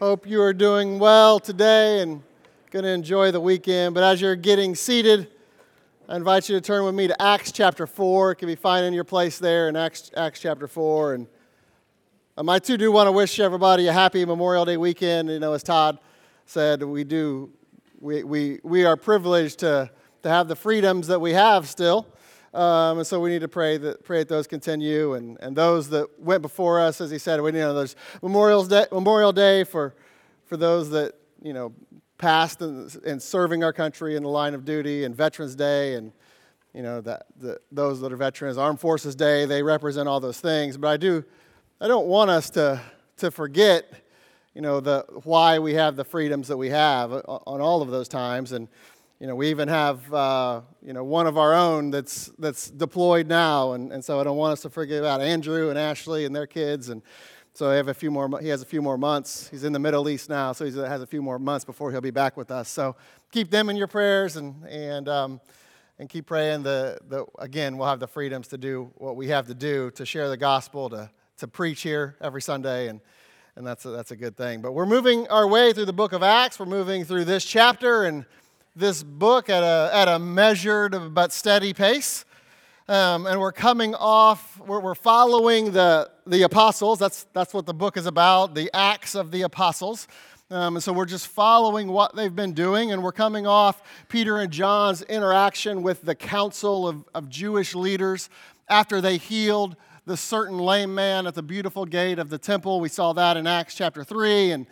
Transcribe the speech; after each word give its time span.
Hope 0.00 0.28
you 0.28 0.40
are 0.42 0.52
doing 0.52 1.00
well 1.00 1.40
today 1.40 2.02
and 2.02 2.22
going 2.70 2.84
to 2.84 2.88
enjoy 2.88 3.32
the 3.32 3.40
weekend. 3.40 3.96
But 3.96 4.04
as 4.04 4.20
you're 4.20 4.36
getting 4.36 4.76
seated, 4.76 5.26
I 6.08 6.14
invite 6.14 6.48
you 6.48 6.54
to 6.54 6.60
turn 6.60 6.84
with 6.84 6.94
me 6.94 7.08
to 7.08 7.20
Acts 7.20 7.50
chapter 7.50 7.84
4. 7.84 8.30
It 8.30 8.34
can 8.36 8.46
be 8.46 8.54
finding 8.54 8.92
your 8.92 9.02
place 9.02 9.40
there 9.40 9.68
in 9.68 9.74
Acts, 9.74 10.12
Acts 10.16 10.38
chapter 10.38 10.68
4. 10.68 11.14
And 11.14 11.26
um, 12.36 12.48
I 12.48 12.60
too 12.60 12.76
do 12.76 12.92
want 12.92 13.08
to 13.08 13.12
wish 13.12 13.40
everybody 13.40 13.88
a 13.88 13.92
happy 13.92 14.24
Memorial 14.24 14.64
Day 14.64 14.76
weekend. 14.76 15.30
You 15.30 15.40
know, 15.40 15.52
as 15.52 15.64
Todd 15.64 15.98
said, 16.46 16.80
we 16.84 17.02
do, 17.02 17.50
we, 17.98 18.22
we, 18.22 18.60
we 18.62 18.84
are 18.84 18.96
privileged 18.96 19.58
to, 19.58 19.90
to 20.22 20.28
have 20.28 20.46
the 20.46 20.54
freedoms 20.54 21.08
that 21.08 21.20
we 21.20 21.32
have 21.32 21.68
still. 21.68 22.06
Um, 22.54 22.98
and 22.98 23.06
so 23.06 23.20
we 23.20 23.30
need 23.30 23.40
to 23.40 23.48
pray 23.48 23.76
that, 23.76 24.04
pray 24.04 24.18
that 24.18 24.28
those 24.28 24.46
continue. 24.46 25.14
And, 25.14 25.36
and 25.40 25.54
those 25.54 25.90
that 25.90 26.18
went 26.18 26.42
before 26.42 26.80
us, 26.80 27.00
as 27.00 27.10
he 27.10 27.18
said, 27.18 27.40
we, 27.40 27.52
you 27.52 27.58
know, 27.58 27.74
there's 27.74 27.94
Memorial 28.22 28.64
Day, 28.64 28.86
Memorial 28.90 29.32
Day 29.32 29.64
for, 29.64 29.94
for 30.46 30.56
those 30.56 30.90
that, 30.90 31.14
you 31.42 31.52
know, 31.52 31.72
passed 32.16 32.62
and, 32.62 32.94
in 33.04 33.20
serving 33.20 33.62
our 33.62 33.72
country 33.72 34.16
in 34.16 34.22
the 34.22 34.28
line 34.28 34.54
of 34.54 34.64
duty, 34.64 35.04
and 35.04 35.14
Veterans 35.14 35.54
Day, 35.54 35.94
and, 35.94 36.12
you 36.74 36.82
know, 36.82 37.00
that, 37.02 37.26
the, 37.38 37.60
those 37.70 38.00
that 38.00 38.12
are 38.12 38.16
veterans, 38.16 38.56
Armed 38.58 38.80
Forces 38.80 39.14
Day, 39.14 39.44
they 39.44 39.62
represent 39.62 40.08
all 40.08 40.20
those 40.20 40.40
things. 40.40 40.76
But 40.76 40.88
I 40.88 40.96
do, 40.96 41.24
I 41.80 41.86
don't 41.86 42.06
want 42.06 42.30
us 42.30 42.50
to, 42.50 42.80
to 43.18 43.30
forget, 43.30 43.84
you 44.54 44.62
know, 44.62 44.80
the, 44.80 45.04
why 45.24 45.58
we 45.58 45.74
have 45.74 45.96
the 45.96 46.04
freedoms 46.04 46.48
that 46.48 46.56
we 46.56 46.70
have 46.70 47.12
on 47.12 47.60
all 47.60 47.82
of 47.82 47.90
those 47.90 48.08
times. 48.08 48.52
And, 48.52 48.68
you 49.20 49.26
know, 49.26 49.34
we 49.34 49.50
even 49.50 49.66
have, 49.66 50.14
uh, 50.14 50.60
you 50.80 50.92
know, 50.92 51.02
one 51.02 51.26
of 51.26 51.36
our 51.36 51.52
own 51.52 51.90
that's, 51.90 52.26
that's 52.38 52.70
deployed 52.70 53.26
now. 53.26 53.72
And, 53.72 53.92
and 53.92 54.04
so 54.04 54.20
I 54.20 54.24
don't 54.24 54.36
want 54.36 54.52
us 54.52 54.62
to 54.62 54.70
forget 54.70 55.00
about 55.00 55.20
Andrew 55.20 55.70
and 55.70 55.78
Ashley 55.78 56.24
and 56.24 56.34
their 56.34 56.46
kids. 56.46 56.88
And 56.88 57.02
so 57.52 57.68
have 57.70 57.88
a 57.88 57.94
few 57.94 58.12
more, 58.12 58.38
he 58.40 58.48
has 58.48 58.62
a 58.62 58.66
few 58.66 58.80
more 58.80 58.96
months. 58.96 59.48
He's 59.48 59.64
in 59.64 59.72
the 59.72 59.80
Middle 59.80 60.08
East 60.08 60.28
now, 60.28 60.52
so 60.52 60.64
he 60.64 60.70
has 60.70 61.02
a 61.02 61.06
few 61.06 61.20
more 61.20 61.40
months 61.40 61.64
before 61.64 61.90
he'll 61.90 62.00
be 62.00 62.12
back 62.12 62.36
with 62.36 62.52
us. 62.52 62.68
So 62.68 62.94
keep 63.32 63.50
them 63.50 63.68
in 63.68 63.76
your 63.76 63.88
prayers 63.88 64.36
and, 64.36 64.64
and, 64.66 65.08
um, 65.08 65.40
and 65.98 66.08
keep 66.08 66.26
praying. 66.26 66.62
The, 66.62 66.98
the, 67.08 67.26
again, 67.40 67.76
we'll 67.76 67.88
have 67.88 67.98
the 67.98 68.06
freedoms 68.06 68.46
to 68.48 68.58
do 68.58 68.92
what 68.94 69.16
we 69.16 69.26
have 69.28 69.48
to 69.48 69.54
do 69.54 69.90
to 69.92 70.06
share 70.06 70.28
the 70.28 70.36
gospel, 70.36 70.88
to, 70.90 71.10
to 71.38 71.48
preach 71.48 71.82
here 71.82 72.16
every 72.20 72.40
Sunday. 72.40 72.86
And, 72.86 73.00
and 73.56 73.66
that's 73.66 73.84
a, 73.84 73.90
that's 73.90 74.12
a 74.12 74.16
good 74.16 74.36
thing. 74.36 74.62
But 74.62 74.70
we're 74.70 74.86
moving 74.86 75.26
our 75.26 75.48
way 75.48 75.72
through 75.72 75.86
the 75.86 75.92
book 75.92 76.12
of 76.12 76.22
Acts. 76.22 76.60
We're 76.60 76.66
moving 76.66 77.04
through 77.04 77.24
this 77.24 77.44
chapter. 77.44 78.04
And 78.04 78.24
this 78.78 79.02
book 79.02 79.50
at 79.50 79.64
a, 79.64 79.90
at 79.92 80.06
a 80.06 80.20
measured 80.20 81.12
but 81.12 81.32
steady 81.32 81.74
pace. 81.74 82.24
Um, 82.86 83.26
and 83.26 83.40
we're 83.40 83.52
coming 83.52 83.94
off, 83.96 84.58
we're, 84.60 84.78
we're 84.78 84.94
following 84.94 85.72
the, 85.72 86.08
the 86.26 86.42
apostles. 86.42 87.00
That's, 87.00 87.26
that's 87.32 87.52
what 87.52 87.66
the 87.66 87.74
book 87.74 87.96
is 87.96 88.06
about, 88.06 88.54
the 88.54 88.70
Acts 88.72 89.16
of 89.16 89.32
the 89.32 89.42
Apostles. 89.42 90.06
Um, 90.50 90.76
and 90.76 90.82
so 90.82 90.92
we're 90.92 91.06
just 91.06 91.26
following 91.26 91.88
what 91.88 92.14
they've 92.14 92.34
been 92.34 92.52
doing, 92.52 92.92
and 92.92 93.02
we're 93.02 93.12
coming 93.12 93.48
off 93.48 93.82
Peter 94.08 94.38
and 94.38 94.50
John's 94.50 95.02
interaction 95.02 95.82
with 95.82 96.02
the 96.02 96.14
council 96.14 96.86
of, 96.86 97.04
of 97.14 97.28
Jewish 97.28 97.74
leaders 97.74 98.30
after 98.68 99.00
they 99.00 99.16
healed 99.18 99.76
the 100.06 100.16
certain 100.16 100.56
lame 100.56 100.94
man 100.94 101.26
at 101.26 101.34
the 101.34 101.42
beautiful 101.42 101.84
gate 101.84 102.20
of 102.20 102.30
the 102.30 102.38
temple. 102.38 102.80
We 102.80 102.88
saw 102.88 103.12
that 103.12 103.36
in 103.36 103.46
Acts 103.48 103.74
chapter 103.74 104.04
3. 104.04 104.52
And 104.52 104.66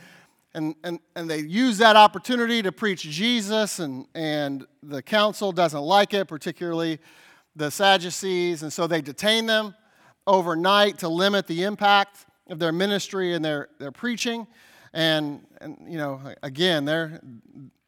and, 0.57 0.75
and, 0.83 1.01
and 1.15 1.29
they 1.29 1.41
use 1.41 1.77
that 1.79 1.97
opportunity 1.97 2.62
to 2.62 2.73
preach 2.73 3.03
Jesus, 3.03 3.79
and, 3.79 4.07
and 4.15 4.67
the 4.83 5.03
council 5.03 5.53
doesn't 5.53 5.83
like 5.83 6.15
it, 6.15 6.29
particularly 6.29 6.99
the 7.55 7.71
Sadducees, 7.71 8.62
and 8.62 8.73
so 8.73 8.87
they 8.87 9.03
detain 9.03 9.45
them 9.45 9.75
overnight 10.27 10.99
to 10.99 11.09
limit 11.09 11.47
the 11.47 11.65
impact 11.65 12.25
of 12.49 12.59
their 12.59 12.73
ministry 12.73 13.34
and 13.34 13.45
their, 13.45 13.69
their 13.79 13.93
preaching. 13.93 14.47
And, 14.95 15.47
and 15.61 15.77
you 15.87 15.99
know, 15.99 16.23
again, 16.43 16.87
they're, 16.87 17.21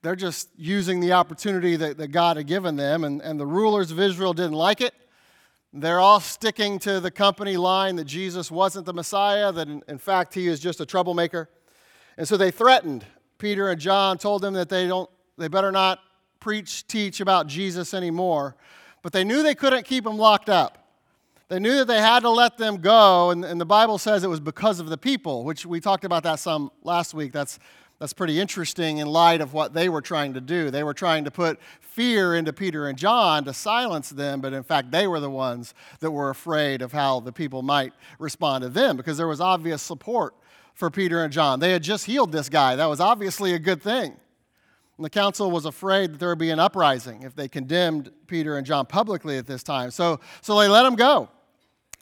they're 0.02 0.14
just 0.14 0.50
using 0.58 1.00
the 1.00 1.12
opportunity 1.12 1.74
that, 1.76 1.96
that 1.96 2.08
God 2.08 2.36
had 2.36 2.46
given 2.46 2.76
them, 2.76 3.02
and, 3.02 3.22
and 3.22 3.40
the 3.40 3.46
rulers 3.46 3.90
of 3.90 3.98
Israel 3.98 4.34
didn't 4.34 4.52
like 4.52 4.82
it. 4.82 4.94
They're 5.72 6.00
all 6.00 6.20
sticking 6.20 6.78
to 6.80 7.00
the 7.00 7.10
company 7.10 7.56
line 7.56 7.96
that 7.96 8.04
Jesus 8.04 8.50
wasn't 8.50 8.84
the 8.84 8.92
Messiah, 8.92 9.52
that 9.52 9.68
in, 9.68 9.82
in 9.88 9.96
fact 9.96 10.34
he 10.34 10.48
is 10.48 10.60
just 10.60 10.80
a 10.82 10.86
troublemaker. 10.86 11.48
And 12.18 12.26
so 12.26 12.36
they 12.36 12.50
threatened 12.50 13.06
Peter 13.38 13.70
and 13.70 13.80
John, 13.80 14.18
told 14.18 14.42
them 14.42 14.54
that 14.54 14.68
they, 14.68 14.88
don't, 14.88 15.08
they 15.38 15.46
better 15.46 15.70
not 15.70 16.00
preach, 16.40 16.86
teach 16.88 17.20
about 17.20 17.46
Jesus 17.46 17.94
anymore. 17.94 18.56
But 19.02 19.12
they 19.12 19.22
knew 19.22 19.44
they 19.44 19.54
couldn't 19.54 19.84
keep 19.84 20.02
them 20.02 20.18
locked 20.18 20.48
up. 20.50 20.84
They 21.48 21.60
knew 21.60 21.76
that 21.76 21.86
they 21.86 22.00
had 22.00 22.20
to 22.20 22.30
let 22.30 22.58
them 22.58 22.78
go, 22.78 23.30
and, 23.30 23.42
and 23.42 23.58
the 23.58 23.64
Bible 23.64 23.96
says 23.96 24.22
it 24.22 24.28
was 24.28 24.40
because 24.40 24.80
of 24.80 24.90
the 24.90 24.98
people, 24.98 25.44
which 25.44 25.64
we 25.64 25.80
talked 25.80 26.04
about 26.04 26.24
that 26.24 26.40
some 26.40 26.70
last 26.82 27.14
week. 27.14 27.32
That's, 27.32 27.58
that's 27.98 28.12
pretty 28.12 28.38
interesting 28.38 28.98
in 28.98 29.06
light 29.06 29.40
of 29.40 29.54
what 29.54 29.72
they 29.72 29.88
were 29.88 30.02
trying 30.02 30.34
to 30.34 30.42
do. 30.42 30.70
They 30.70 30.82
were 30.82 30.92
trying 30.92 31.24
to 31.24 31.30
put 31.30 31.58
fear 31.80 32.34
into 32.34 32.52
Peter 32.52 32.88
and 32.88 32.98
John 32.98 33.44
to 33.44 33.54
silence 33.54 34.10
them, 34.10 34.42
but 34.42 34.52
in 34.52 34.62
fact, 34.62 34.90
they 34.90 35.06
were 35.06 35.20
the 35.20 35.30
ones 35.30 35.72
that 36.00 36.10
were 36.10 36.28
afraid 36.28 36.82
of 36.82 36.92
how 36.92 37.20
the 37.20 37.32
people 37.32 37.62
might 37.62 37.94
respond 38.18 38.62
to 38.62 38.68
them 38.68 38.96
because 38.96 39.16
there 39.16 39.28
was 39.28 39.40
obvious 39.40 39.80
support 39.80 40.34
for 40.78 40.90
Peter 40.90 41.24
and 41.24 41.32
John. 41.32 41.58
They 41.58 41.72
had 41.72 41.82
just 41.82 42.06
healed 42.06 42.30
this 42.30 42.48
guy. 42.48 42.76
That 42.76 42.86
was 42.86 43.00
obviously 43.00 43.52
a 43.52 43.58
good 43.58 43.82
thing. 43.82 44.12
And 44.96 45.04
the 45.04 45.10
council 45.10 45.50
was 45.50 45.64
afraid 45.64 46.12
that 46.12 46.20
there 46.20 46.28
would 46.28 46.38
be 46.38 46.50
an 46.50 46.60
uprising 46.60 47.24
if 47.24 47.34
they 47.34 47.48
condemned 47.48 48.12
Peter 48.28 48.56
and 48.56 48.64
John 48.64 48.86
publicly 48.86 49.38
at 49.38 49.46
this 49.48 49.64
time. 49.64 49.90
So, 49.90 50.20
so 50.40 50.56
they 50.56 50.68
let 50.68 50.84
them 50.84 50.94
go. 50.94 51.30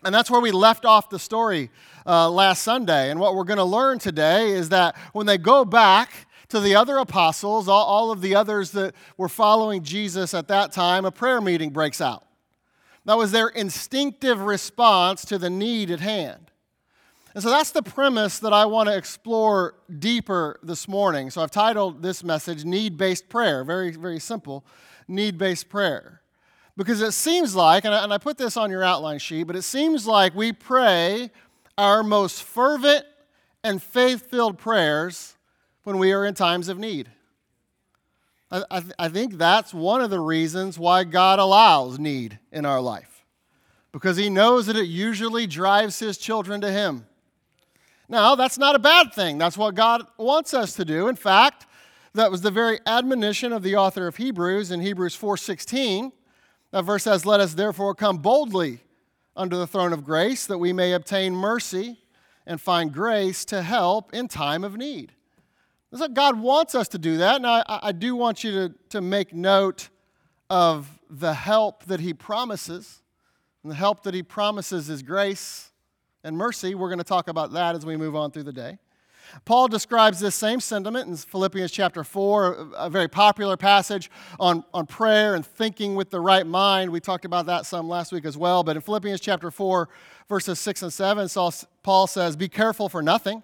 And 0.04 0.14
that's 0.14 0.30
where 0.30 0.42
we 0.42 0.50
left 0.50 0.84
off 0.84 1.08
the 1.08 1.18
story 1.18 1.70
uh, 2.04 2.28
last 2.28 2.64
Sunday. 2.64 3.10
And 3.10 3.18
what 3.18 3.34
we're 3.34 3.44
going 3.44 3.56
to 3.56 3.64
learn 3.64 3.98
today 3.98 4.50
is 4.50 4.68
that 4.68 4.94
when 5.14 5.24
they 5.24 5.38
go 5.38 5.64
back 5.64 6.12
to 6.48 6.60
the 6.60 6.74
other 6.76 6.98
apostles, 6.98 7.68
all, 7.68 7.82
all 7.82 8.10
of 8.10 8.20
the 8.20 8.34
others 8.34 8.72
that 8.72 8.94
were 9.16 9.30
following 9.30 9.84
Jesus 9.84 10.34
at 10.34 10.48
that 10.48 10.70
time, 10.70 11.06
a 11.06 11.10
prayer 11.10 11.40
meeting 11.40 11.70
breaks 11.70 12.02
out. 12.02 12.26
That 13.06 13.16
was 13.16 13.32
their 13.32 13.48
instinctive 13.48 14.42
response 14.42 15.24
to 15.24 15.38
the 15.38 15.48
need 15.48 15.90
at 15.90 16.00
hand. 16.00 16.50
And 17.36 17.42
so 17.42 17.50
that's 17.50 17.70
the 17.70 17.82
premise 17.82 18.38
that 18.38 18.54
I 18.54 18.64
want 18.64 18.88
to 18.88 18.96
explore 18.96 19.74
deeper 19.98 20.58
this 20.62 20.88
morning. 20.88 21.28
So 21.28 21.42
I've 21.42 21.50
titled 21.50 22.02
this 22.02 22.24
message 22.24 22.64
Need 22.64 22.96
Based 22.96 23.28
Prayer. 23.28 23.62
Very, 23.62 23.90
very 23.90 24.18
simple 24.18 24.64
need 25.06 25.36
based 25.36 25.68
prayer. 25.68 26.22
Because 26.78 27.02
it 27.02 27.12
seems 27.12 27.54
like, 27.54 27.84
and 27.84 27.94
I, 27.94 28.04
and 28.04 28.10
I 28.10 28.16
put 28.16 28.38
this 28.38 28.56
on 28.56 28.70
your 28.70 28.82
outline 28.82 29.18
sheet, 29.18 29.42
but 29.42 29.54
it 29.54 29.64
seems 29.64 30.06
like 30.06 30.34
we 30.34 30.50
pray 30.50 31.30
our 31.76 32.02
most 32.02 32.42
fervent 32.42 33.04
and 33.62 33.82
faith 33.82 34.30
filled 34.30 34.56
prayers 34.56 35.36
when 35.82 35.98
we 35.98 36.12
are 36.12 36.24
in 36.24 36.32
times 36.32 36.70
of 36.70 36.78
need. 36.78 37.10
I, 38.50 38.64
I, 38.70 38.82
I 38.98 39.08
think 39.10 39.36
that's 39.36 39.74
one 39.74 40.00
of 40.00 40.08
the 40.08 40.20
reasons 40.20 40.78
why 40.78 41.04
God 41.04 41.38
allows 41.38 41.98
need 41.98 42.38
in 42.50 42.64
our 42.64 42.80
life. 42.80 43.26
Because 43.92 44.16
He 44.16 44.30
knows 44.30 44.64
that 44.68 44.76
it 44.76 44.86
usually 44.86 45.46
drives 45.46 45.98
His 45.98 46.16
children 46.16 46.62
to 46.62 46.72
Him. 46.72 47.04
Now, 48.08 48.36
that's 48.36 48.58
not 48.58 48.74
a 48.74 48.78
bad 48.78 49.12
thing. 49.12 49.38
That's 49.38 49.58
what 49.58 49.74
God 49.74 50.06
wants 50.16 50.54
us 50.54 50.74
to 50.74 50.84
do. 50.84 51.08
In 51.08 51.16
fact, 51.16 51.66
that 52.14 52.30
was 52.30 52.40
the 52.40 52.50
very 52.50 52.78
admonition 52.86 53.52
of 53.52 53.62
the 53.62 53.76
author 53.76 54.06
of 54.06 54.16
Hebrews 54.16 54.70
in 54.70 54.80
Hebrews 54.80 55.16
4:16. 55.16 56.12
That 56.70 56.82
verse 56.82 57.04
says, 57.04 57.26
"Let 57.26 57.40
us 57.40 57.54
therefore 57.54 57.94
come 57.94 58.18
boldly 58.18 58.84
under 59.36 59.56
the 59.56 59.66
throne 59.66 59.92
of 59.92 60.04
grace 60.04 60.46
that 60.46 60.58
we 60.58 60.72
may 60.72 60.92
obtain 60.92 61.34
mercy 61.34 62.00
and 62.46 62.60
find 62.60 62.92
grace 62.92 63.44
to 63.46 63.62
help 63.62 64.14
in 64.14 64.28
time 64.28 64.64
of 64.64 64.76
need." 64.76 65.12
So 65.92 66.08
God 66.08 66.38
wants 66.38 66.74
us 66.74 66.88
to 66.88 66.98
do 66.98 67.16
that. 67.18 67.36
And 67.36 67.46
I, 67.46 67.64
I 67.66 67.92
do 67.92 68.14
want 68.14 68.44
you 68.44 68.50
to, 68.52 68.74
to 68.90 69.00
make 69.00 69.32
note 69.32 69.88
of 70.50 70.98
the 71.08 71.34
help 71.34 71.84
that 71.84 72.00
He 72.00 72.12
promises. 72.12 73.02
And 73.62 73.72
the 73.72 73.76
help 73.76 74.02
that 74.02 74.14
He 74.14 74.22
promises 74.22 74.90
is 74.90 75.02
grace 75.02 75.72
and 76.26 76.36
mercy. 76.36 76.74
We're 76.74 76.88
going 76.88 76.98
to 76.98 77.04
talk 77.04 77.28
about 77.28 77.52
that 77.52 77.76
as 77.76 77.86
we 77.86 77.96
move 77.96 78.16
on 78.16 78.32
through 78.32 78.42
the 78.42 78.52
day. 78.52 78.78
Paul 79.44 79.68
describes 79.68 80.20
this 80.20 80.34
same 80.34 80.60
sentiment 80.60 81.08
in 81.08 81.16
Philippians 81.16 81.70
chapter 81.70 82.04
4, 82.04 82.68
a 82.76 82.90
very 82.90 83.08
popular 83.08 83.56
passage 83.56 84.10
on, 84.38 84.64
on 84.72 84.86
prayer 84.86 85.34
and 85.34 85.44
thinking 85.44 85.94
with 85.94 86.10
the 86.10 86.20
right 86.20 86.46
mind. 86.46 86.90
We 86.90 87.00
talked 87.00 87.24
about 87.24 87.46
that 87.46 87.66
some 87.66 87.88
last 87.88 88.12
week 88.12 88.24
as 88.24 88.36
well. 88.36 88.62
But 88.62 88.76
in 88.76 88.82
Philippians 88.82 89.20
chapter 89.20 89.50
4, 89.50 89.88
verses 90.28 90.60
6 90.60 90.82
and 90.82 90.92
7, 90.92 91.28
Paul 91.82 92.06
says, 92.06 92.36
Be 92.36 92.48
careful 92.48 92.88
for 92.88 93.02
nothing, 93.02 93.42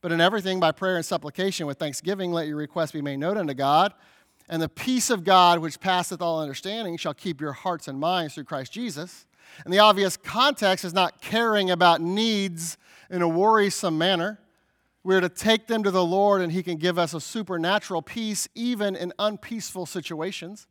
but 0.00 0.12
in 0.12 0.20
everything 0.20 0.60
by 0.60 0.72
prayer 0.72 0.96
and 0.96 1.04
supplication 1.04 1.66
with 1.66 1.78
thanksgiving, 1.78 2.32
let 2.32 2.46
your 2.46 2.56
requests 2.56 2.92
be 2.92 3.02
made 3.02 3.18
known 3.18 3.36
unto 3.36 3.54
God. 3.54 3.92
And 4.48 4.60
the 4.60 4.68
peace 4.68 5.08
of 5.08 5.24
God, 5.24 5.60
which 5.60 5.80
passeth 5.80 6.20
all 6.20 6.40
understanding, 6.40 6.96
shall 6.96 7.14
keep 7.14 7.40
your 7.40 7.52
hearts 7.52 7.88
and 7.88 7.98
minds 7.98 8.34
through 8.34 8.44
Christ 8.44 8.72
Jesus. 8.72 9.26
And 9.64 9.72
the 9.72 9.78
obvious 9.78 10.16
context 10.16 10.84
is 10.84 10.94
not 10.94 11.20
caring 11.20 11.70
about 11.70 12.00
needs 12.00 12.76
in 13.10 13.22
a 13.22 13.28
worrisome 13.28 13.98
manner. 13.98 14.38
We're 15.04 15.20
to 15.20 15.28
take 15.28 15.66
them 15.66 15.82
to 15.82 15.90
the 15.90 16.04
Lord, 16.04 16.40
and 16.40 16.52
He 16.52 16.62
can 16.62 16.76
give 16.76 16.98
us 16.98 17.12
a 17.12 17.20
supernatural 17.20 18.02
peace 18.02 18.48
even 18.54 18.96
in 18.96 19.12
unpeaceful 19.18 19.86
situations. 19.86 20.66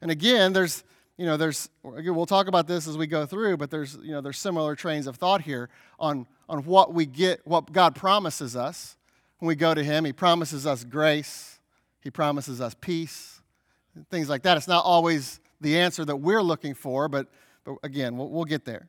And 0.00 0.10
again, 0.10 0.52
there's, 0.52 0.84
you 1.16 1.26
know, 1.26 1.36
there's, 1.36 1.68
we'll 1.82 2.26
talk 2.26 2.46
about 2.46 2.66
this 2.66 2.86
as 2.86 2.96
we 2.96 3.06
go 3.06 3.26
through, 3.26 3.56
but 3.56 3.70
there's, 3.70 3.96
you 3.96 4.12
know, 4.12 4.20
there's 4.20 4.38
similar 4.38 4.76
trains 4.76 5.06
of 5.06 5.16
thought 5.16 5.42
here 5.42 5.68
on, 5.98 6.26
on 6.48 6.64
what 6.64 6.94
we 6.94 7.06
get, 7.06 7.46
what 7.46 7.72
God 7.72 7.94
promises 7.94 8.54
us 8.54 8.96
when 9.38 9.48
we 9.48 9.56
go 9.56 9.74
to 9.74 9.82
Him. 9.82 10.04
He 10.04 10.12
promises 10.12 10.66
us 10.66 10.84
grace, 10.84 11.58
He 12.00 12.10
promises 12.10 12.60
us 12.60 12.76
peace, 12.80 13.40
things 14.10 14.28
like 14.28 14.42
that. 14.42 14.56
It's 14.56 14.68
not 14.68 14.84
always 14.84 15.40
the 15.60 15.78
answer 15.78 16.04
that 16.04 16.16
we're 16.16 16.42
looking 16.42 16.74
for, 16.74 17.08
but, 17.08 17.26
but 17.66 17.76
again, 17.82 18.16
we'll, 18.16 18.30
we'll 18.30 18.44
get 18.44 18.64
there. 18.64 18.88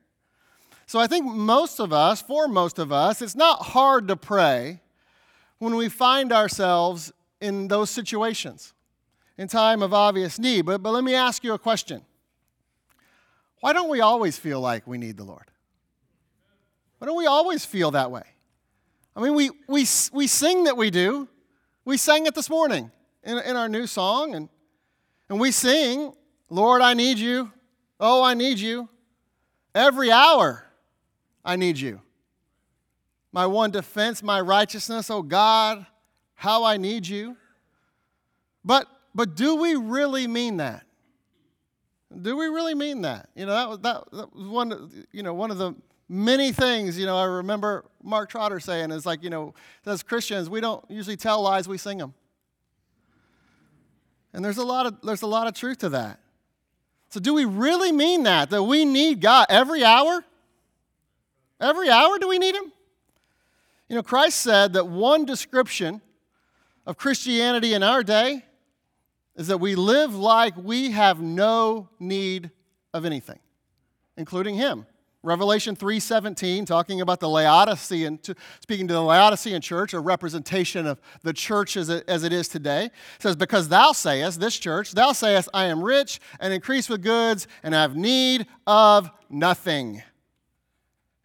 So 0.85 0.99
I 0.99 1.07
think 1.07 1.25
most 1.25 1.79
of 1.79 1.91
us, 1.91 2.21
for 2.21 2.47
most 2.47 2.79
of 2.79 2.93
us, 2.93 3.21
it's 3.21 3.35
not 3.35 3.61
hard 3.61 4.07
to 4.07 4.15
pray 4.15 4.79
when 5.57 5.75
we 5.75 5.89
find 5.89 6.31
ourselves 6.31 7.11
in 7.41 7.67
those 7.67 7.89
situations 7.89 8.73
in 9.37 9.47
time 9.47 9.81
of 9.81 9.93
obvious 9.93 10.39
need. 10.39 10.65
But, 10.65 10.81
but 10.81 10.91
let 10.91 11.03
me 11.03 11.13
ask 11.13 11.43
you 11.43 11.53
a 11.53 11.59
question 11.59 12.03
Why 13.59 13.73
don't 13.73 13.89
we 13.89 13.99
always 13.99 14.37
feel 14.37 14.61
like 14.61 14.87
we 14.87 14.97
need 14.97 15.17
the 15.17 15.25
Lord? 15.25 15.51
Why 16.99 17.07
don't 17.07 17.17
we 17.17 17.25
always 17.25 17.65
feel 17.65 17.91
that 17.91 18.11
way? 18.11 18.23
I 19.15 19.21
mean, 19.21 19.33
we, 19.33 19.49
we, 19.67 19.85
we 20.13 20.27
sing 20.27 20.65
that 20.65 20.77
we 20.77 20.91
do. 20.91 21.27
We 21.85 21.97
sang 21.97 22.27
it 22.27 22.35
this 22.35 22.49
morning 22.49 22.91
in, 23.23 23.37
in 23.39 23.55
our 23.55 23.67
new 23.67 23.87
song, 23.87 24.35
and, 24.35 24.49
and 25.29 25.39
we 25.39 25.51
sing, 25.51 26.13
Lord, 26.49 26.81
I 26.81 26.93
need 26.93 27.17
you. 27.17 27.51
Oh, 27.99 28.23
I 28.23 28.33
need 28.33 28.59
you. 28.59 28.89
Every 29.73 30.11
hour, 30.11 30.65
I 31.43 31.55
need 31.55 31.77
you. 31.77 32.01
My 33.31 33.45
one 33.45 33.71
defense, 33.71 34.23
my 34.23 34.41
righteousness, 34.41 35.09
oh 35.09 35.21
God, 35.21 35.85
how 36.35 36.63
I 36.63 36.77
need 36.77 37.07
you. 37.07 37.37
But, 38.63 38.87
but 39.13 39.35
do 39.35 39.55
we 39.55 39.75
really 39.75 40.27
mean 40.27 40.57
that? 40.57 40.83
Do 42.21 42.37
we 42.37 42.47
really 42.47 42.73
mean 42.73 43.01
that? 43.01 43.29
You 43.35 43.45
know, 43.45 43.53
that 43.53 43.69
was, 43.69 43.79
that, 43.79 44.11
that 44.13 44.35
was 44.35 44.47
one, 44.47 45.05
you 45.11 45.23
know, 45.23 45.33
one 45.33 45.51
of 45.51 45.57
the 45.57 45.75
many 46.09 46.51
things, 46.51 46.97
you 46.97 47.05
know, 47.05 47.17
I 47.17 47.25
remember 47.25 47.85
Mark 48.01 48.29
Trotter 48.29 48.59
saying 48.59 48.91
is 48.91 49.05
like, 49.05 49.23
you 49.23 49.29
know, 49.29 49.53
as 49.85 50.03
Christians, 50.03 50.49
we 50.49 50.61
don't 50.61 50.83
usually 50.89 51.17
tell 51.17 51.41
lies, 51.41 51.67
we 51.67 51.77
sing 51.77 51.97
them. 51.97 52.13
And 54.33 54.43
there's 54.43 54.57
a 54.57 54.65
lot 54.65 54.85
of, 54.85 55.01
there's 55.01 55.21
a 55.21 55.27
lot 55.27 55.47
of 55.47 55.53
truth 55.53 55.79
to 55.79 55.89
that. 55.89 56.19
So, 57.09 57.19
do 57.19 57.33
we 57.33 57.45
really 57.45 57.91
mean 57.91 58.23
that? 58.23 58.49
That 58.49 58.63
we 58.63 58.85
need 58.85 59.21
God 59.21 59.47
every 59.49 59.83
hour? 59.83 60.23
Every 61.59 61.89
hour 61.89 62.19
do 62.19 62.27
we 62.27 62.37
need 62.37 62.55
Him? 62.55 62.71
You 63.87 63.95
know, 63.95 64.03
Christ 64.03 64.41
said 64.41 64.73
that 64.73 64.87
one 64.87 65.25
description 65.25 66.01
of 66.85 66.97
Christianity 66.97 67.73
in 67.73 67.83
our 67.83 68.03
day 68.03 68.43
is 69.35 69.47
that 69.47 69.59
we 69.59 69.75
live 69.75 70.15
like 70.15 70.55
we 70.57 70.91
have 70.91 71.21
no 71.21 71.89
need 71.99 72.51
of 72.93 73.05
anything, 73.05 73.39
including 74.17 74.55
Him. 74.55 74.85
Revelation 75.23 75.75
3:17 75.75 76.65
talking 76.65 77.01
about 77.01 77.19
the 77.19 77.27
Laodicean 77.27 78.19
speaking 78.61 78.87
to 78.87 78.93
the 78.93 79.01
Laodicean 79.01 79.61
church 79.61 79.93
a 79.93 79.99
representation 79.99 80.85
of 80.85 81.01
the 81.23 81.33
church 81.33 81.75
as 81.75 81.89
it, 81.89 82.07
as 82.07 82.23
it 82.23 82.31
is 82.31 82.47
today. 82.47 82.91
Says 83.19 83.35
because 83.35 83.67
thou 83.67 83.91
sayest 83.91 84.39
this 84.39 84.57
church 84.57 84.91
thou 84.91 85.11
sayest 85.11 85.49
I 85.53 85.65
am 85.65 85.83
rich 85.83 86.19
and 86.39 86.53
increase 86.53 86.87
with 86.87 87.01
goods 87.01 87.47
and 87.63 87.73
have 87.73 87.95
need 87.95 88.45
of 88.67 89.09
nothing. 89.29 90.03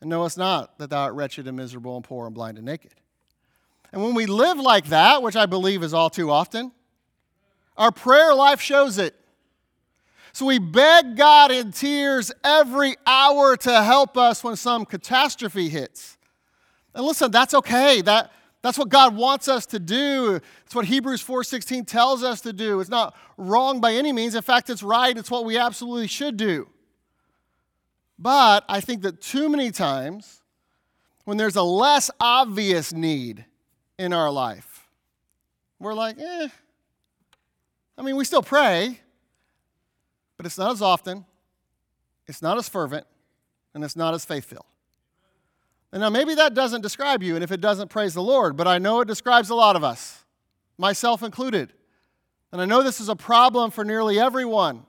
And 0.00 0.10
knowest 0.10 0.38
not 0.38 0.78
that 0.78 0.90
thou 0.90 1.02
art 1.02 1.14
wretched 1.14 1.46
and 1.46 1.56
miserable 1.56 1.96
and 1.96 2.04
poor 2.04 2.26
and 2.26 2.34
blind 2.34 2.56
and 2.56 2.66
naked. 2.66 2.94
And 3.92 4.02
when 4.02 4.14
we 4.14 4.24
live 4.24 4.58
like 4.58 4.86
that 4.86 5.22
which 5.22 5.36
I 5.36 5.46
believe 5.46 5.82
is 5.82 5.92
all 5.92 6.10
too 6.10 6.30
often 6.30 6.72
our 7.76 7.92
prayer 7.92 8.34
life 8.34 8.60
shows 8.60 8.98
it 8.98 9.14
so 10.32 10.46
we 10.46 10.58
beg 10.58 11.17
God 11.17 11.50
in 11.50 11.73
tears 11.73 12.32
every 12.43 12.96
hour 13.06 13.56
to 13.58 13.82
help 13.82 14.17
us 14.17 14.43
when 14.43 14.56
some 14.56 14.87
catastrophe 14.87 15.69
hits. 15.69 16.17
And 16.94 17.05
listen, 17.05 17.31
that's 17.31 17.52
okay. 17.55 18.00
That, 18.00 18.32
that's 18.62 18.79
what 18.79 18.88
God 18.88 19.14
wants 19.14 19.49
us 19.49 19.67
to 19.67 19.79
do. 19.79 20.40
It's 20.64 20.75
what 20.75 20.87
Hebrews 20.87 21.23
4:16 21.23 21.87
tells 21.87 22.23
us 22.23 22.40
to 22.43 22.52
do. 22.52 22.81
It's 22.81 22.90
not 22.90 23.14
wrong 23.37 23.81
by 23.81 23.93
any 23.93 24.12
means. 24.12 24.34
In 24.34 24.43
fact, 24.43 24.70
it's 24.70 24.82
right. 24.82 25.17
It's 25.17 25.31
what 25.31 25.44
we 25.44 25.58
absolutely 25.58 26.06
should 26.06 26.37
do. 26.37 26.69
But 28.19 28.64
I 28.69 28.81
think 28.81 29.02
that 29.02 29.20
too 29.20 29.49
many 29.49 29.70
times 29.70 30.43
when 31.25 31.37
there's 31.37 31.56
a 31.56 31.62
less 31.62 32.11
obvious 32.20 32.93
need 32.93 33.44
in 33.99 34.12
our 34.12 34.31
life, 34.31 34.88
we're 35.78 35.94
like, 35.94 36.19
eh. 36.19 36.49
I 37.99 38.02
mean, 38.02 38.17
we 38.17 38.25
still 38.25 38.43
pray, 38.43 39.00
but 40.42 40.46
it's 40.46 40.58
not 40.58 40.72
as 40.72 40.82
often, 40.82 41.24
it's 42.26 42.42
not 42.42 42.58
as 42.58 42.68
fervent, 42.68 43.06
and 43.74 43.84
it's 43.84 43.94
not 43.94 44.12
as 44.12 44.24
faith 44.24 44.44
filled. 44.44 44.66
And 45.92 46.00
now 46.00 46.10
maybe 46.10 46.34
that 46.34 46.52
doesn't 46.52 46.80
describe 46.80 47.22
you, 47.22 47.36
and 47.36 47.44
if 47.44 47.52
it 47.52 47.60
doesn't, 47.60 47.90
praise 47.90 48.12
the 48.12 48.24
Lord, 48.24 48.56
but 48.56 48.66
I 48.66 48.78
know 48.78 49.00
it 49.02 49.06
describes 49.06 49.50
a 49.50 49.54
lot 49.54 49.76
of 49.76 49.84
us, 49.84 50.24
myself 50.76 51.22
included. 51.22 51.72
And 52.50 52.60
I 52.60 52.64
know 52.64 52.82
this 52.82 53.00
is 53.00 53.08
a 53.08 53.14
problem 53.14 53.70
for 53.70 53.84
nearly 53.84 54.18
everyone 54.18 54.84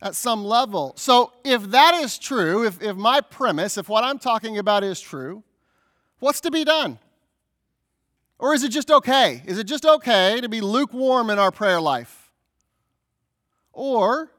at 0.00 0.14
some 0.14 0.42
level. 0.42 0.94
So 0.96 1.34
if 1.44 1.64
that 1.64 1.92
is 1.92 2.18
true, 2.18 2.64
if, 2.64 2.82
if 2.82 2.96
my 2.96 3.20
premise, 3.20 3.76
if 3.76 3.90
what 3.90 4.04
I'm 4.04 4.18
talking 4.18 4.56
about 4.56 4.84
is 4.84 5.02
true, 5.02 5.42
what's 6.18 6.40
to 6.40 6.50
be 6.50 6.64
done? 6.64 6.98
Or 8.38 8.54
is 8.54 8.64
it 8.64 8.70
just 8.70 8.90
okay? 8.90 9.42
Is 9.44 9.58
it 9.58 9.64
just 9.64 9.84
okay 9.84 10.40
to 10.40 10.48
be 10.48 10.62
lukewarm 10.62 11.28
in 11.28 11.38
our 11.38 11.50
prayer 11.52 11.78
life? 11.78 12.32
Or 13.74 14.30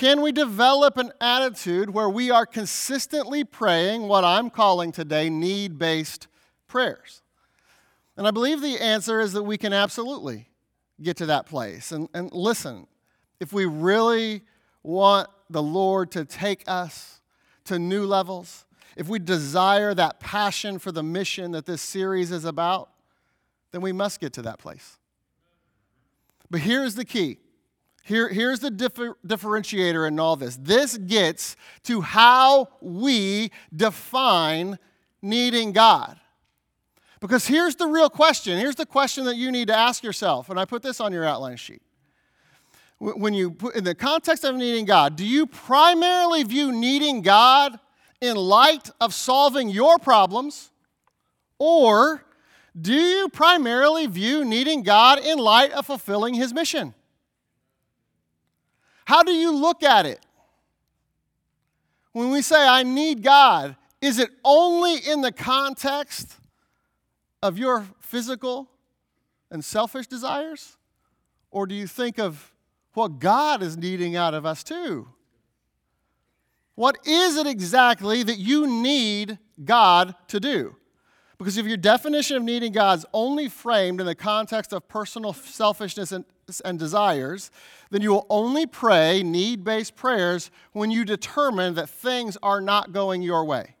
can 0.00 0.22
we 0.22 0.32
develop 0.32 0.96
an 0.96 1.12
attitude 1.20 1.90
where 1.90 2.08
we 2.08 2.30
are 2.30 2.46
consistently 2.46 3.44
praying 3.44 4.00
what 4.08 4.24
I'm 4.24 4.48
calling 4.48 4.92
today 4.92 5.28
need 5.28 5.78
based 5.78 6.26
prayers? 6.68 7.20
And 8.16 8.26
I 8.26 8.30
believe 8.30 8.62
the 8.62 8.80
answer 8.80 9.20
is 9.20 9.34
that 9.34 9.42
we 9.42 9.58
can 9.58 9.74
absolutely 9.74 10.48
get 11.02 11.18
to 11.18 11.26
that 11.26 11.44
place. 11.44 11.92
And, 11.92 12.08
and 12.14 12.32
listen, 12.32 12.86
if 13.40 13.52
we 13.52 13.66
really 13.66 14.40
want 14.82 15.28
the 15.50 15.62
Lord 15.62 16.10
to 16.12 16.24
take 16.24 16.64
us 16.66 17.20
to 17.66 17.78
new 17.78 18.06
levels, 18.06 18.64
if 18.96 19.06
we 19.06 19.18
desire 19.18 19.92
that 19.92 20.18
passion 20.18 20.78
for 20.78 20.92
the 20.92 21.02
mission 21.02 21.50
that 21.50 21.66
this 21.66 21.82
series 21.82 22.32
is 22.32 22.46
about, 22.46 22.88
then 23.70 23.82
we 23.82 23.92
must 23.92 24.18
get 24.18 24.32
to 24.32 24.42
that 24.42 24.60
place. 24.60 24.96
But 26.48 26.62
here's 26.62 26.94
the 26.94 27.04
key 27.04 27.36
here, 28.02 28.28
here's 28.28 28.60
the 28.60 28.70
differ, 28.70 29.16
differentiator 29.26 30.06
in 30.08 30.18
all 30.18 30.36
this 30.36 30.56
this 30.56 30.96
gets 30.96 31.56
to 31.84 32.00
how 32.00 32.68
we 32.80 33.50
define 33.74 34.78
needing 35.22 35.72
God. 35.72 36.18
Because 37.20 37.46
here's 37.46 37.76
the 37.76 37.86
real 37.86 38.08
question. 38.08 38.58
Here's 38.58 38.76
the 38.76 38.86
question 38.86 39.26
that 39.26 39.36
you 39.36 39.52
need 39.52 39.68
to 39.68 39.76
ask 39.76 40.02
yourself. 40.02 40.48
And 40.48 40.58
I 40.58 40.64
put 40.64 40.82
this 40.82 41.00
on 41.00 41.12
your 41.12 41.24
outline 41.24 41.58
sheet. 41.58 41.82
When 42.98 43.34
you 43.34 43.52
put 43.52 43.76
in 43.76 43.84
the 43.84 43.94
context 43.94 44.44
of 44.44 44.56
needing 44.56 44.86
God, 44.86 45.16
do 45.16 45.26
you 45.26 45.46
primarily 45.46 46.42
view 46.42 46.72
needing 46.72 47.22
God 47.22 47.78
in 48.20 48.36
light 48.36 48.90
of 49.00 49.14
solving 49.14 49.68
your 49.68 49.98
problems? 49.98 50.70
Or 51.58 52.24
do 52.78 52.94
you 52.94 53.28
primarily 53.28 54.06
view 54.06 54.44
needing 54.44 54.82
God 54.82 55.18
in 55.18 55.38
light 55.38 55.72
of 55.72 55.86
fulfilling 55.86 56.34
his 56.34 56.52
mission? 56.52 56.94
How 59.10 59.24
do 59.24 59.32
you 59.32 59.50
look 59.50 59.82
at 59.82 60.06
it? 60.06 60.24
When 62.12 62.30
we 62.30 62.42
say, 62.42 62.64
I 62.64 62.84
need 62.84 63.24
God, 63.24 63.74
is 64.00 64.20
it 64.20 64.30
only 64.44 64.98
in 64.98 65.20
the 65.20 65.32
context 65.32 66.36
of 67.42 67.58
your 67.58 67.86
physical 67.98 68.70
and 69.50 69.64
selfish 69.64 70.06
desires? 70.06 70.76
Or 71.50 71.66
do 71.66 71.74
you 71.74 71.88
think 71.88 72.20
of 72.20 72.52
what 72.94 73.18
God 73.18 73.64
is 73.64 73.76
needing 73.76 74.14
out 74.14 74.32
of 74.32 74.46
us 74.46 74.62
too? 74.62 75.08
What 76.76 76.96
is 77.04 77.36
it 77.36 77.48
exactly 77.48 78.22
that 78.22 78.38
you 78.38 78.68
need 78.68 79.40
God 79.64 80.14
to 80.28 80.38
do? 80.38 80.76
Because 81.36 81.56
if 81.58 81.66
your 81.66 81.78
definition 81.78 82.36
of 82.36 82.44
needing 82.44 82.70
God 82.70 82.98
is 82.98 83.06
only 83.12 83.48
framed 83.48 83.98
in 83.98 84.06
the 84.06 84.14
context 84.14 84.72
of 84.72 84.86
personal 84.86 85.32
selfishness 85.32 86.12
and, 86.12 86.24
and 86.58 86.78
desires, 86.78 87.52
then 87.90 88.02
you 88.02 88.10
will 88.10 88.26
only 88.30 88.66
pray 88.66 89.22
need 89.22 89.62
based 89.62 89.94
prayers 89.94 90.50
when 90.72 90.90
you 90.90 91.04
determine 91.04 91.74
that 91.74 91.88
things 91.88 92.36
are 92.42 92.60
not 92.60 92.92
going 92.92 93.22
your 93.22 93.44
way 93.44 93.76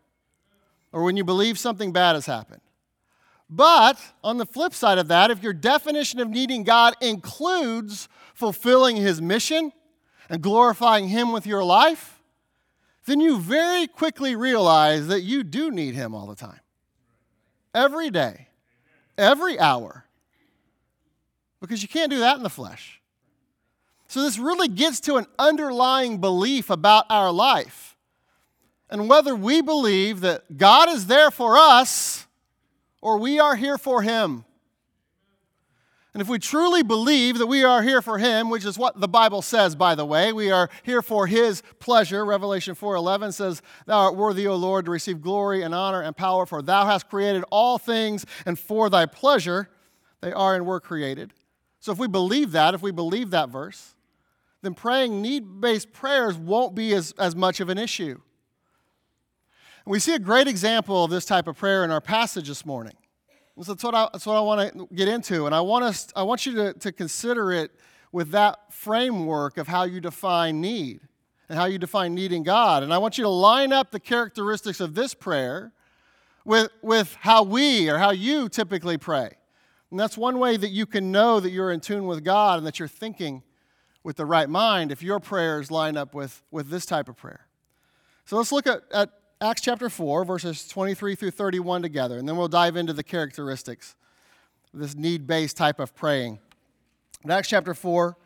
or 0.92 1.02
when 1.02 1.16
you 1.16 1.24
believe 1.24 1.58
something 1.58 1.90
bad 1.90 2.14
has 2.14 2.26
happened. 2.26 2.60
But 3.48 4.00
on 4.22 4.38
the 4.38 4.46
flip 4.46 4.74
side 4.74 4.98
of 4.98 5.08
that, 5.08 5.30
if 5.30 5.42
your 5.42 5.52
definition 5.52 6.20
of 6.20 6.28
needing 6.28 6.62
God 6.62 6.94
includes 7.00 8.08
fulfilling 8.34 8.96
His 8.96 9.20
mission 9.20 9.72
and 10.28 10.40
glorifying 10.40 11.08
Him 11.08 11.32
with 11.32 11.46
your 11.46 11.64
life, 11.64 12.22
then 13.06 13.20
you 13.20 13.38
very 13.38 13.88
quickly 13.88 14.36
realize 14.36 15.08
that 15.08 15.22
you 15.22 15.42
do 15.42 15.70
need 15.70 15.94
Him 15.94 16.14
all 16.14 16.26
the 16.26 16.36
time. 16.36 16.60
Every 17.74 18.10
day, 18.10 18.48
every 19.18 19.58
hour, 19.58 20.04
because 21.60 21.82
you 21.82 21.88
can't 21.88 22.10
do 22.10 22.20
that 22.20 22.36
in 22.36 22.42
the 22.42 22.50
flesh. 22.50 23.00
So, 24.08 24.22
this 24.22 24.38
really 24.38 24.68
gets 24.68 24.98
to 25.00 25.16
an 25.16 25.26
underlying 25.38 26.18
belief 26.18 26.68
about 26.68 27.06
our 27.10 27.30
life 27.30 27.96
and 28.90 29.08
whether 29.08 29.36
we 29.36 29.62
believe 29.62 30.20
that 30.20 30.56
God 30.56 30.88
is 30.88 31.06
there 31.06 31.30
for 31.30 31.56
us 31.56 32.26
or 33.00 33.18
we 33.18 33.38
are 33.38 33.54
here 33.54 33.78
for 33.78 34.02
Him. 34.02 34.44
And 36.12 36.20
if 36.20 36.28
we 36.28 36.40
truly 36.40 36.82
believe 36.82 37.38
that 37.38 37.46
we 37.46 37.62
are 37.62 37.82
here 37.82 38.02
for 38.02 38.18
him, 38.18 38.50
which 38.50 38.64
is 38.64 38.76
what 38.76 39.00
the 39.00 39.06
Bible 39.06 39.42
says 39.42 39.76
by 39.76 39.94
the 39.94 40.04
way, 40.04 40.32
we 40.32 40.50
are 40.50 40.68
here 40.82 41.02
for 41.02 41.28
his 41.28 41.62
pleasure. 41.78 42.24
Revelation 42.24 42.74
4:11 42.74 43.30
says, 43.30 43.62
"Thou 43.86 43.96
art 43.96 44.16
worthy, 44.16 44.46
O 44.48 44.56
Lord, 44.56 44.86
to 44.86 44.90
receive 44.90 45.22
glory 45.22 45.62
and 45.62 45.72
honor 45.72 46.00
and 46.00 46.16
power, 46.16 46.46
for 46.46 46.62
thou 46.62 46.86
hast 46.86 47.08
created 47.08 47.44
all 47.50 47.78
things, 47.78 48.26
and 48.44 48.58
for 48.58 48.90
thy 48.90 49.06
pleasure 49.06 49.70
they 50.20 50.32
are 50.32 50.56
and 50.56 50.66
were 50.66 50.80
created." 50.80 51.32
So 51.80 51.92
if 51.92 51.98
we 51.98 52.06
believe 52.06 52.52
that, 52.52 52.74
if 52.74 52.82
we 52.82 52.92
believe 52.92 53.30
that 53.30 53.48
verse, 53.48 53.94
then 54.62 54.74
praying 54.74 55.22
need-based 55.22 55.92
prayers 55.92 56.36
won't 56.36 56.74
be 56.74 56.94
as, 56.94 57.12
as 57.18 57.34
much 57.34 57.60
of 57.60 57.70
an 57.70 57.78
issue. 57.78 58.20
And 59.84 59.92
we 59.92 59.98
see 59.98 60.14
a 60.14 60.18
great 60.18 60.46
example 60.46 61.04
of 61.04 61.10
this 61.10 61.24
type 61.24 61.46
of 61.46 61.56
prayer 61.56 61.82
in 61.84 61.90
our 61.90 62.02
passage 62.02 62.48
this 62.48 62.66
morning. 62.66 62.94
So 63.62 63.72
that's 63.72 63.84
what 63.84 63.94
I, 63.94 64.08
that's 64.12 64.26
what 64.26 64.36
I 64.36 64.40
want 64.40 64.72
to 64.72 64.94
get 64.94 65.08
into. 65.08 65.46
And 65.46 65.54
I 65.54 65.60
want, 65.60 65.84
us, 65.84 66.08
I 66.14 66.22
want 66.22 66.46
you 66.46 66.54
to, 66.54 66.72
to 66.74 66.92
consider 66.92 67.52
it 67.52 67.70
with 68.12 68.30
that 68.30 68.72
framework 68.72 69.58
of 69.58 69.68
how 69.68 69.84
you 69.84 70.00
define 70.00 70.60
need 70.60 71.00
and 71.48 71.58
how 71.58 71.64
you 71.64 71.78
define 71.78 72.14
needing 72.14 72.42
God. 72.42 72.82
And 72.82 72.92
I 72.92 72.98
want 72.98 73.18
you 73.18 73.24
to 73.24 73.30
line 73.30 73.72
up 73.72 73.90
the 73.90 74.00
characteristics 74.00 74.80
of 74.80 74.94
this 74.94 75.14
prayer 75.14 75.72
with, 76.44 76.70
with 76.82 77.14
how 77.20 77.42
we 77.42 77.88
or 77.88 77.98
how 77.98 78.10
you 78.12 78.48
typically 78.48 78.98
pray. 78.98 79.30
And 79.90 79.98
that's 79.98 80.16
one 80.16 80.38
way 80.38 80.56
that 80.56 80.70
you 80.70 80.86
can 80.86 81.10
know 81.10 81.40
that 81.40 81.50
you're 81.50 81.72
in 81.72 81.80
tune 81.80 82.06
with 82.06 82.24
God 82.24 82.58
and 82.58 82.66
that 82.66 82.78
you're 82.78 82.88
thinking 82.88 83.42
with 84.02 84.16
the 84.16 84.26
right 84.26 84.48
mind 84.48 84.92
if 84.92 85.02
your 85.02 85.20
prayers 85.20 85.70
line 85.70 85.96
up 85.96 86.14
with, 86.14 86.42
with 86.50 86.68
this 86.70 86.86
type 86.86 87.08
of 87.08 87.16
prayer. 87.16 87.46
So 88.24 88.36
let's 88.36 88.52
look 88.52 88.66
at, 88.66 88.82
at 88.92 89.10
Acts 89.40 89.62
chapter 89.62 89.88
4, 89.88 90.24
verses 90.24 90.68
23 90.68 91.14
through 91.14 91.30
31 91.32 91.82
together, 91.82 92.18
and 92.18 92.28
then 92.28 92.36
we'll 92.36 92.48
dive 92.48 92.76
into 92.76 92.92
the 92.92 93.02
characteristics 93.02 93.96
of 94.72 94.80
this 94.80 94.94
need 94.94 95.26
based 95.26 95.56
type 95.56 95.80
of 95.80 95.94
praying. 95.94 96.38
In 97.24 97.30
Acts 97.30 97.48
chapter 97.48 97.74
4, 97.74 98.16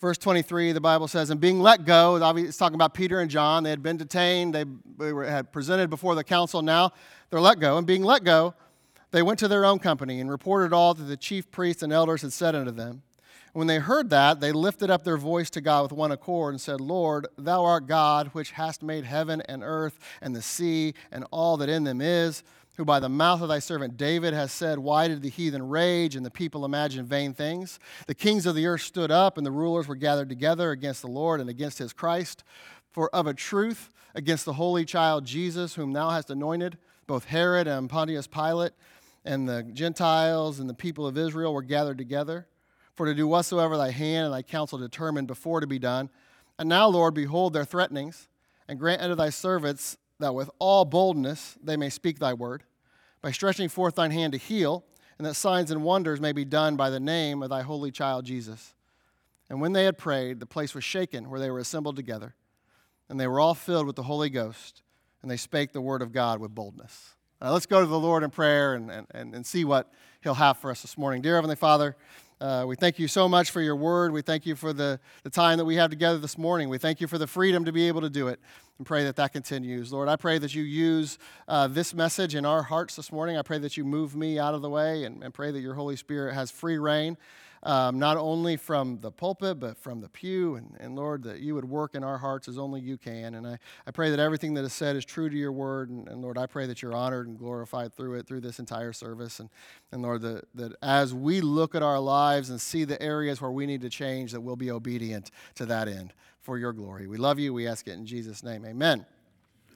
verse 0.00 0.18
23, 0.18 0.72
the 0.72 0.80
Bible 0.80 1.08
says, 1.08 1.30
And 1.30 1.40
being 1.40 1.60
let 1.60 1.84
go, 1.84 2.16
it's 2.36 2.56
talking 2.56 2.74
about 2.74 2.94
Peter 2.94 3.20
and 3.20 3.30
John. 3.30 3.64
They 3.64 3.70
had 3.70 3.82
been 3.82 3.96
detained, 3.96 4.54
they, 4.54 4.64
were, 5.12 5.24
had 5.24 5.52
presented 5.52 5.90
before 5.90 6.14
the 6.14 6.24
council. 6.24 6.62
Now 6.62 6.92
they're 7.30 7.40
let 7.40 7.58
go. 7.58 7.78
And 7.78 7.86
being 7.86 8.04
let 8.04 8.24
go, 8.24 8.54
they 9.12 9.22
went 9.22 9.38
to 9.38 9.48
their 9.48 9.64
own 9.64 9.78
company 9.78 10.20
and 10.20 10.30
reported 10.30 10.72
all 10.72 10.94
that 10.94 11.04
the 11.04 11.16
chief 11.16 11.50
priests 11.50 11.82
and 11.82 11.92
elders 11.92 12.22
had 12.22 12.32
said 12.32 12.54
unto 12.54 12.72
them. 12.72 13.02
When 13.52 13.66
they 13.66 13.78
heard 13.78 14.08
that, 14.10 14.40
they 14.40 14.50
lifted 14.50 14.90
up 14.90 15.04
their 15.04 15.18
voice 15.18 15.50
to 15.50 15.60
God 15.60 15.82
with 15.82 15.92
one 15.92 16.10
accord 16.10 16.54
and 16.54 16.60
said, 16.60 16.80
Lord, 16.80 17.26
thou 17.36 17.64
art 17.64 17.86
God, 17.86 18.28
which 18.28 18.52
hast 18.52 18.82
made 18.82 19.04
heaven 19.04 19.42
and 19.42 19.62
earth 19.62 19.98
and 20.22 20.34
the 20.34 20.40
sea 20.40 20.94
and 21.10 21.26
all 21.30 21.58
that 21.58 21.68
in 21.68 21.84
them 21.84 22.00
is, 22.00 22.42
who 22.78 22.86
by 22.86 22.98
the 22.98 23.10
mouth 23.10 23.42
of 23.42 23.48
thy 23.48 23.58
servant 23.58 23.98
David 23.98 24.32
has 24.32 24.50
said, 24.50 24.78
Why 24.78 25.06
did 25.06 25.20
the 25.20 25.28
heathen 25.28 25.68
rage 25.68 26.16
and 26.16 26.24
the 26.24 26.30
people 26.30 26.64
imagine 26.64 27.04
vain 27.04 27.34
things? 27.34 27.78
The 28.06 28.14
kings 28.14 28.46
of 28.46 28.54
the 28.54 28.66
earth 28.66 28.80
stood 28.80 29.10
up, 29.10 29.36
and 29.36 29.44
the 29.44 29.50
rulers 29.50 29.86
were 29.86 29.96
gathered 29.96 30.30
together 30.30 30.70
against 30.70 31.02
the 31.02 31.08
Lord 31.08 31.38
and 31.38 31.50
against 31.50 31.76
his 31.76 31.92
Christ. 31.92 32.42
For 32.90 33.14
of 33.14 33.26
a 33.26 33.34
truth, 33.34 33.90
against 34.14 34.46
the 34.46 34.54
holy 34.54 34.86
child 34.86 35.26
Jesus, 35.26 35.74
whom 35.74 35.92
thou 35.92 36.08
hast 36.08 36.30
anointed, 36.30 36.78
both 37.06 37.26
Herod 37.26 37.66
and 37.66 37.90
Pontius 37.90 38.26
Pilate 38.26 38.72
and 39.24 39.48
the 39.48 39.62
Gentiles 39.62 40.58
and 40.60 40.68
the 40.68 40.74
people 40.74 41.06
of 41.06 41.16
Israel 41.16 41.54
were 41.54 41.62
gathered 41.62 41.98
together 41.98 42.46
for 42.94 43.06
to 43.06 43.14
do 43.14 43.26
whatsoever 43.26 43.76
thy 43.76 43.90
hand 43.90 44.26
and 44.26 44.34
thy 44.34 44.42
counsel 44.42 44.78
determined 44.78 45.26
before 45.26 45.60
to 45.60 45.66
be 45.66 45.78
done. 45.78 46.10
And 46.58 46.68
now, 46.68 46.88
Lord, 46.88 47.14
behold 47.14 47.52
their 47.52 47.64
threatenings, 47.64 48.28
and 48.68 48.78
grant 48.78 49.02
unto 49.02 49.14
thy 49.14 49.30
servants 49.30 49.96
that 50.20 50.34
with 50.34 50.50
all 50.58 50.84
boldness 50.84 51.56
they 51.62 51.76
may 51.76 51.88
speak 51.88 52.18
thy 52.18 52.34
word, 52.34 52.64
by 53.20 53.30
stretching 53.30 53.68
forth 53.68 53.94
thine 53.94 54.10
hand 54.10 54.32
to 54.32 54.38
heal, 54.38 54.84
and 55.18 55.26
that 55.26 55.34
signs 55.34 55.70
and 55.70 55.82
wonders 55.82 56.20
may 56.20 56.32
be 56.32 56.44
done 56.44 56.76
by 56.76 56.90
the 56.90 57.00
name 57.00 57.42
of 57.42 57.50
thy 57.50 57.62
holy 57.62 57.90
child 57.90 58.24
Jesus. 58.24 58.74
And 59.48 59.60
when 59.60 59.72
they 59.72 59.84
had 59.84 59.98
prayed, 59.98 60.40
the 60.40 60.46
place 60.46 60.74
was 60.74 60.84
shaken 60.84 61.30
where 61.30 61.40
they 61.40 61.50
were 61.50 61.58
assembled 61.58 61.96
together, 61.96 62.34
and 63.08 63.18
they 63.18 63.26
were 63.26 63.40
all 63.40 63.54
filled 63.54 63.86
with 63.86 63.96
the 63.96 64.02
Holy 64.04 64.30
Ghost, 64.30 64.82
and 65.22 65.30
they 65.30 65.36
spake 65.36 65.72
the 65.72 65.80
word 65.80 66.02
of 66.02 66.12
God 66.12 66.40
with 66.40 66.54
boldness. 66.54 67.14
Now, 67.42 67.50
let's 67.50 67.66
go 67.66 67.80
to 67.80 67.86
the 67.86 67.98
Lord 67.98 68.22
in 68.22 68.30
prayer 68.30 68.74
and, 68.74 68.88
and, 68.88 69.34
and 69.34 69.44
see 69.44 69.64
what 69.64 69.92
he'll 70.20 70.34
have 70.34 70.58
for 70.58 70.70
us 70.70 70.82
this 70.82 70.96
morning. 70.96 71.22
Dear 71.22 71.34
Heavenly 71.34 71.56
Father, 71.56 71.96
uh, 72.40 72.64
we 72.68 72.76
thank 72.76 73.00
you 73.00 73.08
so 73.08 73.28
much 73.28 73.50
for 73.50 73.60
your 73.60 73.74
word. 73.74 74.12
We 74.12 74.22
thank 74.22 74.46
you 74.46 74.54
for 74.54 74.72
the, 74.72 75.00
the 75.24 75.30
time 75.30 75.58
that 75.58 75.64
we 75.64 75.74
have 75.74 75.90
together 75.90 76.18
this 76.18 76.38
morning. 76.38 76.68
We 76.68 76.78
thank 76.78 77.00
you 77.00 77.08
for 77.08 77.18
the 77.18 77.26
freedom 77.26 77.64
to 77.64 77.72
be 77.72 77.88
able 77.88 78.00
to 78.02 78.10
do 78.10 78.28
it 78.28 78.38
and 78.78 78.86
pray 78.86 79.02
that 79.02 79.16
that 79.16 79.32
continues. 79.32 79.92
Lord, 79.92 80.08
I 80.08 80.14
pray 80.14 80.38
that 80.38 80.54
you 80.54 80.62
use 80.62 81.18
uh, 81.48 81.66
this 81.66 81.92
message 81.94 82.36
in 82.36 82.46
our 82.46 82.62
hearts 82.62 82.94
this 82.94 83.10
morning. 83.10 83.36
I 83.36 83.42
pray 83.42 83.58
that 83.58 83.76
you 83.76 83.84
move 83.84 84.14
me 84.14 84.38
out 84.38 84.54
of 84.54 84.62
the 84.62 84.70
way 84.70 85.02
and, 85.02 85.24
and 85.24 85.34
pray 85.34 85.50
that 85.50 85.60
your 85.60 85.74
Holy 85.74 85.96
Spirit 85.96 86.34
has 86.34 86.52
free 86.52 86.78
reign 86.78 87.18
um, 87.64 87.98
not 87.98 88.16
only 88.16 88.56
from 88.56 88.98
the 89.00 89.10
pulpit, 89.10 89.60
but 89.60 89.78
from 89.78 90.00
the 90.00 90.08
pew. 90.08 90.56
And, 90.56 90.76
and 90.80 90.96
Lord, 90.96 91.22
that 91.24 91.40
you 91.40 91.54
would 91.54 91.64
work 91.64 91.94
in 91.94 92.02
our 92.02 92.18
hearts 92.18 92.48
as 92.48 92.58
only 92.58 92.80
you 92.80 92.96
can. 92.96 93.34
And 93.34 93.46
I, 93.46 93.58
I 93.86 93.90
pray 93.90 94.10
that 94.10 94.18
everything 94.18 94.54
that 94.54 94.64
is 94.64 94.72
said 94.72 94.96
is 94.96 95.04
true 95.04 95.30
to 95.30 95.36
your 95.36 95.52
word. 95.52 95.90
And, 95.90 96.08
and 96.08 96.22
Lord, 96.22 96.38
I 96.38 96.46
pray 96.46 96.66
that 96.66 96.82
you're 96.82 96.94
honored 96.94 97.28
and 97.28 97.38
glorified 97.38 97.94
through 97.94 98.14
it, 98.14 98.26
through 98.26 98.40
this 98.40 98.58
entire 98.58 98.92
service. 98.92 99.38
And, 99.38 99.48
and 99.92 100.02
Lord, 100.02 100.22
that, 100.22 100.44
that 100.54 100.72
as 100.82 101.14
we 101.14 101.40
look 101.40 101.74
at 101.74 101.82
our 101.82 102.00
lives 102.00 102.50
and 102.50 102.60
see 102.60 102.84
the 102.84 103.00
areas 103.00 103.40
where 103.40 103.52
we 103.52 103.66
need 103.66 103.82
to 103.82 103.90
change, 103.90 104.32
that 104.32 104.40
we'll 104.40 104.56
be 104.56 104.70
obedient 104.70 105.30
to 105.54 105.66
that 105.66 105.88
end 105.88 106.12
for 106.40 106.58
your 106.58 106.72
glory. 106.72 107.06
We 107.06 107.18
love 107.18 107.38
you. 107.38 107.54
We 107.54 107.68
ask 107.68 107.86
it 107.86 107.92
in 107.92 108.06
Jesus' 108.06 108.42
name. 108.42 108.64
Amen. 108.66 109.06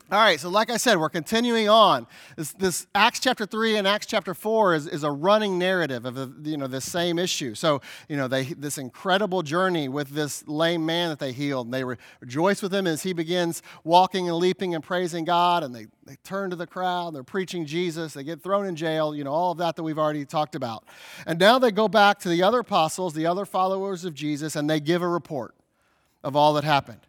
All 0.08 0.20
right, 0.20 0.38
so 0.38 0.48
like 0.48 0.70
I 0.70 0.76
said, 0.76 0.98
we're 0.98 1.08
continuing 1.08 1.68
on. 1.68 2.06
This, 2.36 2.52
this, 2.52 2.86
Acts 2.94 3.18
chapter 3.18 3.44
3 3.44 3.78
and 3.78 3.88
Acts 3.88 4.06
chapter 4.06 4.34
4 4.34 4.74
is, 4.76 4.86
is 4.86 5.02
a 5.02 5.10
running 5.10 5.58
narrative 5.58 6.04
of 6.04 6.14
the, 6.14 6.48
you 6.48 6.56
know, 6.56 6.68
the 6.68 6.80
same 6.80 7.18
issue. 7.18 7.56
So, 7.56 7.80
you 8.08 8.16
know, 8.16 8.28
they, 8.28 8.44
this 8.44 8.78
incredible 8.78 9.42
journey 9.42 9.88
with 9.88 10.10
this 10.10 10.46
lame 10.46 10.86
man 10.86 11.08
that 11.08 11.18
they 11.18 11.32
healed. 11.32 11.66
And 11.66 11.74
they 11.74 11.82
rejoice 12.20 12.62
with 12.62 12.72
him 12.72 12.86
as 12.86 13.02
he 13.02 13.14
begins 13.14 13.62
walking 13.82 14.28
and 14.28 14.36
leaping 14.36 14.76
and 14.76 14.84
praising 14.84 15.24
God. 15.24 15.64
And 15.64 15.74
they, 15.74 15.86
they 16.04 16.14
turn 16.22 16.50
to 16.50 16.56
the 16.56 16.68
crowd, 16.68 17.12
they're 17.12 17.24
preaching 17.24 17.66
Jesus, 17.66 18.14
they 18.14 18.22
get 18.22 18.40
thrown 18.40 18.64
in 18.64 18.76
jail, 18.76 19.12
you 19.12 19.24
know, 19.24 19.32
all 19.32 19.50
of 19.50 19.58
that 19.58 19.74
that 19.74 19.82
we've 19.82 19.98
already 19.98 20.24
talked 20.24 20.54
about. 20.54 20.84
And 21.26 21.36
now 21.40 21.58
they 21.58 21.72
go 21.72 21.88
back 21.88 22.20
to 22.20 22.28
the 22.28 22.44
other 22.44 22.60
apostles, 22.60 23.14
the 23.14 23.26
other 23.26 23.44
followers 23.44 24.04
of 24.04 24.14
Jesus, 24.14 24.54
and 24.54 24.70
they 24.70 24.78
give 24.78 25.02
a 25.02 25.08
report 25.08 25.56
of 26.22 26.36
all 26.36 26.54
that 26.54 26.62
happened. 26.62 27.00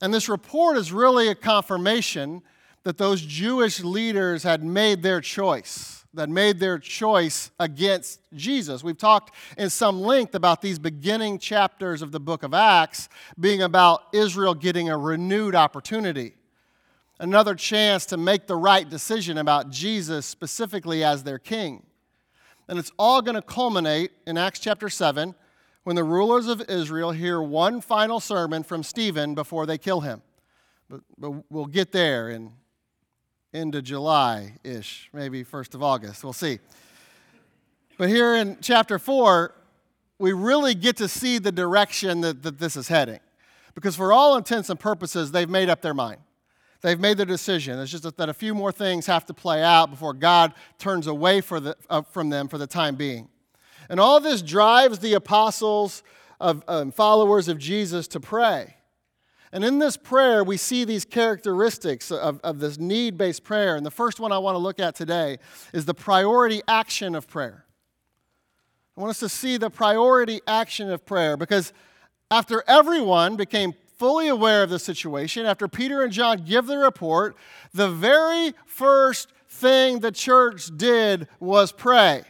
And 0.00 0.14
this 0.14 0.28
report 0.28 0.76
is 0.76 0.92
really 0.92 1.28
a 1.28 1.34
confirmation 1.34 2.42
that 2.84 2.96
those 2.96 3.20
Jewish 3.20 3.80
leaders 3.80 4.42
had 4.42 4.64
made 4.64 5.02
their 5.02 5.20
choice, 5.20 6.06
that 6.14 6.30
made 6.30 6.58
their 6.58 6.78
choice 6.78 7.50
against 7.60 8.20
Jesus. 8.34 8.82
We've 8.82 8.96
talked 8.96 9.34
in 9.58 9.68
some 9.68 10.00
length 10.00 10.34
about 10.34 10.62
these 10.62 10.78
beginning 10.78 11.38
chapters 11.38 12.00
of 12.00 12.12
the 12.12 12.20
book 12.20 12.42
of 12.42 12.54
Acts 12.54 13.10
being 13.38 13.60
about 13.60 14.04
Israel 14.12 14.54
getting 14.54 14.88
a 14.88 14.96
renewed 14.96 15.54
opportunity, 15.54 16.34
another 17.18 17.54
chance 17.54 18.06
to 18.06 18.16
make 18.16 18.46
the 18.46 18.56
right 18.56 18.88
decision 18.88 19.36
about 19.36 19.68
Jesus 19.68 20.24
specifically 20.24 21.04
as 21.04 21.22
their 21.22 21.38
king. 21.38 21.84
And 22.66 22.78
it's 22.78 22.92
all 22.98 23.20
going 23.20 23.34
to 23.34 23.42
culminate 23.42 24.12
in 24.26 24.38
Acts 24.38 24.60
chapter 24.60 24.88
7 24.88 25.34
when 25.84 25.96
the 25.96 26.04
rulers 26.04 26.46
of 26.46 26.62
Israel 26.68 27.12
hear 27.12 27.40
one 27.40 27.80
final 27.80 28.20
sermon 28.20 28.62
from 28.62 28.82
Stephen 28.82 29.34
before 29.34 29.66
they 29.66 29.78
kill 29.78 30.00
him. 30.00 30.22
But, 30.88 31.00
but 31.18 31.30
we'll 31.50 31.66
get 31.66 31.92
there 31.92 32.28
in 32.30 32.52
into 33.52 33.82
July 33.82 34.54
ish, 34.62 35.08
maybe 35.12 35.44
1st 35.44 35.74
of 35.74 35.82
August. 35.82 36.22
We'll 36.22 36.32
see. 36.32 36.58
But 37.98 38.08
here 38.08 38.34
in 38.34 38.58
chapter 38.60 38.98
4, 38.98 39.54
we 40.18 40.32
really 40.32 40.74
get 40.74 40.96
to 40.98 41.08
see 41.08 41.38
the 41.38 41.52
direction 41.52 42.20
that, 42.20 42.42
that 42.42 42.58
this 42.58 42.76
is 42.76 42.88
heading. 42.88 43.20
Because 43.74 43.96
for 43.96 44.12
all 44.12 44.36
intents 44.36 44.70
and 44.70 44.78
purposes, 44.78 45.32
they've 45.32 45.48
made 45.48 45.68
up 45.68 45.82
their 45.82 45.94
mind. 45.94 46.18
They've 46.82 46.98
made 46.98 47.18
their 47.18 47.26
decision. 47.26 47.78
It's 47.78 47.90
just 47.90 48.16
that 48.16 48.28
a 48.28 48.34
few 48.34 48.54
more 48.54 48.72
things 48.72 49.06
have 49.06 49.26
to 49.26 49.34
play 49.34 49.62
out 49.62 49.90
before 49.90 50.14
God 50.14 50.54
turns 50.78 51.06
away 51.06 51.40
for 51.40 51.60
the, 51.60 51.76
uh, 51.90 52.02
from 52.02 52.30
them 52.30 52.48
for 52.48 52.56
the 52.56 52.66
time 52.66 52.96
being. 52.96 53.28
And 53.90 53.98
all 53.98 54.20
this 54.20 54.40
drives 54.40 55.00
the 55.00 55.14
apostles 55.14 56.04
of 56.40 56.62
um, 56.68 56.92
followers 56.92 57.48
of 57.48 57.58
Jesus 57.58 58.06
to 58.08 58.20
pray. 58.20 58.76
And 59.52 59.64
in 59.64 59.80
this 59.80 59.96
prayer, 59.96 60.44
we 60.44 60.56
see 60.56 60.84
these 60.84 61.04
characteristics 61.04 62.12
of, 62.12 62.38
of 62.44 62.60
this 62.60 62.78
need 62.78 63.18
based 63.18 63.42
prayer. 63.42 63.74
And 63.74 63.84
the 63.84 63.90
first 63.90 64.20
one 64.20 64.30
I 64.30 64.38
want 64.38 64.54
to 64.54 64.60
look 64.60 64.78
at 64.78 64.94
today 64.94 65.38
is 65.72 65.86
the 65.86 65.92
priority 65.92 66.62
action 66.68 67.16
of 67.16 67.26
prayer. 67.26 67.64
I 68.96 69.00
want 69.00 69.10
us 69.10 69.20
to 69.20 69.28
see 69.28 69.56
the 69.56 69.70
priority 69.70 70.40
action 70.46 70.88
of 70.88 71.04
prayer 71.04 71.36
because 71.36 71.72
after 72.30 72.62
everyone 72.68 73.34
became 73.34 73.74
fully 73.98 74.28
aware 74.28 74.62
of 74.62 74.70
the 74.70 74.78
situation, 74.78 75.46
after 75.46 75.66
Peter 75.66 76.04
and 76.04 76.12
John 76.12 76.44
give 76.44 76.66
the 76.66 76.78
report, 76.78 77.36
the 77.74 77.88
very 77.90 78.54
first 78.66 79.32
thing 79.48 79.98
the 79.98 80.12
church 80.12 80.70
did 80.76 81.26
was 81.40 81.72
pray. 81.72 82.22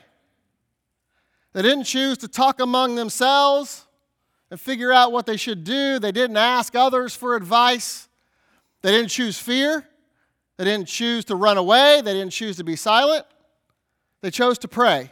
They 1.53 1.63
didn't 1.63 1.85
choose 1.85 2.19
to 2.19 2.29
talk 2.29 2.61
among 2.61 2.95
themselves 2.95 3.87
and 4.51 4.61
figure 4.61 4.93
out 4.93 5.13
what 5.13 5.27
they 5.27 5.37
should 5.37 5.65
do. 5.65 5.99
They 5.99 6.13
didn't 6.13 6.37
ask 6.37 6.75
others 6.75 7.15
for 7.15 7.35
advice. 7.37 8.09
They 8.83 8.93
didn't 8.93 9.11
choose 9.11 9.39
fear. 9.39 9.87
They 10.57 10.65
didn't 10.65 10.89
choose 10.89 11.25
to 11.27 11.37
run 11.37 11.57
away. 11.57 12.03
They 12.05 12.13
didn't 12.13 12.33
choose 12.33 12.57
to 12.59 12.65
be 12.65 12.77
silent. 12.77 13.25
They 14.21 14.31
chose 14.31 14.59
to 14.59 14.69
pray. 14.69 15.11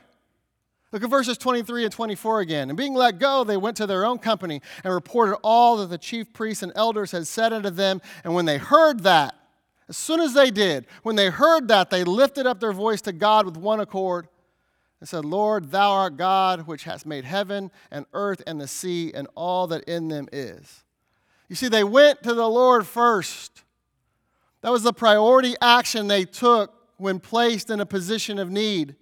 Look 0.91 1.03
at 1.03 1.11
verses 1.11 1.37
23 1.37 1.85
and 1.85 1.93
24 1.93 2.41
again. 2.41 2.71
And 2.71 2.79
being 2.79 2.95
let 2.95 3.19
go, 3.19 3.45
they 3.45 3.57
went 3.57 3.77
to 3.79 3.87
their 3.87 4.05
own 4.05 4.19
company 4.19 4.63
and 4.85 4.93
reported 4.93 5.37
all 5.43 5.77
that 5.79 5.91
the 5.91 5.99
chief 5.99 6.33
priests 6.33 6.63
and 6.63 6.73
elders 6.75 7.13
had 7.13 7.27
said 7.27 7.53
unto 7.53 7.71
them. 7.71 8.01
And 8.25 8.35
when 8.35 8.47
they 8.47 8.59
heard 8.59 9.03
that, 9.03 9.35
as 9.89 9.97
soon 9.97 10.21
as 10.21 10.35
they 10.35 10.51
did, 10.51 10.87
when 11.03 11.17
they 11.17 11.31
heard 11.31 11.69
that, 11.69 11.91
they 11.91 12.05
lifted 12.05 12.47
up 12.47 12.61
their 12.61 12.73
voice 12.73 13.01
to 13.03 13.13
God 13.13 13.47
with 13.47 13.57
one 13.57 13.81
accord 13.81 14.29
and 15.01 15.09
said, 15.09 15.25
Lord, 15.25 15.71
thou 15.71 15.93
art 15.93 16.17
God, 16.17 16.67
which 16.67 16.85
hast 16.85 17.07
made 17.07 17.25
heaven 17.25 17.71
and 17.91 18.07
earth 18.13 18.43
and 18.47 18.61
the 18.61 18.69
sea 18.69 19.13
and 19.15 19.29
all 19.35 19.67
that 19.69 19.85
in 19.85 20.09
them 20.09 20.29
is. 20.33 20.85
You 21.49 21.57
see, 21.57 21.69
they 21.69 21.85
went 21.85 22.23
to 22.25 22.35
the 22.35 22.49
Lord 22.49 22.87
first. 22.87 23.63
That 24.61 24.73
was 24.73 24.83
the 24.83 24.93
priority 24.93 25.55
action 25.63 26.09
they 26.09 26.25
took 26.25 26.75
when 26.97 27.21
placed 27.21 27.71
in 27.71 27.81
a 27.81 27.87
position 27.87 28.39
of 28.39 28.51
need. 28.51 28.97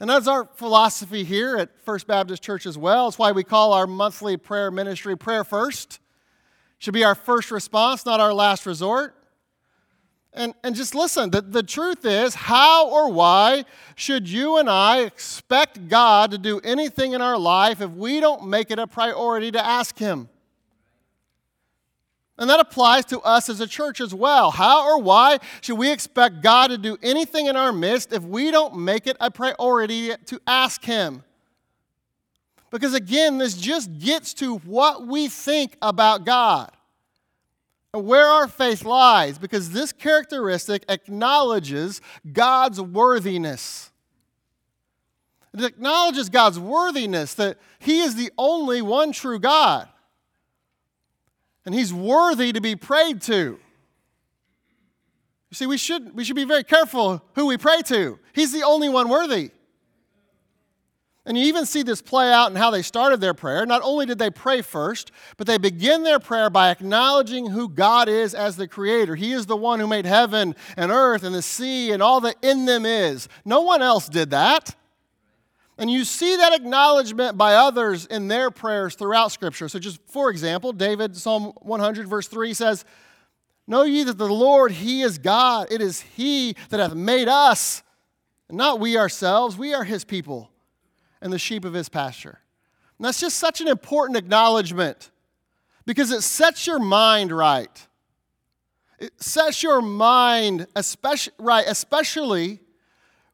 And 0.00 0.08
that's 0.08 0.28
our 0.28 0.48
philosophy 0.54 1.24
here 1.24 1.56
at 1.56 1.80
First 1.80 2.06
Baptist 2.06 2.42
Church 2.42 2.66
as 2.66 2.78
well. 2.78 3.08
It's 3.08 3.18
why 3.18 3.32
we 3.32 3.44
call 3.44 3.72
our 3.72 3.86
monthly 3.86 4.36
prayer 4.36 4.70
ministry 4.70 5.16
prayer 5.16 5.44
first. 5.44 5.98
Should 6.78 6.94
be 6.94 7.04
our 7.04 7.16
first 7.16 7.50
response, 7.50 8.06
not 8.06 8.20
our 8.20 8.32
last 8.32 8.64
resort. 8.64 9.17
And, 10.34 10.54
and 10.62 10.74
just 10.74 10.94
listen, 10.94 11.30
the, 11.30 11.40
the 11.40 11.62
truth 11.62 12.04
is, 12.04 12.34
how 12.34 12.88
or 12.88 13.10
why 13.10 13.64
should 13.96 14.28
you 14.28 14.58
and 14.58 14.68
I 14.68 15.00
expect 15.00 15.88
God 15.88 16.30
to 16.30 16.38
do 16.38 16.60
anything 16.62 17.12
in 17.12 17.22
our 17.22 17.38
life 17.38 17.80
if 17.80 17.90
we 17.90 18.20
don't 18.20 18.46
make 18.46 18.70
it 18.70 18.78
a 18.78 18.86
priority 18.86 19.50
to 19.52 19.64
ask 19.64 19.98
Him? 19.98 20.28
And 22.36 22.48
that 22.50 22.60
applies 22.60 23.04
to 23.06 23.20
us 23.20 23.48
as 23.48 23.60
a 23.60 23.66
church 23.66 24.00
as 24.00 24.14
well. 24.14 24.52
How 24.52 24.86
or 24.86 25.02
why 25.02 25.38
should 25.60 25.76
we 25.76 25.90
expect 25.90 26.40
God 26.40 26.68
to 26.68 26.78
do 26.78 26.96
anything 27.02 27.46
in 27.46 27.56
our 27.56 27.72
midst 27.72 28.12
if 28.12 28.22
we 28.22 28.52
don't 28.52 28.78
make 28.78 29.08
it 29.08 29.16
a 29.18 29.30
priority 29.30 30.12
to 30.26 30.40
ask 30.46 30.84
Him? 30.84 31.24
Because 32.70 32.94
again, 32.94 33.38
this 33.38 33.56
just 33.56 33.98
gets 33.98 34.34
to 34.34 34.58
what 34.58 35.06
we 35.06 35.26
think 35.28 35.76
about 35.82 36.24
God 36.24 36.70
where 37.98 38.26
our 38.26 38.48
faith 38.48 38.84
lies, 38.84 39.38
because 39.38 39.70
this 39.70 39.92
characteristic 39.92 40.84
acknowledges 40.88 42.00
God's 42.32 42.80
worthiness. 42.80 43.90
It 45.54 45.64
acknowledges 45.64 46.28
God's 46.28 46.58
worthiness 46.58 47.34
that 47.34 47.58
He 47.78 48.00
is 48.00 48.14
the 48.14 48.30
only 48.38 48.82
one 48.82 49.12
true 49.12 49.38
God 49.38 49.88
and 51.68 51.74
he's 51.74 51.92
worthy 51.92 52.50
to 52.50 52.62
be 52.62 52.76
prayed 52.76 53.20
to. 53.20 53.58
You 55.50 55.54
see, 55.54 55.66
we 55.66 55.76
should, 55.76 56.14
we 56.14 56.24
should 56.24 56.34
be 56.34 56.46
very 56.46 56.64
careful 56.64 57.22
who 57.34 57.44
we 57.44 57.58
pray 57.58 57.82
to. 57.82 58.18
He's 58.32 58.52
the 58.52 58.62
only 58.62 58.88
one 58.88 59.10
worthy. 59.10 59.50
And 61.26 61.36
you 61.36 61.44
even 61.44 61.66
see 61.66 61.82
this 61.82 62.00
play 62.00 62.32
out 62.32 62.50
in 62.50 62.56
how 62.56 62.70
they 62.70 62.80
started 62.80 63.20
their 63.20 63.34
prayer. 63.34 63.66
Not 63.66 63.82
only 63.84 64.06
did 64.06 64.18
they 64.18 64.30
pray 64.30 64.62
first, 64.62 65.12
but 65.36 65.46
they 65.46 65.58
begin 65.58 66.02
their 66.02 66.18
prayer 66.18 66.48
by 66.48 66.70
acknowledging 66.70 67.50
who 67.50 67.68
God 67.68 68.08
is 68.08 68.34
as 68.34 68.56
the 68.56 68.66
creator. 68.66 69.14
He 69.14 69.32
is 69.32 69.44
the 69.44 69.56
one 69.56 69.78
who 69.78 69.86
made 69.86 70.06
heaven 70.06 70.56
and 70.76 70.90
earth 70.90 71.24
and 71.24 71.34
the 71.34 71.42
sea 71.42 71.92
and 71.92 72.02
all 72.02 72.22
that 72.22 72.36
in 72.40 72.64
them 72.64 72.86
is. 72.86 73.28
No 73.44 73.60
one 73.60 73.82
else 73.82 74.08
did 74.08 74.30
that. 74.30 74.74
And 75.76 75.90
you 75.90 76.04
see 76.04 76.34
that 76.36 76.54
acknowledgement 76.54 77.36
by 77.36 77.54
others 77.54 78.06
in 78.06 78.28
their 78.28 78.50
prayers 78.50 78.94
throughout 78.94 79.30
Scripture. 79.30 79.68
So, 79.68 79.78
just 79.78 80.00
for 80.06 80.30
example, 80.30 80.72
David, 80.72 81.16
Psalm 81.16 81.52
100, 81.60 82.08
verse 82.08 82.26
3 82.26 82.54
says, 82.54 82.84
Know 83.66 83.82
ye 83.82 84.02
that 84.02 84.16
the 84.16 84.26
Lord, 84.26 84.72
He 84.72 85.02
is 85.02 85.18
God. 85.18 85.68
It 85.70 85.82
is 85.82 86.00
He 86.00 86.56
that 86.70 86.80
hath 86.80 86.94
made 86.94 87.28
us, 87.28 87.82
not 88.50 88.80
we 88.80 88.96
ourselves. 88.96 89.58
We 89.58 89.74
are 89.74 89.84
His 89.84 90.04
people 90.04 90.50
and 91.20 91.32
the 91.32 91.38
sheep 91.38 91.64
of 91.64 91.74
His 91.74 91.88
pasture. 91.88 92.40
And 92.98 93.04
that's 93.04 93.20
just 93.20 93.38
such 93.38 93.60
an 93.60 93.68
important 93.68 94.16
acknowledgement 94.16 95.10
because 95.86 96.10
it 96.10 96.22
sets 96.22 96.66
your 96.66 96.78
mind 96.78 97.32
right. 97.32 97.86
It 98.98 99.22
sets 99.22 99.62
your 99.62 99.80
mind 99.80 100.66
especially, 100.74 101.32
right, 101.38 101.64
especially 101.66 102.60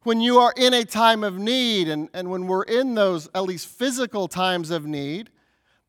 when 0.03 0.21
you 0.21 0.39
are 0.39 0.53
in 0.57 0.75
a 0.75 0.85
time 0.85 1.25
of 1.25 1.39
need, 1.39 1.89
and, 1.89 2.11
and 2.13 2.31
when 2.31 2.47
we're 2.47 2.63
in 2.65 2.95
those 2.95 3.29
at 3.35 3.43
least 3.45 3.67
physical 3.67 4.29
times 4.29 4.71
of 4.71 4.85
need, 4.87 5.31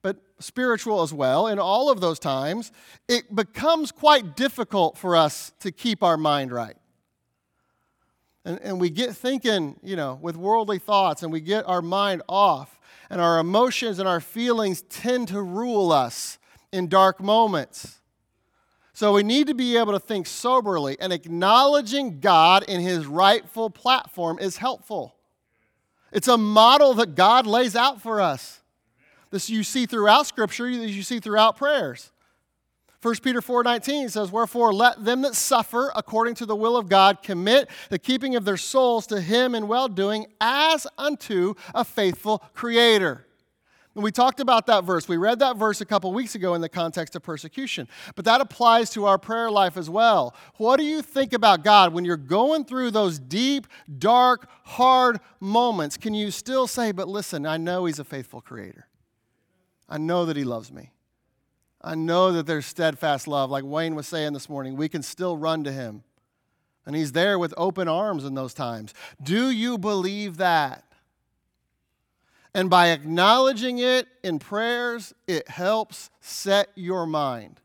but 0.01 0.15
spiritual 0.39 1.01
as 1.01 1.13
well, 1.13 1.47
in 1.47 1.59
all 1.59 1.91
of 1.91 1.99
those 1.99 2.17
times, 2.17 2.71
it 3.09 3.35
becomes 3.35 3.91
quite 3.91 4.37
difficult 4.37 4.97
for 4.97 5.17
us 5.17 5.51
to 5.59 5.71
keep 5.71 6.01
our 6.01 6.15
mind 6.15 6.53
right. 6.53 6.77
And, 8.45 8.59
and 8.61 8.79
we 8.79 8.91
get 8.91 9.15
thinking, 9.15 9.79
you 9.83 9.95
know, 9.95 10.19
with 10.21 10.37
worldly 10.37 10.79
thoughts, 10.79 11.23
and 11.23 11.33
we 11.33 11.41
get 11.41 11.67
our 11.67 11.81
mind 11.81 12.21
off, 12.29 12.79
and 13.09 13.19
our 13.19 13.39
emotions 13.39 13.99
and 13.99 14.07
our 14.07 14.21
feelings 14.21 14.83
tend 14.83 15.27
to 15.29 15.41
rule 15.41 15.91
us 15.91 16.37
in 16.71 16.87
dark 16.87 17.19
moments. 17.19 17.99
So 18.93 19.13
we 19.13 19.23
need 19.23 19.47
to 19.47 19.53
be 19.53 19.75
able 19.77 19.91
to 19.93 19.99
think 19.99 20.27
soberly, 20.27 20.95
and 20.99 21.11
acknowledging 21.11 22.19
God 22.19 22.63
in 22.63 22.79
his 22.79 23.07
rightful 23.07 23.69
platform 23.69 24.39
is 24.39 24.57
helpful. 24.57 25.15
It's 26.11 26.29
a 26.29 26.37
model 26.37 26.93
that 26.93 27.15
God 27.15 27.45
lays 27.45 27.75
out 27.75 28.01
for 28.01 28.21
us. 28.21 28.61
This 29.31 29.49
you 29.49 29.63
see 29.63 29.85
throughout 29.85 30.27
Scripture, 30.27 30.67
as 30.67 30.95
you 30.95 31.03
see 31.03 31.19
throughout 31.19 31.57
prayers. 31.57 32.11
1 33.05 33.21
Peter 33.21 33.39
4:19 33.39 34.09
says, 34.09 34.31
"Wherefore 34.31 34.73
let 34.73 35.05
them 35.05 35.21
that 35.21 35.35
suffer 35.35 35.91
according 35.95 36.33
to 36.33 36.45
the 36.47 36.55
will 36.55 36.75
of 36.75 36.89
God 36.89 37.21
commit 37.21 37.69
the 37.91 37.99
keeping 37.99 38.35
of 38.35 38.45
their 38.45 38.57
souls 38.57 39.05
to 39.05 39.21
him 39.21 39.53
in 39.53 39.67
well-doing 39.67 40.25
as 40.41 40.87
unto 40.97 41.53
a 41.75 41.85
faithful 41.85 42.39
creator." 42.55 43.27
And 43.93 44.03
we 44.03 44.11
talked 44.11 44.39
about 44.39 44.65
that 44.65 44.85
verse. 44.85 45.07
We 45.07 45.17
read 45.17 45.37
that 45.37 45.55
verse 45.55 45.81
a 45.81 45.85
couple 45.85 46.11
weeks 46.13 46.33
ago 46.33 46.55
in 46.55 46.61
the 46.61 46.67
context 46.67 47.15
of 47.15 47.21
persecution. 47.21 47.87
But 48.15 48.25
that 48.25 48.41
applies 48.41 48.89
to 48.89 49.05
our 49.05 49.19
prayer 49.19 49.51
life 49.51 49.77
as 49.77 49.87
well. 49.87 50.33
What 50.57 50.77
do 50.77 50.83
you 50.83 51.03
think 51.03 51.31
about 51.31 51.63
God 51.63 51.93
when 51.93 52.05
you're 52.05 52.17
going 52.17 52.65
through 52.65 52.89
those 52.89 53.19
deep, 53.19 53.67
dark, 53.99 54.49
hard 54.63 55.19
moments? 55.39 55.95
Can 55.95 56.15
you 56.15 56.31
still 56.31 56.65
say, 56.65 56.91
but 56.91 57.07
listen, 57.07 57.45
I 57.45 57.57
know 57.57 57.85
He's 57.85 57.99
a 57.99 58.03
faithful 58.03 58.41
creator. 58.41 58.87
I 59.87 59.99
know 59.99 60.25
that 60.25 60.35
He 60.35 60.43
loves 60.43 60.71
me. 60.71 60.89
I 61.85 61.93
know 61.93 62.31
that 62.31 62.47
there's 62.47 62.65
steadfast 62.65 63.27
love. 63.27 63.51
Like 63.51 63.63
Wayne 63.63 63.93
was 63.93 64.07
saying 64.07 64.33
this 64.33 64.49
morning, 64.49 64.75
we 64.75 64.89
can 64.89 65.03
still 65.03 65.37
run 65.37 65.63
to 65.65 65.71
Him. 65.71 66.03
And 66.83 66.95
He's 66.95 67.11
there 67.11 67.37
with 67.37 67.53
open 67.57 67.87
arms 67.87 68.25
in 68.25 68.33
those 68.33 68.55
times. 68.55 68.93
Do 69.21 69.51
you 69.51 69.77
believe 69.77 70.37
that? 70.37 70.83
And 72.55 72.71
by 72.71 72.87
acknowledging 72.87 73.77
it 73.77 74.07
in 74.23 74.39
prayers, 74.39 75.13
it 75.27 75.47
helps 75.47 76.09
set 76.21 76.69
your 76.73 77.05
mind 77.05 77.61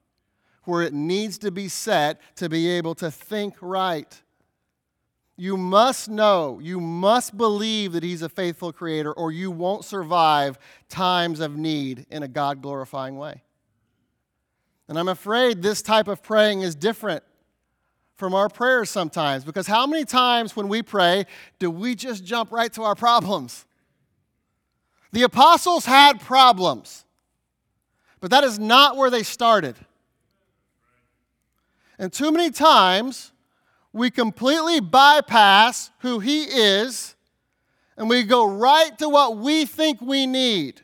where 0.65 0.83
it 0.83 0.93
needs 0.93 1.39
to 1.39 1.51
be 1.51 1.69
set 1.69 2.21
to 2.37 2.51
be 2.51 2.69
able 2.69 2.95
to 2.97 3.11
think 3.11 3.55
right. 3.63 4.21
You 5.37 5.57
must 5.57 6.11
know, 6.11 6.59
you 6.63 6.79
must 6.79 7.39
believe 7.39 7.93
that 7.93 8.03
He's 8.03 8.21
a 8.21 8.29
faithful 8.29 8.71
creator, 8.71 9.15
or 9.15 9.33
you 9.33 9.51
won't 9.51 9.87
survive 9.87 10.59
times 10.91 11.41
of 11.41 11.57
need 11.57 12.05
in 12.11 12.23
a 12.23 12.29
God 12.29 12.61
glorifying 12.61 13.17
way. 13.17 13.43
And 14.91 14.99
I'm 14.99 15.07
afraid 15.07 15.63
this 15.63 15.83
type 15.83 16.09
of 16.09 16.21
praying 16.21 16.63
is 16.63 16.75
different 16.75 17.23
from 18.17 18.35
our 18.35 18.49
prayers 18.49 18.91
sometimes 18.91 19.45
because 19.45 19.69
how 19.69 19.87
many 19.87 20.05
times 20.05 20.57
when 20.57 20.67
we 20.67 20.83
pray 20.83 21.27
do 21.61 21.71
we 21.71 21.95
just 21.95 22.25
jump 22.25 22.51
right 22.51 22.73
to 22.73 22.83
our 22.83 22.97
problems? 22.97 23.67
The 25.13 25.23
apostles 25.23 25.85
had 25.87 26.21
problems, 26.21 27.05
but 28.21 28.33
that 28.33 28.43
is 28.43 28.59
not 28.59 28.97
where 28.97 29.11
they 29.11 29.23
started. 29.23 29.77
And 31.97 32.13
too 32.13 32.33
many 32.33 32.51
times, 32.51 33.31
we 33.93 34.11
completely 34.11 34.81
bypass 34.81 35.93
who 36.01 36.19
He 36.19 36.43
is 36.43 37.15
and 37.97 38.09
we 38.09 38.25
go 38.25 38.45
right 38.45 38.99
to 38.99 39.09
what 39.09 39.37
we 39.37 39.67
think 39.67 40.01
we 40.01 40.27
need. 40.27 40.81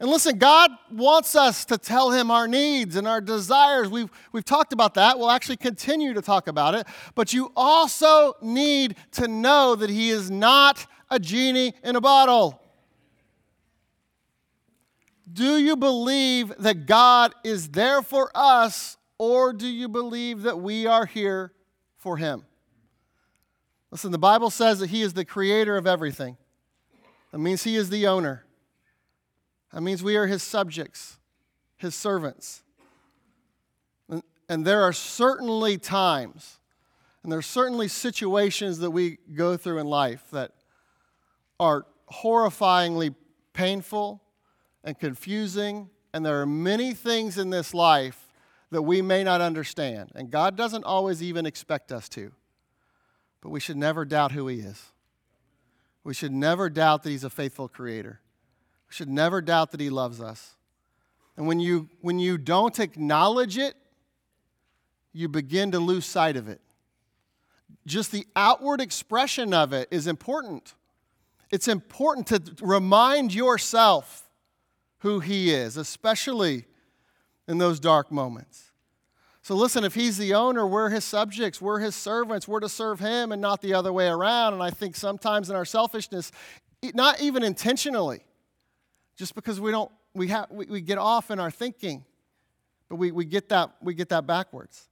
And 0.00 0.08
listen, 0.08 0.38
God 0.38 0.70
wants 0.90 1.36
us 1.36 1.66
to 1.66 1.76
tell 1.76 2.10
Him 2.10 2.30
our 2.30 2.48
needs 2.48 2.96
and 2.96 3.06
our 3.06 3.20
desires. 3.20 3.90
We've, 3.90 4.08
we've 4.32 4.44
talked 4.44 4.72
about 4.72 4.94
that. 4.94 5.18
We'll 5.18 5.30
actually 5.30 5.58
continue 5.58 6.14
to 6.14 6.22
talk 6.22 6.48
about 6.48 6.74
it. 6.74 6.86
But 7.14 7.34
you 7.34 7.52
also 7.54 8.34
need 8.40 8.96
to 9.12 9.28
know 9.28 9.74
that 9.74 9.90
He 9.90 10.08
is 10.08 10.30
not 10.30 10.86
a 11.10 11.18
genie 11.18 11.74
in 11.84 11.96
a 11.96 12.00
bottle. 12.00 12.62
Do 15.30 15.58
you 15.58 15.76
believe 15.76 16.54
that 16.58 16.86
God 16.86 17.34
is 17.44 17.68
there 17.68 18.00
for 18.00 18.30
us, 18.34 18.96
or 19.18 19.52
do 19.52 19.68
you 19.68 19.86
believe 19.86 20.42
that 20.42 20.58
we 20.58 20.86
are 20.86 21.04
here 21.04 21.52
for 21.98 22.16
Him? 22.16 22.46
Listen, 23.90 24.12
the 24.12 24.18
Bible 24.18 24.48
says 24.48 24.78
that 24.78 24.88
He 24.88 25.02
is 25.02 25.12
the 25.12 25.26
creator 25.26 25.76
of 25.76 25.86
everything. 25.86 26.38
That 27.32 27.38
means 27.38 27.64
He 27.64 27.76
is 27.76 27.90
the 27.90 28.06
owner. 28.06 28.46
That 29.72 29.82
means 29.82 30.02
we 30.02 30.16
are 30.16 30.26
His 30.26 30.42
subjects, 30.42 31.18
His 31.76 31.94
servants. 31.94 32.62
And, 34.48 34.66
there 34.66 34.82
are 34.82 34.92
certainly 34.92 35.78
times 35.78 36.58
And 37.22 37.30
there 37.30 37.38
are 37.38 37.42
certainly 37.42 37.88
situations 37.88 38.78
that 38.78 38.90
we 38.90 39.18
go 39.34 39.56
through 39.56 39.78
in 39.78 39.86
life 39.86 40.24
that 40.32 40.52
are 41.58 41.86
horrifyingly 42.10 43.14
painful 43.52 44.22
and 44.82 44.98
confusing. 44.98 45.90
And 46.14 46.24
there 46.24 46.40
are 46.40 46.46
many 46.46 46.94
things 46.94 47.36
in 47.36 47.50
this 47.50 47.74
life 47.74 48.28
that 48.70 48.82
we 48.82 49.02
may 49.02 49.22
not 49.22 49.40
understand. 49.40 50.12
And 50.14 50.30
God 50.30 50.56
doesn't 50.56 50.84
always 50.84 51.22
even 51.22 51.44
expect 51.44 51.92
us 51.92 52.08
to. 52.10 52.32
But 53.42 53.50
we 53.50 53.60
should 53.60 53.76
never 53.76 54.04
doubt 54.04 54.32
who 54.32 54.48
He 54.48 54.60
is. 54.60 54.92
We 56.02 56.14
should 56.14 56.32
never 56.32 56.70
doubt 56.70 57.02
that 57.02 57.10
He's 57.10 57.24
a 57.24 57.30
faithful 57.30 57.68
Creator. 57.68 58.20
We 58.90 58.94
should 58.94 59.08
never 59.08 59.40
doubt 59.40 59.70
that 59.70 59.80
He 59.80 59.88
loves 59.88 60.20
us. 60.20 60.56
And 61.36 61.46
when 61.46 61.60
you, 61.60 61.88
when 62.00 62.18
you 62.18 62.36
don't 62.36 62.78
acknowledge 62.80 63.56
it, 63.56 63.74
you 65.12 65.28
begin 65.28 65.70
to 65.72 65.78
lose 65.78 66.04
sight 66.04 66.36
of 66.36 66.48
it. 66.48 66.60
Just 67.86 68.10
the 68.10 68.26
outward 68.34 68.80
expression 68.80 69.54
of 69.54 69.72
it 69.72 69.88
is 69.92 70.08
important. 70.08 70.74
It's 71.50 71.68
important 71.68 72.26
to 72.28 72.64
remind 72.64 73.32
yourself 73.32 74.28
who 74.98 75.20
He 75.20 75.52
is, 75.52 75.76
especially 75.76 76.64
in 77.46 77.58
those 77.58 77.78
dark 77.78 78.10
moments. 78.10 78.72
So, 79.42 79.54
listen, 79.54 79.84
if 79.84 79.94
He's 79.94 80.18
the 80.18 80.34
owner, 80.34 80.66
we're 80.66 80.90
His 80.90 81.04
subjects, 81.04 81.60
we're 81.60 81.78
His 81.78 81.94
servants, 81.94 82.48
we're 82.48 82.60
to 82.60 82.68
serve 82.68 82.98
Him 82.98 83.30
and 83.30 83.40
not 83.40 83.62
the 83.62 83.72
other 83.72 83.92
way 83.92 84.08
around. 84.08 84.54
And 84.54 84.62
I 84.62 84.70
think 84.70 84.96
sometimes 84.96 85.48
in 85.48 85.54
our 85.54 85.64
selfishness, 85.64 86.32
not 86.92 87.20
even 87.20 87.44
intentionally, 87.44 88.22
just 89.20 89.34
because 89.34 89.60
we 89.60 89.70
don't, 89.70 89.92
we, 90.14 90.28
have, 90.28 90.46
we, 90.50 90.64
we 90.64 90.80
get 90.80 90.96
off 90.96 91.30
in 91.30 91.38
our 91.38 91.50
thinking, 91.50 92.06
but 92.88 92.96
we, 92.96 93.12
we, 93.12 93.26
get 93.26 93.50
that, 93.50 93.70
we 93.82 93.92
get 93.92 94.08
that 94.08 94.26
backwards. 94.26 94.88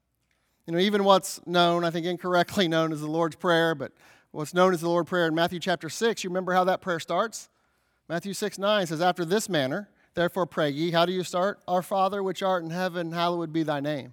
You 0.66 0.74
know, 0.74 0.78
even 0.80 1.02
what's 1.02 1.40
known, 1.46 1.82
I 1.82 1.88
think 1.88 2.04
incorrectly 2.04 2.68
known 2.68 2.92
as 2.92 3.00
the 3.00 3.06
Lord's 3.06 3.36
Prayer, 3.36 3.74
but 3.74 3.90
what's 4.32 4.52
known 4.52 4.74
as 4.74 4.82
the 4.82 4.88
Lord's 4.90 5.08
Prayer 5.08 5.26
in 5.26 5.34
Matthew 5.34 5.58
chapter 5.58 5.88
6, 5.88 6.22
you 6.22 6.28
remember 6.28 6.52
how 6.52 6.64
that 6.64 6.82
prayer 6.82 7.00
starts? 7.00 7.48
Matthew 8.06 8.34
6 8.34 8.58
9 8.58 8.86
says, 8.88 9.00
After 9.00 9.24
this 9.24 9.48
manner, 9.48 9.88
therefore 10.12 10.44
pray 10.44 10.68
ye. 10.68 10.90
How 10.90 11.06
do 11.06 11.12
you 11.12 11.24
start? 11.24 11.60
Our 11.66 11.80
Father 11.80 12.22
which 12.22 12.42
art 12.42 12.62
in 12.62 12.68
heaven, 12.68 13.12
hallowed 13.12 13.50
be 13.50 13.62
thy 13.62 13.80
name. 13.80 14.12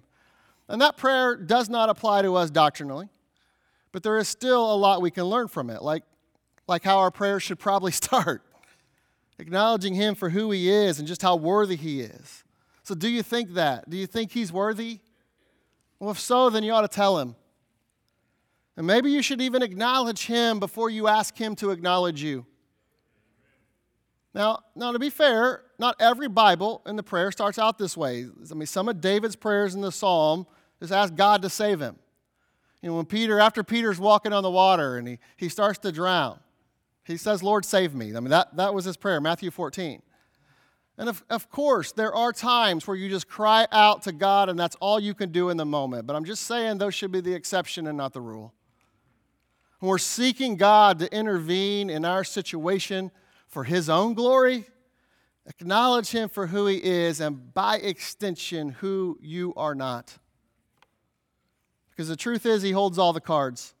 And 0.66 0.80
that 0.80 0.96
prayer 0.96 1.36
does 1.36 1.68
not 1.68 1.90
apply 1.90 2.22
to 2.22 2.36
us 2.36 2.50
doctrinally, 2.50 3.10
but 3.92 4.02
there 4.02 4.16
is 4.16 4.28
still 4.28 4.72
a 4.72 4.76
lot 4.76 5.02
we 5.02 5.10
can 5.10 5.24
learn 5.24 5.48
from 5.48 5.68
it, 5.68 5.82
like, 5.82 6.04
like 6.66 6.84
how 6.84 7.00
our 7.00 7.10
prayers 7.10 7.42
should 7.42 7.58
probably 7.58 7.92
start, 8.04 8.45
acknowledging 9.38 9.94
Him 9.94 10.14
for 10.14 10.30
who 10.30 10.50
He 10.50 10.70
is 10.70 10.98
and 10.98 11.06
just 11.06 11.22
how 11.22 11.36
worthy 11.36 11.76
He 11.76 12.00
is. 12.00 12.44
So, 12.82 12.94
do 12.94 13.08
you 13.08 13.22
think 13.22 13.54
that? 13.54 13.88
Do 13.90 13.96
you 13.96 14.06
think 14.06 14.32
He's 14.32 14.52
worthy? 14.52 15.00
Well, 15.98 16.10
if 16.10 16.20
so, 16.20 16.50
then 16.50 16.62
you 16.62 16.72
ought 16.72 16.82
to 16.82 16.88
tell 16.88 17.18
Him. 17.18 17.36
And 18.76 18.86
maybe 18.86 19.10
you 19.10 19.22
should 19.22 19.40
even 19.40 19.62
acknowledge 19.62 20.26
Him 20.26 20.60
before 20.60 20.90
you 20.90 21.08
ask 21.08 21.36
Him 21.36 21.56
to 21.56 21.70
acknowledge 21.70 22.22
you. 22.22 22.46
Now, 24.36 24.60
now, 24.74 24.92
to 24.92 24.98
be 24.98 25.08
fair, 25.08 25.62
not 25.78 25.96
every 25.98 26.28
Bible 26.28 26.82
in 26.84 26.96
the 26.96 27.02
prayer 27.02 27.32
starts 27.32 27.58
out 27.58 27.78
this 27.78 27.96
way. 27.96 28.26
I 28.50 28.54
mean, 28.54 28.66
some 28.66 28.86
of 28.86 29.00
David's 29.00 29.34
prayers 29.34 29.74
in 29.74 29.80
the 29.80 29.90
psalm 29.90 30.46
just 30.78 30.92
ask 30.92 31.14
God 31.14 31.40
to 31.40 31.48
save 31.48 31.80
him. 31.80 31.96
You 32.82 32.90
know, 32.90 32.96
when 32.96 33.06
Peter, 33.06 33.40
after 33.40 33.64
Peter's 33.64 33.98
walking 33.98 34.34
on 34.34 34.42
the 34.42 34.50
water 34.50 34.98
and 34.98 35.08
he, 35.08 35.18
he 35.38 35.48
starts 35.48 35.78
to 35.80 35.90
drown, 35.90 36.38
he 37.06 37.16
says, 37.16 37.42
Lord, 37.42 37.64
save 37.64 37.94
me. 37.94 38.14
I 38.16 38.20
mean, 38.20 38.30
that, 38.30 38.56
that 38.56 38.74
was 38.74 38.84
his 38.84 38.96
prayer, 38.96 39.20
Matthew 39.20 39.50
14. 39.50 40.02
And 40.98 41.08
of, 41.08 41.24
of 41.28 41.50
course, 41.50 41.92
there 41.92 42.14
are 42.14 42.32
times 42.32 42.86
where 42.86 42.96
you 42.96 43.08
just 43.08 43.28
cry 43.28 43.66
out 43.70 44.02
to 44.02 44.12
God 44.12 44.48
and 44.48 44.58
that's 44.58 44.76
all 44.76 44.98
you 44.98 45.14
can 45.14 45.30
do 45.30 45.50
in 45.50 45.56
the 45.56 45.66
moment. 45.66 46.06
But 46.06 46.16
I'm 46.16 46.24
just 46.24 46.44
saying 46.44 46.78
those 46.78 46.94
should 46.94 47.12
be 47.12 47.20
the 47.20 47.34
exception 47.34 47.86
and 47.86 47.98
not 47.98 48.12
the 48.12 48.20
rule. 48.20 48.54
When 49.78 49.90
we're 49.90 49.98
seeking 49.98 50.56
God 50.56 50.98
to 51.00 51.14
intervene 51.14 51.90
in 51.90 52.04
our 52.04 52.24
situation, 52.24 53.10
for 53.46 53.64
his 53.64 53.88
own 53.88 54.14
glory, 54.14 54.66
acknowledge 55.46 56.10
him 56.10 56.28
for 56.28 56.48
who 56.48 56.66
he 56.66 56.76
is, 56.76 57.20
and 57.20 57.54
by 57.54 57.76
extension, 57.76 58.70
who 58.70 59.18
you 59.20 59.54
are 59.56 59.74
not. 59.74 60.18
Because 61.90 62.08
the 62.08 62.16
truth 62.16 62.44
is, 62.44 62.62
he 62.62 62.72
holds 62.72 62.98
all 62.98 63.12
the 63.12 63.20
cards. 63.20 63.74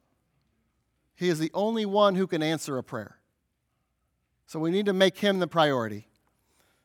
He 1.14 1.28
is 1.28 1.38
the 1.38 1.50
only 1.52 1.84
one 1.84 2.14
who 2.14 2.26
can 2.26 2.42
answer 2.42 2.78
a 2.78 2.82
prayer. 2.82 3.15
So 4.46 4.60
we 4.60 4.70
need 4.70 4.86
to 4.86 4.92
make 4.92 5.18
him 5.18 5.38
the 5.38 5.48
priority. 5.48 6.06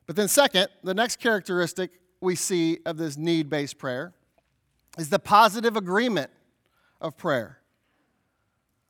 But 0.07 0.15
then, 0.15 0.27
second, 0.27 0.67
the 0.83 0.93
next 0.93 1.19
characteristic 1.19 1.91
we 2.19 2.35
see 2.35 2.79
of 2.85 2.97
this 2.97 3.17
need 3.17 3.49
based 3.49 3.77
prayer 3.77 4.13
is 4.97 5.09
the 5.09 5.19
positive 5.19 5.75
agreement 5.75 6.31
of 6.99 7.17
prayer. 7.17 7.59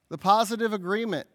The 0.09 0.17
positive 0.17 0.73
agreement 0.73 1.27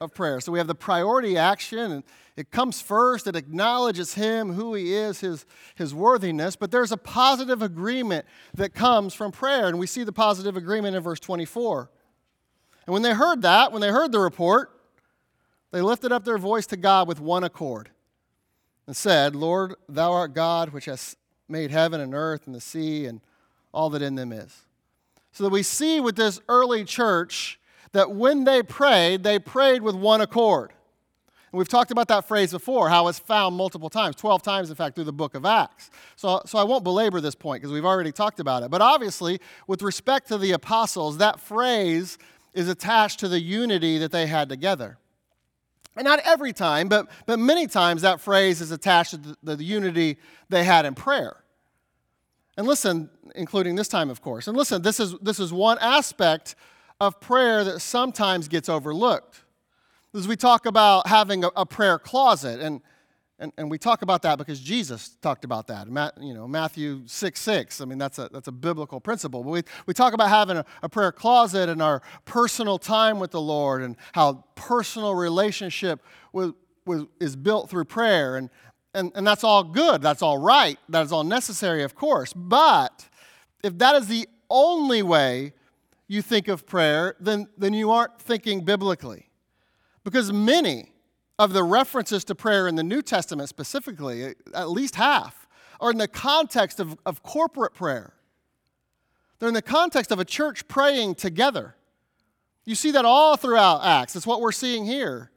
of 0.00 0.14
prayer. 0.14 0.40
So 0.40 0.52
we 0.52 0.58
have 0.58 0.66
the 0.66 0.74
priority 0.74 1.36
action, 1.36 1.92
and 1.92 2.04
it 2.36 2.50
comes 2.50 2.80
first. 2.80 3.26
It 3.26 3.36
acknowledges 3.36 4.14
Him, 4.14 4.52
who 4.52 4.74
He 4.74 4.94
is, 4.94 5.20
His, 5.20 5.46
his 5.74 5.94
worthiness. 5.94 6.56
But 6.56 6.70
there's 6.70 6.92
a 6.92 6.96
positive 6.96 7.62
agreement 7.62 8.26
that 8.54 8.74
comes 8.74 9.14
from 9.14 9.32
prayer, 9.32 9.68
and 9.68 9.78
we 9.78 9.86
see 9.86 10.04
the 10.04 10.12
positive 10.12 10.56
agreement 10.56 10.96
in 10.96 11.02
verse 11.02 11.20
24. 11.20 11.90
And 12.86 12.92
when 12.92 13.02
they 13.02 13.14
heard 13.14 13.42
that, 13.42 13.72
when 13.72 13.80
they 13.80 13.90
heard 13.90 14.12
the 14.12 14.20
report, 14.20 14.73
they 15.74 15.82
lifted 15.82 16.12
up 16.12 16.24
their 16.24 16.38
voice 16.38 16.66
to 16.66 16.76
God 16.76 17.08
with 17.08 17.18
one 17.18 17.42
accord 17.42 17.90
and 18.86 18.94
said, 18.94 19.34
Lord, 19.34 19.74
Thou 19.88 20.12
art 20.12 20.32
God, 20.32 20.68
which 20.72 20.84
has 20.84 21.16
made 21.48 21.72
heaven 21.72 22.00
and 22.00 22.14
earth 22.14 22.46
and 22.46 22.54
the 22.54 22.60
sea 22.60 23.06
and 23.06 23.20
all 23.72 23.90
that 23.90 24.00
in 24.00 24.14
them 24.14 24.30
is. 24.30 24.66
So 25.32 25.42
that 25.42 25.50
we 25.50 25.64
see 25.64 25.98
with 25.98 26.14
this 26.14 26.40
early 26.48 26.84
church 26.84 27.58
that 27.90 28.12
when 28.12 28.44
they 28.44 28.62
prayed, 28.62 29.24
they 29.24 29.40
prayed 29.40 29.82
with 29.82 29.96
one 29.96 30.20
accord. 30.20 30.70
And 31.50 31.58
we've 31.58 31.68
talked 31.68 31.90
about 31.90 32.06
that 32.06 32.28
phrase 32.28 32.52
before, 32.52 32.88
how 32.88 33.08
it's 33.08 33.18
found 33.18 33.56
multiple 33.56 33.90
times, 33.90 34.14
12 34.14 34.42
times, 34.42 34.70
in 34.70 34.76
fact, 34.76 34.94
through 34.94 35.02
the 35.02 35.12
book 35.12 35.34
of 35.34 35.44
Acts. 35.44 35.90
So, 36.14 36.40
so 36.46 36.56
I 36.56 36.62
won't 36.62 36.84
belabor 36.84 37.20
this 37.20 37.34
point 37.34 37.62
because 37.62 37.72
we've 37.72 37.84
already 37.84 38.12
talked 38.12 38.38
about 38.38 38.62
it. 38.62 38.70
But 38.70 38.80
obviously, 38.80 39.40
with 39.66 39.82
respect 39.82 40.28
to 40.28 40.38
the 40.38 40.52
apostles, 40.52 41.18
that 41.18 41.40
phrase 41.40 42.16
is 42.52 42.68
attached 42.68 43.18
to 43.18 43.28
the 43.28 43.40
unity 43.40 43.98
that 43.98 44.12
they 44.12 44.28
had 44.28 44.48
together. 44.48 44.98
And 45.96 46.04
not 46.04 46.20
every 46.24 46.52
time, 46.52 46.88
but, 46.88 47.08
but 47.26 47.38
many 47.38 47.66
times 47.66 48.02
that 48.02 48.20
phrase 48.20 48.60
is 48.60 48.70
attached 48.70 49.12
to 49.12 49.36
the, 49.42 49.56
the 49.56 49.64
unity 49.64 50.18
they 50.48 50.64
had 50.64 50.86
in 50.86 50.94
prayer. 50.94 51.36
And 52.56 52.66
listen, 52.66 53.10
including 53.34 53.76
this 53.76 53.88
time, 53.88 54.10
of 54.10 54.20
course. 54.20 54.48
And 54.48 54.56
listen, 54.56 54.82
this 54.82 54.98
is, 54.98 55.14
this 55.20 55.38
is 55.38 55.52
one 55.52 55.78
aspect 55.80 56.56
of 57.00 57.20
prayer 57.20 57.64
that 57.64 57.80
sometimes 57.80 58.48
gets 58.48 58.68
overlooked. 58.68 59.42
As 60.14 60.28
we 60.28 60.36
talk 60.36 60.66
about 60.66 61.08
having 61.08 61.44
a, 61.44 61.48
a 61.56 61.66
prayer 61.66 61.98
closet, 61.98 62.60
and, 62.60 62.80
and, 63.38 63.52
and 63.58 63.68
we 63.68 63.78
talk 63.78 64.02
about 64.02 64.22
that 64.22 64.38
because 64.38 64.60
Jesus 64.60 65.16
talked 65.20 65.44
about 65.44 65.66
that. 65.66 65.88
you 66.20 66.34
know, 66.34 66.46
Matthew 66.46 67.02
6 67.06 67.40
6. 67.40 67.80
I 67.80 67.84
mean, 67.84 67.98
that's 67.98 68.18
a, 68.18 68.28
that's 68.32 68.46
a 68.46 68.52
biblical 68.52 69.00
principle. 69.00 69.42
But 69.42 69.50
we, 69.50 69.62
we 69.86 69.94
talk 69.94 70.12
about 70.12 70.28
having 70.28 70.58
a, 70.58 70.64
a 70.82 70.88
prayer 70.88 71.10
closet 71.10 71.68
and 71.68 71.82
our 71.82 72.00
personal 72.26 72.78
time 72.78 73.18
with 73.18 73.32
the 73.32 73.40
Lord 73.40 73.82
and 73.82 73.96
how 74.12 74.44
personal 74.54 75.16
relationship 75.16 76.00
with, 76.32 76.54
with, 76.86 77.08
is 77.18 77.34
built 77.34 77.70
through 77.70 77.86
prayer. 77.86 78.36
And, 78.36 78.50
and, 78.94 79.10
and 79.16 79.26
that's 79.26 79.42
all 79.42 79.64
good. 79.64 80.00
That's 80.00 80.22
all 80.22 80.38
right. 80.38 80.78
That 80.88 81.04
is 81.04 81.10
all 81.10 81.24
necessary, 81.24 81.82
of 81.82 81.96
course. 81.96 82.32
But 82.32 83.08
if 83.64 83.76
that 83.78 83.96
is 83.96 84.06
the 84.06 84.28
only 84.48 85.02
way 85.02 85.54
you 86.06 86.22
think 86.22 86.46
of 86.46 86.66
prayer, 86.66 87.16
then, 87.18 87.48
then 87.58 87.74
you 87.74 87.90
aren't 87.90 88.20
thinking 88.20 88.64
biblically. 88.64 89.28
Because 90.04 90.32
many 90.32 90.93
of 91.38 91.52
the 91.52 91.64
references 91.64 92.24
to 92.24 92.34
prayer 92.34 92.68
in 92.68 92.76
the 92.76 92.82
New 92.82 93.02
Testament, 93.02 93.48
specifically, 93.48 94.34
at 94.54 94.70
least 94.70 94.94
half, 94.96 95.48
are 95.80 95.90
in 95.90 95.98
the 95.98 96.08
context 96.08 96.78
of, 96.78 96.96
of 97.04 97.22
corporate 97.22 97.74
prayer. 97.74 98.14
They're 99.38 99.48
in 99.48 99.54
the 99.54 99.62
context 99.62 100.12
of 100.12 100.20
a 100.20 100.24
church 100.24 100.68
praying 100.68 101.16
together. 101.16 101.74
You 102.64 102.74
see 102.74 102.92
that 102.92 103.04
all 103.04 103.36
throughout 103.36 103.84
Acts. 103.84 104.12
That's 104.14 104.26
what 104.26 104.40
we're 104.40 104.52
seeing 104.52 104.86
here. 104.86 105.30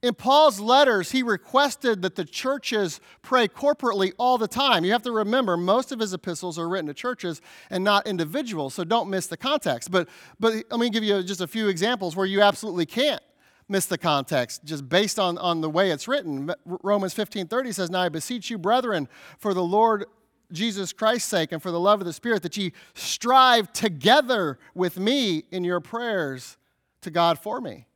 In 0.00 0.14
Paul's 0.14 0.60
letters, 0.60 1.12
he 1.12 1.22
requested 1.22 2.02
that 2.02 2.14
the 2.14 2.26
churches 2.26 3.00
pray 3.22 3.48
corporately 3.48 4.12
all 4.18 4.36
the 4.36 4.46
time. 4.46 4.84
You 4.84 4.92
have 4.92 5.02
to 5.02 5.12
remember, 5.12 5.56
most 5.56 5.92
of 5.92 5.98
his 5.98 6.12
epistles 6.12 6.58
are 6.58 6.68
written 6.68 6.86
to 6.88 6.94
churches 6.94 7.40
and 7.70 7.82
not 7.82 8.06
individuals, 8.06 8.74
so 8.74 8.84
don't 8.84 9.08
miss 9.08 9.26
the 9.26 9.38
context. 9.38 9.90
But, 9.90 10.08
but 10.38 10.64
let 10.70 10.78
me 10.78 10.90
give 10.90 11.04
you 11.04 11.22
just 11.22 11.40
a 11.40 11.46
few 11.46 11.68
examples 11.68 12.14
where 12.14 12.26
you 12.26 12.42
absolutely 12.42 12.86
can't 12.86 13.22
miss 13.68 13.86
the 13.86 13.98
context 13.98 14.64
just 14.64 14.88
based 14.88 15.18
on, 15.18 15.38
on 15.38 15.60
the 15.60 15.70
way 15.70 15.90
it's 15.90 16.06
written. 16.06 16.52
Romans 16.64 17.14
15:30 17.14 17.74
says, 17.74 17.90
Now 17.90 18.02
I 18.02 18.08
beseech 18.08 18.50
you, 18.50 18.58
brethren, 18.58 19.08
for 19.38 19.54
the 19.54 19.64
Lord 19.64 20.06
Jesus 20.52 20.92
Christ's 20.92 21.28
sake 21.28 21.52
and 21.52 21.62
for 21.62 21.70
the 21.70 21.80
love 21.80 22.00
of 22.00 22.06
the 22.06 22.12
Spirit, 22.12 22.42
that 22.42 22.56
ye 22.56 22.72
strive 22.94 23.72
together 23.72 24.58
with 24.74 24.98
me 24.98 25.44
in 25.50 25.64
your 25.64 25.80
prayers 25.80 26.56
to 27.00 27.10
God 27.10 27.38
for 27.38 27.60
me. 27.60 27.86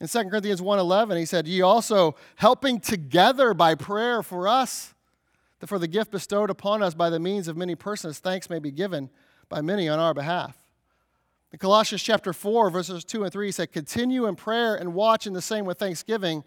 In 0.00 0.08
2 0.08 0.30
Corinthians 0.30 0.62
1:11, 0.62 1.18
he 1.18 1.26
said, 1.26 1.46
"Ye 1.46 1.60
also 1.60 2.14
helping 2.36 2.80
together 2.80 3.52
by 3.52 3.74
prayer 3.74 4.22
for 4.22 4.48
us, 4.48 4.94
that 5.58 5.66
for 5.66 5.78
the 5.78 5.88
gift 5.88 6.10
bestowed 6.10 6.48
upon 6.48 6.82
us 6.82 6.94
by 6.94 7.10
the 7.10 7.20
means 7.20 7.48
of 7.48 7.56
many 7.56 7.74
persons, 7.74 8.18
thanks 8.18 8.48
may 8.48 8.58
be 8.58 8.70
given 8.70 9.10
by 9.48 9.60
many 9.60 9.88
on 9.88 9.98
our 9.98 10.14
behalf." 10.14 10.59
Colossians 11.58 12.02
chapter 12.02 12.32
4, 12.32 12.70
verses 12.70 13.04
2 13.04 13.24
and 13.24 13.32
3, 13.32 13.46
he 13.46 13.52
said, 13.52 13.72
Continue 13.72 14.26
in 14.26 14.36
prayer 14.36 14.76
and 14.76 14.94
watch 14.94 15.26
in 15.26 15.32
the 15.32 15.42
same 15.42 15.64
with 15.64 15.78
thanksgiving, 15.78 16.44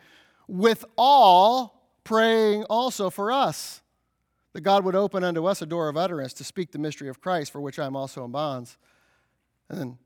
with 0.47 0.85
all 0.97 1.89
praying 2.03 2.63
also 2.65 3.09
for 3.09 3.31
us, 3.31 3.81
that 4.53 4.61
God 4.61 4.85
would 4.85 4.95
open 4.95 5.23
unto 5.23 5.45
us 5.45 5.61
a 5.61 5.65
door 5.65 5.89
of 5.89 5.97
utterance 5.97 6.33
to 6.33 6.43
speak 6.43 6.71
the 6.71 6.79
mystery 6.79 7.09
of 7.09 7.19
Christ, 7.19 7.51
for 7.51 7.59
which 7.59 7.79
I 7.79 7.85
am 7.85 7.95
also 7.95 8.23
in 8.23 8.31
bonds. 8.31 8.77
And 9.69 9.77
then 9.79 9.97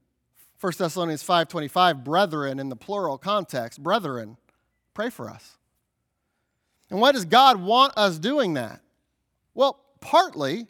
1 0.60 0.74
Thessalonians 0.80 1.24
5:25, 1.24 2.04
brethren 2.04 2.60
in 2.60 2.70
the 2.70 2.76
plural 2.76 3.18
context, 3.18 3.84
brethren, 3.84 4.38
pray 4.94 5.10
for 5.10 5.30
us. 5.30 5.58
And 6.90 7.00
why 7.00 7.12
does 7.12 7.26
God 7.26 7.62
want 7.62 7.94
us 7.98 8.18
doing 8.18 8.56
that? 8.56 8.82
Well, 9.54 9.80
partly 10.00 10.68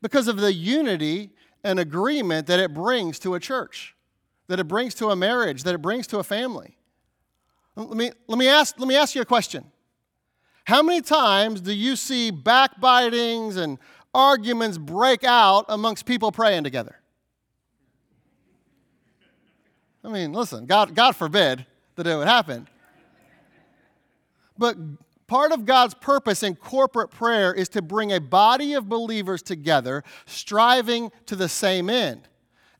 because 0.00 0.28
of 0.28 0.38
the 0.38 0.52
unity 0.52 1.34
and 1.64 1.78
agreement 1.78 2.46
that 2.46 2.60
it 2.60 2.72
brings 2.72 3.18
to 3.20 3.34
a 3.34 3.40
church, 3.40 3.94
that 4.46 4.60
it 4.60 4.68
brings 4.68 4.94
to 4.94 5.08
a 5.08 5.16
marriage, 5.16 5.62
that 5.64 5.74
it 5.74 5.82
brings 5.82 6.06
to 6.08 6.18
a 6.18 6.24
family. 6.24 6.76
Let 7.76 7.96
me, 7.96 8.10
let 8.26 8.38
me, 8.38 8.48
ask, 8.48 8.78
let 8.78 8.88
me 8.88 8.96
ask 8.96 9.14
you 9.14 9.22
a 9.22 9.26
question. 9.26 9.64
How 10.64 10.82
many 10.82 11.00
times 11.00 11.60
do 11.60 11.72
you 11.72 11.96
see 11.96 12.30
backbitings 12.30 13.56
and 13.56 13.78
arguments 14.12 14.78
break 14.78 15.24
out 15.24 15.64
amongst 15.68 16.04
people 16.04 16.32
praying 16.32 16.64
together? 16.64 16.96
I 20.04 20.08
mean, 20.08 20.32
listen, 20.32 20.66
God, 20.66 20.94
God 20.94 21.16
forbid 21.16 21.66
that 21.96 22.06
it 22.06 22.16
would 22.16 22.28
happen. 22.28 22.68
But 24.56 24.76
Part 25.28 25.52
of 25.52 25.66
God's 25.66 25.92
purpose 25.92 26.42
in 26.42 26.56
corporate 26.56 27.10
prayer 27.10 27.52
is 27.52 27.68
to 27.70 27.82
bring 27.82 28.10
a 28.10 28.20
body 28.20 28.72
of 28.72 28.88
believers 28.88 29.42
together, 29.42 30.02
striving 30.24 31.12
to 31.26 31.36
the 31.36 31.50
same 31.50 31.90
end. 31.90 32.22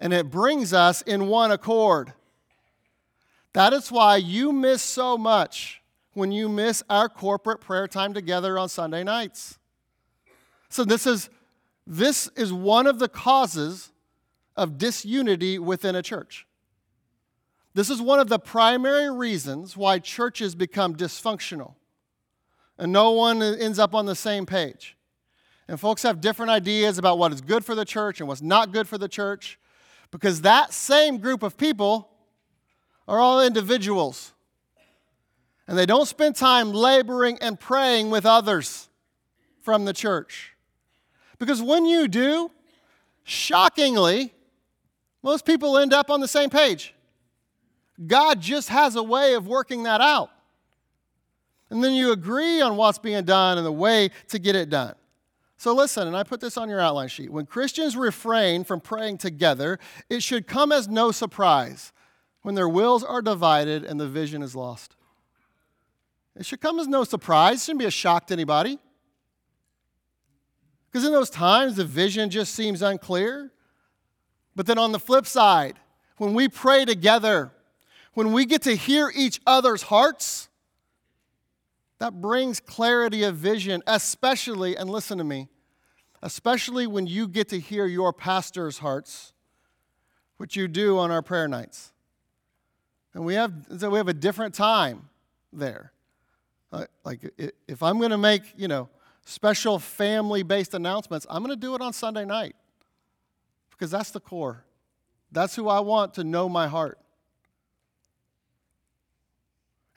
And 0.00 0.14
it 0.14 0.30
brings 0.30 0.72
us 0.72 1.02
in 1.02 1.28
one 1.28 1.50
accord. 1.50 2.14
That 3.52 3.74
is 3.74 3.92
why 3.92 4.16
you 4.16 4.50
miss 4.50 4.80
so 4.80 5.18
much 5.18 5.82
when 6.14 6.32
you 6.32 6.48
miss 6.48 6.82
our 6.88 7.08
corporate 7.08 7.60
prayer 7.60 7.86
time 7.86 8.14
together 8.14 8.58
on 8.58 8.70
Sunday 8.70 9.04
nights. 9.04 9.58
So, 10.70 10.84
this 10.84 11.06
is, 11.06 11.28
this 11.86 12.28
is 12.34 12.52
one 12.52 12.86
of 12.86 12.98
the 12.98 13.08
causes 13.08 13.92
of 14.56 14.78
disunity 14.78 15.58
within 15.58 15.94
a 15.94 16.02
church. 16.02 16.46
This 17.74 17.90
is 17.90 18.00
one 18.00 18.20
of 18.20 18.28
the 18.28 18.38
primary 18.38 19.10
reasons 19.10 19.76
why 19.76 19.98
churches 19.98 20.54
become 20.54 20.96
dysfunctional 20.96 21.74
and 22.78 22.92
no 22.92 23.10
one 23.10 23.42
ends 23.42 23.78
up 23.78 23.94
on 23.94 24.06
the 24.06 24.14
same 24.14 24.46
page. 24.46 24.96
And 25.66 25.78
folks 25.78 26.02
have 26.02 26.20
different 26.20 26.50
ideas 26.50 26.96
about 26.96 27.18
what 27.18 27.32
is 27.32 27.40
good 27.40 27.64
for 27.64 27.74
the 27.74 27.84
church 27.84 28.20
and 28.20 28.28
what's 28.28 28.40
not 28.40 28.72
good 28.72 28.88
for 28.88 28.96
the 28.96 29.08
church 29.08 29.58
because 30.10 30.40
that 30.40 30.72
same 30.72 31.18
group 31.18 31.42
of 31.42 31.56
people 31.56 32.08
are 33.06 33.18
all 33.18 33.42
individuals. 33.42 34.32
And 35.66 35.76
they 35.76 35.84
don't 35.84 36.06
spend 36.06 36.36
time 36.36 36.72
laboring 36.72 37.38
and 37.40 37.60
praying 37.60 38.08
with 38.08 38.24
others 38.24 38.88
from 39.60 39.84
the 39.84 39.92
church. 39.92 40.54
Because 41.38 41.60
when 41.60 41.84
you 41.84 42.08
do, 42.08 42.50
shockingly, 43.24 44.32
most 45.22 45.44
people 45.44 45.76
end 45.76 45.92
up 45.92 46.10
on 46.10 46.20
the 46.20 46.28
same 46.28 46.48
page. 46.48 46.94
God 48.06 48.40
just 48.40 48.70
has 48.70 48.96
a 48.96 49.02
way 49.02 49.34
of 49.34 49.46
working 49.46 49.82
that 49.82 50.00
out. 50.00 50.30
And 51.70 51.84
then 51.84 51.92
you 51.92 52.12
agree 52.12 52.60
on 52.60 52.76
what's 52.76 52.98
being 52.98 53.24
done 53.24 53.58
and 53.58 53.66
the 53.66 53.72
way 53.72 54.10
to 54.28 54.38
get 54.38 54.56
it 54.56 54.70
done. 54.70 54.94
So 55.58 55.74
listen, 55.74 56.06
and 56.06 56.16
I 56.16 56.22
put 56.22 56.40
this 56.40 56.56
on 56.56 56.68
your 56.68 56.80
outline 56.80 57.08
sheet. 57.08 57.32
When 57.32 57.44
Christians 57.44 57.96
refrain 57.96 58.64
from 58.64 58.80
praying 58.80 59.18
together, 59.18 59.78
it 60.08 60.22
should 60.22 60.46
come 60.46 60.70
as 60.70 60.88
no 60.88 61.10
surprise 61.10 61.92
when 62.42 62.54
their 62.54 62.68
wills 62.68 63.02
are 63.02 63.20
divided 63.20 63.84
and 63.84 63.98
the 63.98 64.06
vision 64.06 64.42
is 64.42 64.54
lost. 64.54 64.94
It 66.36 66.46
should 66.46 66.60
come 66.60 66.78
as 66.78 66.86
no 66.86 67.02
surprise. 67.02 67.56
It 67.56 67.64
shouldn't 67.64 67.80
be 67.80 67.86
a 67.86 67.90
shock 67.90 68.28
to 68.28 68.34
anybody. 68.34 68.78
Because 70.90 71.04
in 71.04 71.12
those 71.12 71.30
times, 71.30 71.76
the 71.76 71.84
vision 71.84 72.30
just 72.30 72.54
seems 72.54 72.80
unclear. 72.80 73.50
But 74.54 74.66
then 74.66 74.78
on 74.78 74.92
the 74.92 75.00
flip 75.00 75.26
side, 75.26 75.74
when 76.16 76.34
we 76.34 76.48
pray 76.48 76.84
together, 76.84 77.50
when 78.14 78.32
we 78.32 78.46
get 78.46 78.62
to 78.62 78.76
hear 78.76 79.12
each 79.14 79.40
other's 79.46 79.82
hearts, 79.82 80.48
that 81.98 82.20
brings 82.20 82.60
clarity 82.60 83.24
of 83.24 83.36
vision, 83.36 83.82
especially, 83.86 84.76
and 84.76 84.88
listen 84.88 85.18
to 85.18 85.24
me, 85.24 85.48
especially 86.22 86.86
when 86.86 87.06
you 87.06 87.26
get 87.26 87.48
to 87.48 87.58
hear 87.58 87.86
your 87.86 88.12
pastor's 88.12 88.78
hearts, 88.78 89.32
which 90.36 90.56
you 90.56 90.68
do 90.68 90.98
on 90.98 91.10
our 91.10 91.22
prayer 91.22 91.48
nights. 91.48 91.92
And 93.14 93.24
we 93.24 93.34
have, 93.34 93.52
so 93.78 93.90
we 93.90 93.98
have 93.98 94.08
a 94.08 94.14
different 94.14 94.54
time 94.54 95.08
there. 95.52 95.92
Uh, 96.70 96.84
like, 97.04 97.20
if 97.66 97.82
I'm 97.82 97.98
going 97.98 98.10
to 98.10 98.18
make, 98.18 98.42
you 98.56 98.68
know, 98.68 98.88
special 99.24 99.78
family 99.78 100.42
based 100.42 100.74
announcements, 100.74 101.26
I'm 101.28 101.42
going 101.42 101.54
to 101.54 101.60
do 101.60 101.74
it 101.74 101.80
on 101.80 101.92
Sunday 101.92 102.24
night 102.24 102.54
because 103.70 103.90
that's 103.90 104.10
the 104.10 104.20
core. 104.20 104.64
That's 105.32 105.56
who 105.56 105.68
I 105.68 105.80
want 105.80 106.14
to 106.14 106.24
know 106.24 106.48
my 106.48 106.68
heart. 106.68 106.98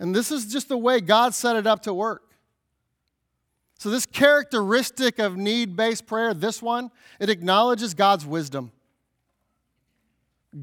And 0.02 0.16
this 0.16 0.32
is 0.32 0.48
just 0.48 0.68
the 0.68 0.78
way 0.78 1.00
God 1.00 1.36
set 1.36 1.56
it 1.56 1.68
up 1.68 1.84
to 1.84 1.94
work. 1.94 2.24
So, 3.78 3.92
this 3.92 4.08
characteristic 4.08 5.20
of 5.20 5.38
need 5.38 5.76
based 5.76 6.08
prayer, 6.08 6.34
this 6.34 6.60
one, 6.60 6.90
it 7.20 7.30
acknowledges 7.30 7.94
God's 7.94 8.26
wisdom. 8.26 8.72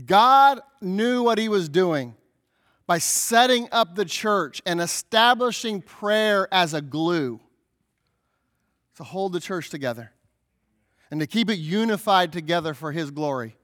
God 0.07 0.61
knew 0.81 1.23
what 1.23 1.39
he 1.39 1.49
was 1.49 1.69
doing 1.69 2.17
by 2.87 2.99
setting 2.99 3.69
up 3.71 3.95
the 3.95 4.05
church 4.05 4.61
and 4.67 4.81
establishing 4.81 5.83
prayer 5.83 6.49
as 6.53 6.75
a 6.75 6.81
glue 6.81 7.39
to 8.97 9.05
hold 9.05 9.33
the 9.33 9.41
church 9.41 9.71
together 9.71 10.11
and 11.13 11.21
to 11.21 11.29
keep 11.29 11.49
it 11.49 11.59
unified 11.59 12.33
together 12.33 12.75
for 12.75 12.91
his 12.91 13.13
glory. 13.13 13.58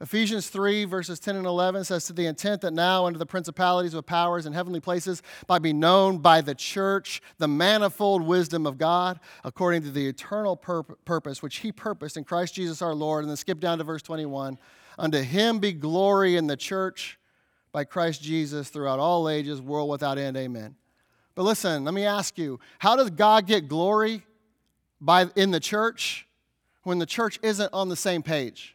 Ephesians 0.00 0.48
3, 0.48 0.84
verses 0.86 1.20
10 1.20 1.36
and 1.36 1.46
11 1.46 1.84
says, 1.84 2.04
To 2.06 2.12
the 2.12 2.26
intent 2.26 2.62
that 2.62 2.72
now, 2.72 3.06
under 3.06 3.18
the 3.18 3.26
principalities 3.26 3.94
of 3.94 4.04
powers 4.04 4.44
in 4.44 4.52
heavenly 4.52 4.80
places, 4.80 5.22
might 5.48 5.62
be 5.62 5.72
known 5.72 6.18
by 6.18 6.40
the 6.40 6.54
church 6.54 7.22
the 7.38 7.46
manifold 7.46 8.22
wisdom 8.22 8.66
of 8.66 8.76
God, 8.76 9.20
according 9.44 9.82
to 9.82 9.92
the 9.92 10.06
eternal 10.08 10.56
pur- 10.56 10.82
purpose 10.82 11.42
which 11.42 11.58
He 11.58 11.70
purposed 11.70 12.16
in 12.16 12.24
Christ 12.24 12.54
Jesus 12.54 12.82
our 12.82 12.94
Lord. 12.94 13.22
And 13.22 13.30
then 13.30 13.36
skip 13.36 13.60
down 13.60 13.78
to 13.78 13.84
verse 13.84 14.02
21. 14.02 14.58
Unto 14.98 15.18
Him 15.18 15.60
be 15.60 15.72
glory 15.72 16.36
in 16.36 16.48
the 16.48 16.56
church 16.56 17.18
by 17.70 17.84
Christ 17.84 18.20
Jesus 18.20 18.70
throughout 18.70 18.98
all 18.98 19.28
ages, 19.28 19.60
world 19.60 19.88
without 19.88 20.18
end. 20.18 20.36
Amen. 20.36 20.74
But 21.36 21.44
listen, 21.44 21.84
let 21.84 21.94
me 21.94 22.04
ask 22.04 22.36
you 22.36 22.58
how 22.78 22.96
does 22.96 23.10
God 23.10 23.46
get 23.46 23.68
glory 23.68 24.24
by, 25.00 25.26
in 25.36 25.52
the 25.52 25.60
church 25.60 26.26
when 26.82 26.98
the 26.98 27.06
church 27.06 27.38
isn't 27.42 27.72
on 27.72 27.88
the 27.88 27.96
same 27.96 28.22
page? 28.22 28.73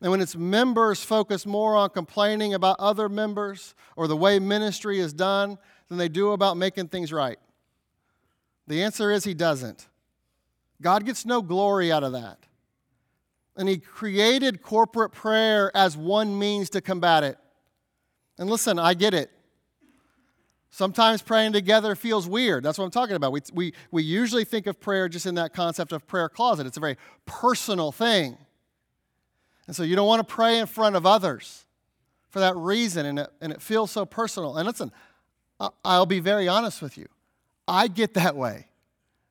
And 0.00 0.10
when 0.10 0.20
its 0.20 0.34
members 0.34 1.02
focus 1.02 1.44
more 1.44 1.76
on 1.76 1.90
complaining 1.90 2.54
about 2.54 2.76
other 2.78 3.08
members 3.08 3.74
or 3.96 4.08
the 4.08 4.16
way 4.16 4.38
ministry 4.38 4.98
is 4.98 5.12
done 5.12 5.58
than 5.88 5.98
they 5.98 6.08
do 6.08 6.32
about 6.32 6.56
making 6.56 6.88
things 6.88 7.12
right? 7.12 7.38
The 8.66 8.82
answer 8.82 9.10
is 9.10 9.24
he 9.24 9.34
doesn't. 9.34 9.88
God 10.80 11.04
gets 11.04 11.26
no 11.26 11.42
glory 11.42 11.92
out 11.92 12.02
of 12.02 12.12
that. 12.12 12.38
And 13.56 13.68
he 13.68 13.78
created 13.78 14.62
corporate 14.62 15.12
prayer 15.12 15.70
as 15.76 15.96
one 15.96 16.38
means 16.38 16.70
to 16.70 16.80
combat 16.80 17.24
it. 17.24 17.36
And 18.38 18.48
listen, 18.48 18.78
I 18.78 18.94
get 18.94 19.12
it. 19.12 19.30
Sometimes 20.70 21.20
praying 21.20 21.52
together 21.52 21.94
feels 21.94 22.26
weird. 22.28 22.62
That's 22.62 22.78
what 22.78 22.84
I'm 22.84 22.90
talking 22.90 23.16
about. 23.16 23.32
We, 23.32 23.40
we, 23.52 23.74
we 23.90 24.02
usually 24.02 24.44
think 24.44 24.66
of 24.66 24.80
prayer 24.80 25.08
just 25.08 25.26
in 25.26 25.34
that 25.34 25.52
concept 25.52 25.92
of 25.92 26.06
prayer 26.06 26.28
closet, 26.28 26.66
it's 26.66 26.76
a 26.76 26.80
very 26.80 26.96
personal 27.26 27.92
thing. 27.92 28.38
And 29.70 29.76
so 29.76 29.84
you 29.84 29.94
don't 29.94 30.08
want 30.08 30.18
to 30.18 30.34
pray 30.34 30.58
in 30.58 30.66
front 30.66 30.96
of 30.96 31.06
others 31.06 31.64
for 32.28 32.40
that 32.40 32.56
reason, 32.56 33.06
and 33.06 33.20
it, 33.20 33.30
and 33.40 33.52
it 33.52 33.62
feels 33.62 33.92
so 33.92 34.04
personal. 34.04 34.56
And 34.56 34.66
listen, 34.66 34.90
I'll 35.84 36.06
be 36.06 36.18
very 36.18 36.48
honest 36.48 36.82
with 36.82 36.98
you. 36.98 37.06
I 37.68 37.86
get 37.86 38.14
that 38.14 38.34
way. 38.34 38.66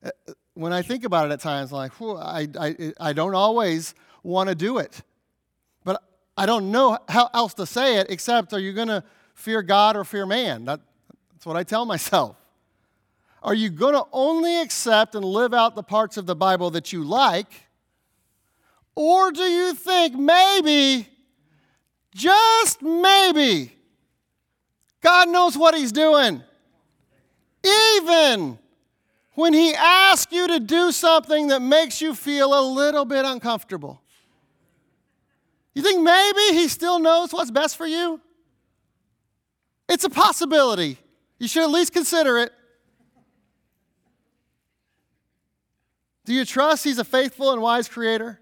Uh, 0.02 0.08
when 0.54 0.72
I 0.72 0.80
think 0.80 1.04
about 1.04 1.26
it 1.26 1.32
at 1.34 1.40
times, 1.40 1.72
I'm 1.72 1.76
like, 1.76 1.92
I, 2.00 2.48
I, 2.58 2.92
I 2.98 3.12
don't 3.12 3.34
always 3.34 3.94
want 4.22 4.48
to 4.48 4.54
do 4.54 4.78
it. 4.78 5.02
But 5.84 6.02
I 6.38 6.46
don't 6.46 6.70
know 6.70 6.96
how 7.06 7.28
else 7.34 7.52
to 7.52 7.66
say 7.66 7.96
it 7.96 8.06
except, 8.08 8.54
are 8.54 8.58
you 8.58 8.72
going 8.72 8.88
to 8.88 9.04
fear 9.34 9.60
God 9.60 9.94
or 9.94 10.04
fear 10.04 10.24
man? 10.24 10.64
That, 10.64 10.80
that's 11.32 11.44
what 11.44 11.58
I 11.58 11.64
tell 11.64 11.84
myself. 11.84 12.36
Are 13.42 13.52
you 13.52 13.68
going 13.68 13.92
to 13.92 14.06
only 14.10 14.62
accept 14.62 15.14
and 15.14 15.22
live 15.22 15.52
out 15.52 15.74
the 15.74 15.82
parts 15.82 16.16
of 16.16 16.24
the 16.24 16.34
Bible 16.34 16.70
that 16.70 16.94
you 16.94 17.04
like? 17.04 17.66
Or 18.94 19.32
do 19.32 19.42
you 19.42 19.74
think 19.74 20.14
maybe, 20.14 21.08
just 22.14 22.82
maybe, 22.82 23.72
God 25.00 25.28
knows 25.28 25.56
what 25.56 25.74
He's 25.74 25.92
doing? 25.92 26.42
Even 27.64 28.58
when 29.34 29.54
He 29.54 29.74
asks 29.74 30.32
you 30.32 30.48
to 30.48 30.60
do 30.60 30.92
something 30.92 31.48
that 31.48 31.62
makes 31.62 32.00
you 32.00 32.14
feel 32.14 32.58
a 32.58 32.62
little 32.62 33.04
bit 33.04 33.24
uncomfortable. 33.24 34.02
You 35.74 35.82
think 35.82 36.02
maybe 36.02 36.58
he 36.58 36.68
still 36.68 36.98
knows 36.98 37.32
what's 37.32 37.50
best 37.50 37.76
for 37.76 37.86
you? 37.86 38.20
It's 39.88 40.04
a 40.04 40.10
possibility. 40.10 40.98
You 41.38 41.48
should 41.48 41.62
at 41.62 41.70
least 41.70 41.92
consider 41.92 42.38
it. 42.38 42.52
Do 46.24 46.34
you 46.34 46.44
trust 46.44 46.84
he's 46.84 46.98
a 46.98 47.04
faithful 47.04 47.52
and 47.52 47.62
wise 47.62 47.88
creator? 47.88 48.39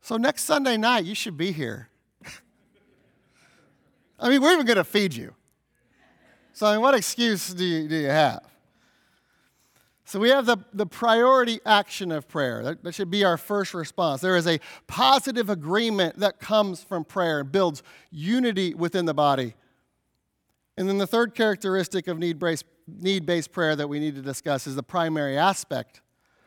So, 0.00 0.16
next 0.16 0.44
Sunday 0.44 0.76
night, 0.76 1.04
you 1.04 1.14
should 1.14 1.36
be 1.36 1.52
here. 1.52 1.88
I 4.18 4.28
mean, 4.28 4.42
we're 4.42 4.52
even 4.52 4.66
going 4.66 4.76
to 4.76 4.84
feed 4.84 5.14
you. 5.14 5.34
So, 6.52 6.66
I 6.66 6.72
mean, 6.72 6.82
what 6.82 6.94
excuse 6.94 7.52
do 7.52 7.64
you, 7.64 7.88
do 7.88 7.96
you 7.96 8.08
have? 8.08 8.44
So, 10.04 10.18
we 10.18 10.30
have 10.30 10.46
the, 10.46 10.58
the 10.72 10.86
priority 10.86 11.60
action 11.64 12.10
of 12.12 12.28
prayer. 12.28 12.62
That, 12.62 12.82
that 12.82 12.94
should 12.94 13.10
be 13.10 13.24
our 13.24 13.36
first 13.36 13.74
response. 13.74 14.20
There 14.20 14.36
is 14.36 14.46
a 14.46 14.58
positive 14.86 15.50
agreement 15.50 16.18
that 16.18 16.40
comes 16.40 16.82
from 16.82 17.04
prayer 17.04 17.40
and 17.40 17.52
builds 17.52 17.82
unity 18.10 18.74
within 18.74 19.04
the 19.04 19.14
body. 19.14 19.54
And 20.76 20.88
then 20.88 20.98
the 20.98 21.06
third 21.06 21.34
characteristic 21.34 22.08
of 22.08 22.18
need 22.18 22.38
based 22.38 23.52
prayer 23.52 23.76
that 23.76 23.88
we 23.88 24.00
need 24.00 24.14
to 24.14 24.22
discuss 24.22 24.66
is 24.66 24.76
the 24.76 24.82
primary 24.82 25.36
aspect 25.36 26.00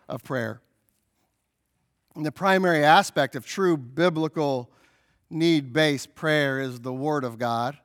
of 0.09 0.23
prayer. 0.23 0.59
The 2.15 2.31
primary 2.31 2.83
aspect 2.83 3.35
of 3.35 3.45
true 3.45 3.75
biblical 3.75 4.69
need 5.29 5.73
based 5.73 6.13
prayer 6.13 6.59
is 6.59 6.79
the 6.79 6.93
Word 6.93 7.23
of 7.23 7.39
God. 7.39 7.77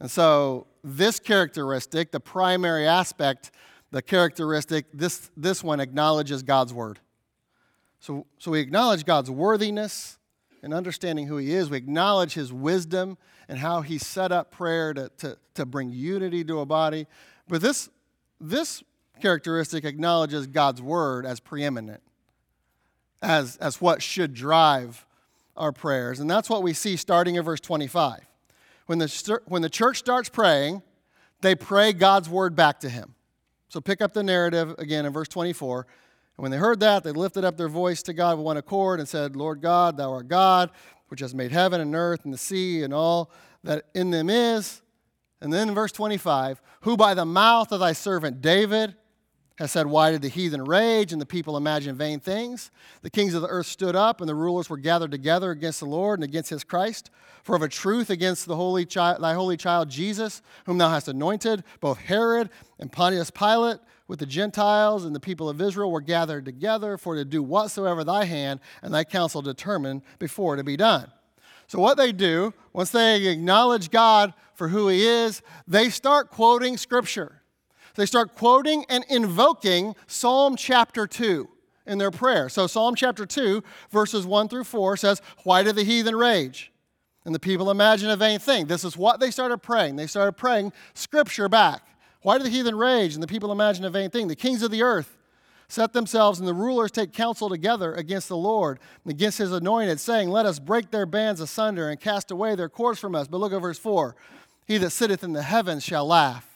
And 0.00 0.10
so, 0.10 0.66
this 0.82 1.20
characteristic, 1.20 2.10
the 2.10 2.20
primary 2.20 2.86
aspect, 2.86 3.50
the 3.92 4.02
characteristic, 4.02 4.86
this, 4.92 5.30
this 5.36 5.62
one 5.62 5.80
acknowledges 5.80 6.42
God's 6.42 6.74
Word. 6.74 6.98
So, 8.00 8.26
so 8.38 8.50
we 8.50 8.60
acknowledge 8.60 9.04
God's 9.04 9.30
worthiness 9.30 10.18
and 10.62 10.74
understanding 10.74 11.26
who 11.26 11.36
He 11.38 11.52
is. 11.52 11.70
We 11.70 11.78
acknowledge 11.78 12.34
His 12.34 12.52
wisdom 12.52 13.18
and 13.48 13.58
how 13.58 13.82
He 13.82 13.98
set 13.98 14.32
up 14.32 14.50
prayer 14.50 14.92
to, 14.92 15.10
to, 15.18 15.38
to 15.54 15.64
bring 15.64 15.90
unity 15.90 16.44
to 16.44 16.60
a 16.60 16.66
body. 16.66 17.06
But 17.48 17.62
this, 17.62 17.88
this 18.40 18.82
characteristic 19.20 19.84
acknowledges 19.84 20.46
God's 20.48 20.82
Word 20.82 21.24
as 21.24 21.38
preeminent 21.40 22.02
as, 23.22 23.56
as 23.56 23.80
what 23.80 24.02
should 24.02 24.34
drive 24.34 25.06
our 25.56 25.72
prayers. 25.72 26.20
And 26.20 26.30
that's 26.30 26.50
what 26.50 26.62
we 26.62 26.72
see 26.72 26.96
starting 26.96 27.36
in 27.36 27.42
verse 27.42 27.60
25. 27.60 28.20
When 28.86 28.98
the, 28.98 29.40
when 29.46 29.62
the 29.62 29.70
church 29.70 29.98
starts 29.98 30.28
praying, 30.28 30.82
they 31.40 31.54
pray 31.54 31.92
God's 31.92 32.28
word 32.28 32.54
back 32.54 32.80
to 32.80 32.88
him. 32.88 33.14
So 33.68 33.80
pick 33.80 34.00
up 34.00 34.12
the 34.12 34.22
narrative 34.22 34.74
again 34.78 35.06
in 35.06 35.12
verse 35.12 35.28
24. 35.28 35.86
And 36.36 36.42
when 36.42 36.50
they 36.50 36.58
heard 36.58 36.80
that, 36.80 37.02
they 37.02 37.12
lifted 37.12 37.44
up 37.44 37.56
their 37.56 37.68
voice 37.68 38.02
to 38.04 38.12
God 38.12 38.36
with 38.36 38.44
one 38.44 38.56
accord 38.56 39.00
and 39.00 39.08
said, 39.08 39.36
Lord 39.36 39.60
God, 39.60 39.96
thou 39.96 40.12
art 40.12 40.28
God, 40.28 40.70
which 41.08 41.20
has 41.20 41.34
made 41.34 41.50
heaven 41.50 41.80
and 41.80 41.94
earth 41.94 42.24
and 42.24 42.32
the 42.32 42.38
sea 42.38 42.82
and 42.82 42.92
all 42.94 43.30
that 43.64 43.86
in 43.94 44.10
them 44.10 44.30
is. 44.30 44.82
And 45.40 45.52
then 45.52 45.68
in 45.68 45.74
verse 45.74 45.92
25, 45.92 46.60
who 46.82 46.96
by 46.96 47.14
the 47.14 47.24
mouth 47.24 47.72
of 47.72 47.80
thy 47.80 47.92
servant 47.92 48.40
David 48.40 48.94
has 49.56 49.72
said, 49.72 49.86
Why 49.86 50.10
did 50.10 50.22
the 50.22 50.28
heathen 50.28 50.64
rage 50.64 51.12
and 51.12 51.20
the 51.20 51.26
people 51.26 51.56
imagine 51.56 51.96
vain 51.96 52.20
things? 52.20 52.70
The 53.02 53.10
kings 53.10 53.34
of 53.34 53.42
the 53.42 53.48
earth 53.48 53.66
stood 53.66 53.96
up, 53.96 54.20
and 54.20 54.28
the 54.28 54.34
rulers 54.34 54.70
were 54.70 54.76
gathered 54.76 55.10
together 55.10 55.50
against 55.50 55.80
the 55.80 55.86
Lord 55.86 56.18
and 56.18 56.24
against 56.24 56.50
his 56.50 56.64
Christ. 56.64 57.10
For 57.42 57.56
of 57.56 57.62
a 57.62 57.68
truth, 57.68 58.10
against 58.10 58.46
the 58.46 58.56
holy 58.56 58.84
child, 58.84 59.22
thy 59.22 59.34
holy 59.34 59.56
child 59.56 59.88
Jesus, 59.88 60.42
whom 60.66 60.78
thou 60.78 60.90
hast 60.90 61.08
anointed, 61.08 61.64
both 61.80 61.98
Herod 61.98 62.50
and 62.78 62.92
Pontius 62.92 63.30
Pilate 63.30 63.78
with 64.08 64.18
the 64.18 64.26
Gentiles 64.26 65.04
and 65.04 65.14
the 65.14 65.20
people 65.20 65.48
of 65.48 65.60
Israel 65.60 65.90
were 65.90 66.00
gathered 66.00 66.44
together 66.44 66.96
for 66.96 67.16
to 67.16 67.24
do 67.24 67.42
whatsoever 67.42 68.04
thy 68.04 68.24
hand 68.24 68.60
and 68.82 68.94
thy 68.94 69.04
counsel 69.04 69.42
determined 69.42 70.02
before 70.18 70.56
to 70.56 70.64
be 70.64 70.76
done. 70.76 71.10
So, 71.66 71.80
what 71.80 71.96
they 71.96 72.12
do, 72.12 72.54
once 72.72 72.90
they 72.90 73.26
acknowledge 73.26 73.90
God 73.90 74.34
for 74.54 74.68
who 74.68 74.88
he 74.88 75.04
is, 75.04 75.42
they 75.66 75.90
start 75.90 76.30
quoting 76.30 76.76
scripture. 76.76 77.42
They 77.96 78.06
start 78.06 78.34
quoting 78.34 78.84
and 78.88 79.04
invoking 79.08 79.94
Psalm 80.06 80.56
chapter 80.56 81.06
2 81.06 81.48
in 81.86 81.98
their 81.98 82.10
prayer. 82.10 82.48
So, 82.48 82.66
Psalm 82.66 82.94
chapter 82.94 83.26
2, 83.26 83.62
verses 83.90 84.26
1 84.26 84.48
through 84.48 84.64
4 84.64 84.96
says, 84.96 85.22
Why 85.44 85.62
do 85.62 85.72
the 85.72 85.84
heathen 85.84 86.14
rage? 86.14 86.72
And 87.24 87.34
the 87.34 87.40
people 87.40 87.70
imagine 87.70 88.10
a 88.10 88.16
vain 88.16 88.38
thing. 88.38 88.66
This 88.66 88.84
is 88.84 88.96
what 88.96 89.18
they 89.18 89.30
started 89.30 89.58
praying. 89.58 89.96
They 89.96 90.06
started 90.06 90.32
praying 90.34 90.72
scripture 90.94 91.48
back. 91.48 91.82
Why 92.22 92.38
do 92.38 92.44
the 92.44 92.50
heathen 92.50 92.76
rage 92.76 93.14
and 93.14 93.22
the 93.22 93.26
people 93.26 93.50
imagine 93.50 93.84
a 93.84 93.90
vain 93.90 94.10
thing? 94.10 94.28
The 94.28 94.36
kings 94.36 94.62
of 94.62 94.70
the 94.70 94.82
earth 94.82 95.16
set 95.68 95.92
themselves 95.92 96.38
and 96.38 96.46
the 96.46 96.54
rulers 96.54 96.92
take 96.92 97.12
counsel 97.12 97.48
together 97.48 97.94
against 97.94 98.28
the 98.28 98.36
Lord 98.36 98.78
and 99.04 99.12
against 99.12 99.38
his 99.38 99.52
anointed, 99.52 99.98
saying, 99.98 100.28
Let 100.28 100.46
us 100.46 100.58
break 100.58 100.90
their 100.90 101.06
bands 101.06 101.40
asunder 101.40 101.88
and 101.88 101.98
cast 101.98 102.30
away 102.30 102.54
their 102.54 102.68
cords 102.68 103.00
from 103.00 103.14
us. 103.14 103.26
But 103.26 103.38
look 103.38 103.52
at 103.52 103.62
verse 103.62 103.78
4 103.78 104.14
He 104.66 104.78
that 104.78 104.90
sitteth 104.90 105.24
in 105.24 105.32
the 105.32 105.42
heavens 105.42 105.82
shall 105.82 106.06
laugh. 106.06 106.55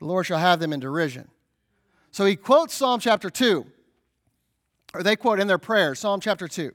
The 0.00 0.06
Lord 0.06 0.26
shall 0.26 0.38
have 0.38 0.58
them 0.58 0.72
in 0.72 0.80
derision. 0.80 1.28
So 2.10 2.24
he 2.24 2.34
quotes 2.34 2.74
Psalm 2.74 2.98
chapter 2.98 3.30
2, 3.30 3.64
or 4.94 5.02
they 5.02 5.14
quote 5.14 5.38
in 5.38 5.46
their 5.46 5.58
prayer, 5.58 5.94
Psalm 5.94 6.20
chapter 6.20 6.48
2. 6.48 6.72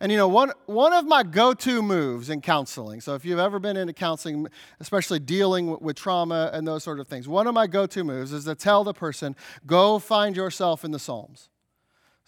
And 0.00 0.10
you 0.10 0.18
know, 0.18 0.26
one, 0.26 0.50
one 0.66 0.92
of 0.92 1.06
my 1.06 1.22
go 1.22 1.54
to 1.54 1.80
moves 1.80 2.28
in 2.28 2.40
counseling, 2.40 3.00
so 3.00 3.14
if 3.14 3.24
you've 3.24 3.38
ever 3.38 3.60
been 3.60 3.76
into 3.76 3.92
counseling, 3.92 4.48
especially 4.80 5.20
dealing 5.20 5.78
with 5.80 5.96
trauma 5.96 6.50
and 6.52 6.66
those 6.66 6.82
sort 6.82 6.98
of 6.98 7.06
things, 7.06 7.28
one 7.28 7.46
of 7.46 7.54
my 7.54 7.68
go 7.68 7.86
to 7.86 8.02
moves 8.02 8.32
is 8.32 8.44
to 8.44 8.56
tell 8.56 8.82
the 8.82 8.92
person, 8.92 9.36
go 9.66 10.00
find 10.00 10.34
yourself 10.34 10.84
in 10.84 10.90
the 10.90 10.98
Psalms. 10.98 11.48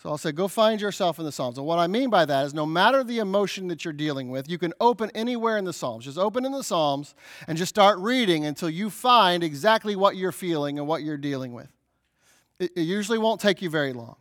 So 0.03 0.11
I'll 0.11 0.19
say, 0.19 0.31
go 0.31 0.47
find 0.47 0.81
yourself 0.81 1.19
in 1.19 1.25
the 1.25 1.33
Psalms. 1.33 1.57
And 1.57 1.67
what 1.67 1.79
I 1.79 1.87
mean 1.87 2.11
by 2.11 2.27
that 2.27 2.45
is 2.45 2.53
no 2.53 2.67
matter 2.67 3.03
the 3.03 3.19
emotion 3.19 3.69
that 3.69 3.85
you're 3.85 3.95
dealing 3.95 4.31
with, 4.31 4.49
you 4.49 4.59
can 4.59 4.75
open 4.79 5.11
anywhere 5.15 5.57
in 5.57 5.65
the 5.65 5.73
Psalms. 5.73 6.05
Just 6.05 6.19
open 6.19 6.45
in 6.45 6.53
the 6.53 6.63
Psalms 6.63 7.15
and 7.49 7.57
just 7.57 7.71
start 7.71 7.99
reading 7.99 8.45
until 8.45 8.69
you 8.69 8.91
find 8.91 9.43
exactly 9.43 9.97
what 9.97 10.17
you're 10.17 10.33
feeling 10.33 10.79
and 10.79 10.87
what 10.87 11.03
you're 11.03 11.17
dealing 11.17 11.55
with. 11.55 11.69
It, 12.59 12.73
it 12.77 12.83
usually 12.83 13.19
won't 13.19 13.41
take 13.41 13.63
you 13.63 13.71
very 13.71 13.95
long. 13.95 14.17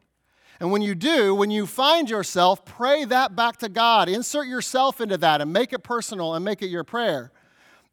And 0.61 0.71
when 0.71 0.81
you 0.81 0.95
do, 0.95 1.35
when 1.35 1.51
you 1.51 1.65
find 1.65 2.09
yourself, 2.09 2.63
pray 2.63 3.03
that 3.05 3.35
back 3.35 3.57
to 3.57 3.67
God. 3.67 4.07
Insert 4.07 4.47
yourself 4.47 5.01
into 5.01 5.17
that 5.17 5.41
and 5.41 5.51
make 5.51 5.73
it 5.73 5.83
personal 5.83 6.35
and 6.35 6.45
make 6.45 6.61
it 6.61 6.67
your 6.67 6.85
prayer. 6.85 7.33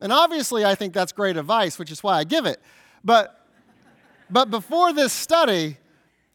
And 0.00 0.12
obviously, 0.12 0.64
I 0.64 0.76
think 0.76 0.92
that's 0.92 1.10
great 1.10 1.36
advice, 1.36 1.78
which 1.78 1.90
is 1.90 2.02
why 2.02 2.18
I 2.18 2.24
give 2.24 2.46
it. 2.46 2.60
But, 3.04 3.46
but 4.30 4.50
before 4.50 4.92
this 4.92 5.12
study, 5.12 5.78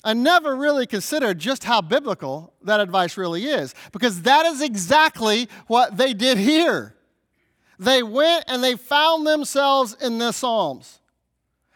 I 0.07 0.13
never 0.13 0.55
really 0.55 0.87
considered 0.87 1.37
just 1.37 1.65
how 1.65 1.81
biblical 1.81 2.53
that 2.63 2.79
advice 2.79 3.17
really 3.17 3.43
is, 3.43 3.75
because 3.91 4.21
that 4.21 4.45
is 4.45 4.61
exactly 4.61 5.49
what 5.67 5.97
they 5.97 6.13
did 6.13 6.37
here. 6.37 6.95
They 7.77 8.01
went 8.01 8.45
and 8.47 8.63
they 8.63 8.77
found 8.77 9.27
themselves 9.27 9.97
in 10.01 10.17
the 10.17 10.31
Psalms, 10.31 10.99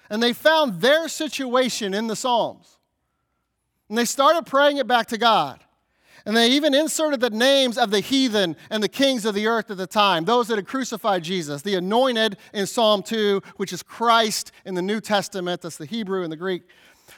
and 0.09 0.23
they 0.23 0.31
found 0.31 0.79
their 0.79 1.09
situation 1.09 1.93
in 1.93 2.07
the 2.07 2.15
Psalms. 2.15 2.77
And 3.89 3.97
they 3.97 4.05
started 4.05 4.45
praying 4.45 4.77
it 4.77 4.87
back 4.87 5.07
to 5.07 5.17
God. 5.17 5.59
And 6.25 6.37
they 6.37 6.51
even 6.51 6.73
inserted 6.73 7.19
the 7.19 7.31
names 7.31 7.77
of 7.77 7.91
the 7.91 7.99
heathen 7.99 8.55
and 8.69 8.81
the 8.81 8.87
kings 8.87 9.25
of 9.25 9.33
the 9.33 9.47
earth 9.47 9.71
at 9.71 9.77
the 9.77 9.87
time, 9.87 10.23
those 10.23 10.47
that 10.47 10.57
had 10.57 10.67
crucified 10.67 11.23
Jesus, 11.23 11.63
the 11.63 11.75
anointed 11.75 12.37
in 12.53 12.67
Psalm 12.67 13.03
2, 13.03 13.41
which 13.57 13.73
is 13.73 13.83
Christ 13.83 14.51
in 14.63 14.75
the 14.75 14.81
New 14.81 15.01
Testament, 15.01 15.61
that's 15.61 15.77
the 15.77 15.85
Hebrew 15.85 16.23
and 16.23 16.31
the 16.31 16.37
Greek 16.37 16.61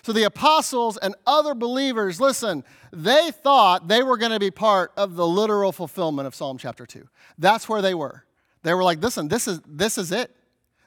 so 0.03 0.11
the 0.11 0.23
apostles 0.23 0.97
and 0.97 1.15
other 1.25 1.55
believers, 1.55 2.19
listen, 2.19 2.65
they 2.91 3.31
thought 3.31 3.87
they 3.87 4.03
were 4.03 4.17
going 4.17 4.33
to 4.33 4.39
be 4.39 4.51
part 4.51 4.91
of 4.97 5.15
the 5.15 5.25
literal 5.25 5.71
fulfillment 5.71 6.27
of 6.27 6.35
Psalm 6.35 6.57
chapter 6.57 6.85
2. 6.85 7.07
That's 7.37 7.69
where 7.69 7.81
they 7.81 7.93
were. 7.93 8.25
They 8.63 8.73
were 8.73 8.83
like, 8.83 9.01
listen, 9.01 9.29
this 9.29 9.47
is, 9.47 9.61
this 9.65 9.97
is 9.97 10.11
it. 10.11 10.35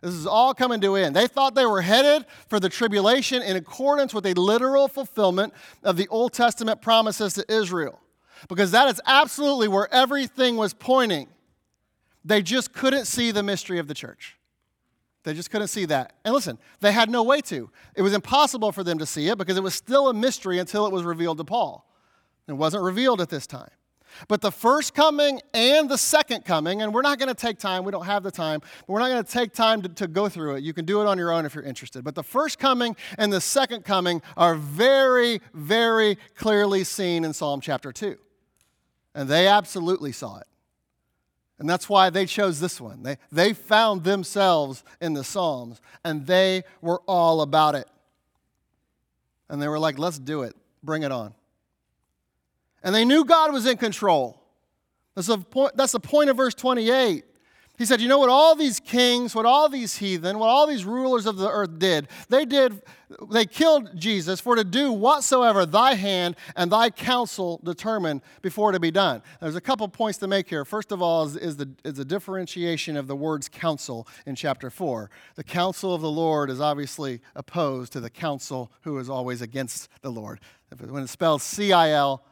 This 0.03 0.13
is 0.13 0.27
all 0.27 0.53
coming 0.53 0.83
to 0.83 0.97
an 0.97 1.05
end. 1.05 1.17
They 1.17 1.27
thought 1.29 1.55
they 1.55 1.65
were 1.65 1.81
headed 1.81 2.27
for 2.49 2.61
the 2.61 2.69
tribulation 2.69 3.43
in 3.43 3.57
accordance 3.57 4.13
with 4.13 4.27
a 4.27 4.35
literal 4.35 4.87
fulfillment 4.87 5.55
of 5.83 5.97
the 5.97 6.07
Old 6.09 6.35
Testament 6.35 6.83
promises 6.83 7.33
to 7.35 7.53
Israel. 7.53 7.99
Because 8.51 8.71
that 8.73 8.87
is 8.89 9.01
absolutely 9.07 9.69
where 9.69 9.93
everything 9.93 10.59
was 10.59 10.75
pointing. 10.75 11.29
They 12.23 12.43
just 12.43 12.75
couldn't 12.75 13.07
see 13.07 13.31
the 13.31 13.43
mystery 13.43 13.79
of 13.79 13.89
the 13.89 13.95
church. 13.95 14.37
They 15.27 15.35
just 15.35 15.51
couldn't 15.51 15.67
see 15.69 15.87
that. 15.87 16.13
And 16.25 16.33
listen, 16.33 16.57
they 16.79 16.93
had 16.93 17.11
no 17.11 17.25
way 17.25 17.41
to. 17.41 17.69
It 17.97 18.03
was 18.03 18.13
impossible 18.13 18.71
for 18.71 18.85
them 18.85 18.99
to 18.99 19.07
see 19.07 19.27
it 19.27 19.37
because 19.37 19.57
it 19.57 19.63
was 19.63 19.75
still 19.75 20.09
a 20.09 20.15
mystery 20.15 20.61
until 20.61 20.87
it 20.87 20.93
was 20.93 21.03
revealed 21.03 21.39
to 21.39 21.45
Paul. 21.45 21.85
It 22.47 22.53
wasn't 22.53 22.85
revealed 22.85 23.21
at 23.21 23.29
this 23.29 23.45
time. 23.45 23.71
But 24.29 24.41
the 24.41 24.53
first 24.53 24.95
coming 24.95 25.41
and 25.53 25.89
the 25.89 25.99
second 25.99 26.45
coming, 26.45 26.81
and 26.81 26.95
we're 26.95 27.03
not 27.03 27.19
going 27.19 27.29
to 27.29 27.35
take 27.35 27.59
time, 27.59 27.83
we 27.83 27.91
don't 27.91 28.07
have 28.07 28.23
the 28.23 28.31
time, 28.31 28.61
but 28.61 28.89
we're 28.89 29.01
not 29.01 29.09
going 29.09 29.25
to 29.25 29.29
take 29.29 29.53
time 29.53 29.83
to, 29.83 29.89
to, 29.89 30.07
go 30.07 30.29
through 30.29 30.55
it. 30.55 30.63
You 30.63 30.73
can 30.73 30.85
do 30.85 31.01
it 31.01 31.09
on 31.09 31.19
your 31.19 31.33
own 31.33 31.45
if 31.45 31.57
you're 31.57 31.65
interested. 31.65 32.05
But 32.05 32.15
the 32.15 32.23
first 32.23 32.61
coming 32.61 32.95
and 33.19 33.33
the 33.33 33.41
second 33.41 33.85
coming 33.85 34.23
are 34.37 34.55
very, 34.55 35.41
very 35.53 36.19
clearly 36.37 36.85
seen 36.85 37.25
in 37.25 37.33
Psalm 37.33 37.61
chapter 37.61 37.91
2. 37.91 38.17
And 39.13 39.29
they 39.29 39.49
absolutely 39.49 40.13
saw 40.13 40.39
it. 40.39 40.47
And 41.59 41.69
that's 41.69 41.89
why 41.89 42.11
they 42.11 42.27
chose 42.27 42.61
this 42.61 42.81
one. 42.81 43.03
They, 43.03 43.17
they 43.33 43.53
found 43.53 44.05
themselves 44.05 44.85
in 45.01 45.15
the 45.15 45.25
Psalms, 45.25 45.81
and 46.05 46.27
they 46.27 46.65
were 46.83 47.01
all 47.07 47.41
about 47.41 47.75
it. 47.75 47.89
And 49.49 49.63
they 49.63 49.69
were 49.69 49.79
like, 49.79 49.99
let's 49.99 50.19
do 50.19 50.43
it, 50.43 50.55
bring 50.83 51.03
it 51.03 51.13
on. 51.13 51.35
And 52.83 52.95
they 52.95 53.05
knew 53.05 53.25
God 53.25 53.53
was 53.53 53.67
in 53.67 53.79
control. 53.79 54.41
That's 55.15 55.29
the 55.29 55.39
point, 55.39 55.77
that's 55.77 55.93
the 55.93 56.01
point 56.01 56.29
of 56.29 56.37
verse 56.37 56.55
28. 56.55 57.25
He 57.79 57.85
said, 57.85 58.01
You 58.01 58.09
know 58.09 58.19
what 58.19 58.31
all 58.31 58.55
these 58.55 58.81
kings, 58.81 59.35
what 59.35 59.47
all 59.47 59.69
these 59.69 59.97
heathen, 59.97 60.39
what 60.39 60.49
all 60.49 60.67
these 60.67 60.85
rulers 60.85 61.27
of 61.27 61.37
the 61.37 61.51
earth 61.51 61.79
did? 61.79 62.09
They 62.29 62.45
did, 62.45 62.83
they 63.31 63.45
killed 63.45 63.97
Jesus 63.99 64.41
for 64.41 64.57
to 64.57 64.65
do 64.65 64.93
whatsoever 64.93 65.67
thy 65.67 65.95
hand 65.95 66.37
and 66.57 66.73
thy 66.73 66.91
counsel 66.91 67.61
determined 67.63 68.23
before 68.41 68.73
to 68.73 68.81
be 68.81 68.91
done. 68.91 69.23
There's 69.41 69.57
a 69.57 69.61
couple 69.61 69.87
points 69.89 70.19
to 70.19 70.27
make 70.27 70.49
here. 70.49 70.65
First 70.65 70.91
of 70.91 71.03
all, 71.03 71.25
is, 71.25 71.37
is, 71.37 71.57
the, 71.57 71.69
is 71.85 71.95
the 71.95 72.05
differentiation 72.05 72.97
of 72.97 73.07
the 73.07 73.17
words 73.17 73.49
counsel 73.49 74.09
in 74.25 74.35
chapter 74.35 74.71
4. 74.71 75.11
The 75.35 75.45
counsel 75.45 75.95
of 75.95 76.01
the 76.01 76.11
Lord 76.11 76.51
is 76.51 76.61
obviously 76.61 77.21
opposed 77.35 77.93
to 77.93 78.01
the 78.01 78.11
counsel 78.11 78.73
who 78.83 78.99
is 78.99 79.11
always 79.11 79.43
against 79.43 79.89
the 80.01 80.11
Lord. 80.11 80.41
When 80.79 81.03
it's 81.03 81.13
spelled 81.13 81.43
C 81.43 81.73
I 81.73 81.91
L, 81.91 82.25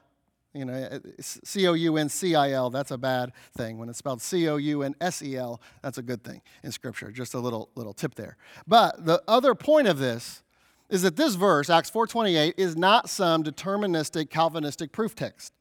you 0.55 0.65
know, 0.65 0.73
uh, 0.73 0.99
C 1.21 1.67
O 1.67 1.73
U 1.73 1.97
N 1.97 2.09
C 2.09 2.35
I 2.35 2.53
L, 2.53 2.71
that's 2.71 2.91
a 2.91 2.99
bad 2.99 3.33
thing. 3.57 3.77
When 3.77 3.89
it's 3.89 3.99
spelled 3.99 4.23
C 4.23 4.49
O 4.49 4.57
U 4.57 4.83
N 4.83 4.95
S 5.01 5.21
E 5.21 5.37
L, 5.37 5.61
that's 5.83 5.99
a 5.99 6.03
good 6.03 6.23
thing 6.23 6.41
in 6.63 6.73
Scripture. 6.73 7.11
Just 7.11 7.35
a 7.35 7.41
little, 7.41 7.69
little 7.75 7.93
tip 7.93 8.15
there. 8.15 8.37
But 8.67 9.05
the 9.05 9.23
other 9.27 9.55
point 9.55 9.89
of 9.89 9.99
this 9.99 10.43
is 10.89 11.03
that 11.03 11.17
this 11.17 11.35
verse, 11.35 11.69
Acts 11.69 11.91
4.28, 11.91 12.55
is 12.57 12.77
not 12.77 13.11
some 13.11 13.43
deterministic 13.43 14.31
Calvinistic 14.31 14.93
proof 14.93 15.15
text. 15.15 15.53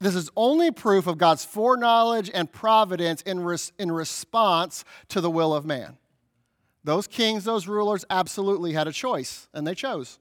This 0.00 0.14
is 0.14 0.30
only 0.36 0.70
proof 0.70 1.06
of 1.06 1.18
God's 1.18 1.44
foreknowledge 1.44 2.30
and 2.32 2.50
providence 2.50 3.22
in, 3.22 3.40
res- 3.40 3.72
in 3.78 3.90
response 3.90 4.84
to 5.08 5.20
the 5.20 5.30
will 5.30 5.54
of 5.54 5.64
man. 5.64 5.98
Those 6.84 7.06
kings, 7.06 7.44
those 7.44 7.66
rulers 7.66 8.04
absolutely 8.10 8.72
had 8.72 8.86
a 8.86 8.92
choice, 8.92 9.48
and 9.52 9.66
they 9.66 9.74
chose. 9.74 10.18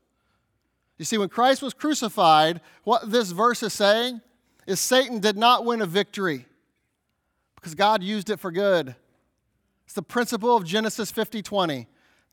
You 0.97 1.05
see, 1.05 1.17
when 1.17 1.29
Christ 1.29 1.61
was 1.61 1.73
crucified, 1.73 2.61
what 2.83 3.11
this 3.11 3.31
verse 3.31 3.63
is 3.63 3.73
saying 3.73 4.21
is 4.65 4.79
Satan 4.79 5.19
did 5.19 5.37
not 5.37 5.65
win 5.65 5.81
a 5.81 5.85
victory 5.85 6.45
because 7.55 7.75
God 7.75 8.01
used 8.03 8.29
it 8.29 8.39
for 8.39 8.51
good. 8.51 8.95
It's 9.85 9.93
the 9.93 10.01
principle 10.01 10.55
of 10.55 10.65
Genesis 10.65 11.11
50 11.11 11.41
20. 11.41 11.87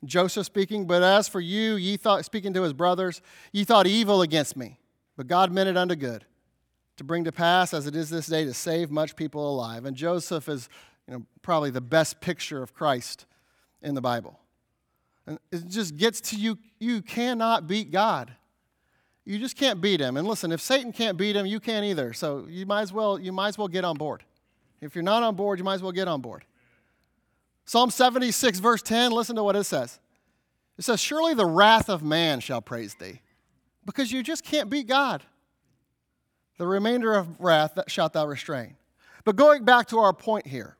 Joseph 0.04 0.46
speaking, 0.46 0.86
but 0.86 1.02
as 1.02 1.28
for 1.28 1.40
you, 1.40 1.76
ye 1.76 1.96
thought, 1.96 2.24
speaking 2.24 2.52
to 2.54 2.62
his 2.62 2.72
brothers, 2.72 3.22
ye 3.52 3.64
thought 3.64 3.86
evil 3.86 4.22
against 4.22 4.56
me, 4.56 4.80
but 5.16 5.28
God 5.28 5.52
meant 5.52 5.68
it 5.68 5.76
unto 5.76 5.94
good, 5.94 6.24
to 6.96 7.04
bring 7.04 7.22
to 7.24 7.32
pass, 7.32 7.72
as 7.72 7.86
it 7.86 7.94
is 7.94 8.10
this 8.10 8.26
day, 8.26 8.44
to 8.44 8.52
save 8.52 8.90
much 8.90 9.14
people 9.14 9.48
alive. 9.48 9.84
And 9.84 9.96
Joseph 9.96 10.48
is 10.48 10.68
you 11.06 11.14
know, 11.14 11.26
probably 11.42 11.70
the 11.70 11.80
best 11.80 12.20
picture 12.20 12.62
of 12.62 12.74
Christ 12.74 13.26
in 13.80 13.94
the 13.94 14.00
Bible. 14.00 14.40
And 15.26 15.38
it 15.52 15.68
just 15.68 15.96
gets 15.96 16.20
to 16.22 16.36
you, 16.36 16.58
you 16.80 17.00
cannot 17.00 17.68
beat 17.68 17.92
God. 17.92 18.34
You 19.24 19.38
just 19.38 19.56
can't 19.56 19.80
beat 19.80 20.00
him. 20.00 20.16
And 20.16 20.26
listen, 20.26 20.50
if 20.50 20.60
Satan 20.60 20.92
can't 20.92 21.16
beat 21.16 21.36
him, 21.36 21.46
you 21.46 21.60
can't 21.60 21.84
either. 21.84 22.12
So 22.12 22.46
you 22.48 22.66
might 22.66 22.82
as 22.82 22.92
well, 22.92 23.18
you 23.18 23.32
might 23.32 23.48
as 23.48 23.58
well 23.58 23.68
get 23.68 23.84
on 23.84 23.96
board. 23.96 24.24
If 24.80 24.96
you're 24.96 25.04
not 25.04 25.22
on 25.22 25.36
board, 25.36 25.58
you 25.58 25.64
might 25.64 25.74
as 25.74 25.82
well 25.82 25.92
get 25.92 26.08
on 26.08 26.20
board. 26.20 26.44
Psalm 27.64 27.90
76, 27.90 28.58
verse 28.58 28.82
10, 28.82 29.12
listen 29.12 29.36
to 29.36 29.44
what 29.44 29.54
it 29.54 29.64
says. 29.64 30.00
It 30.76 30.84
says, 30.84 31.00
Surely 31.00 31.34
the 31.34 31.46
wrath 31.46 31.88
of 31.88 32.02
man 32.02 32.40
shall 32.40 32.60
praise 32.60 32.94
thee, 32.94 33.20
because 33.84 34.10
you 34.10 34.22
just 34.24 34.42
can't 34.42 34.68
beat 34.68 34.88
God. 34.88 35.22
The 36.58 36.66
remainder 36.66 37.14
of 37.14 37.40
wrath 37.40 37.74
that 37.76 37.90
shalt 37.90 38.14
thou 38.14 38.26
restrain. 38.26 38.76
But 39.24 39.36
going 39.36 39.64
back 39.64 39.88
to 39.88 39.98
our 39.98 40.12
point 40.12 40.46
here, 40.48 40.76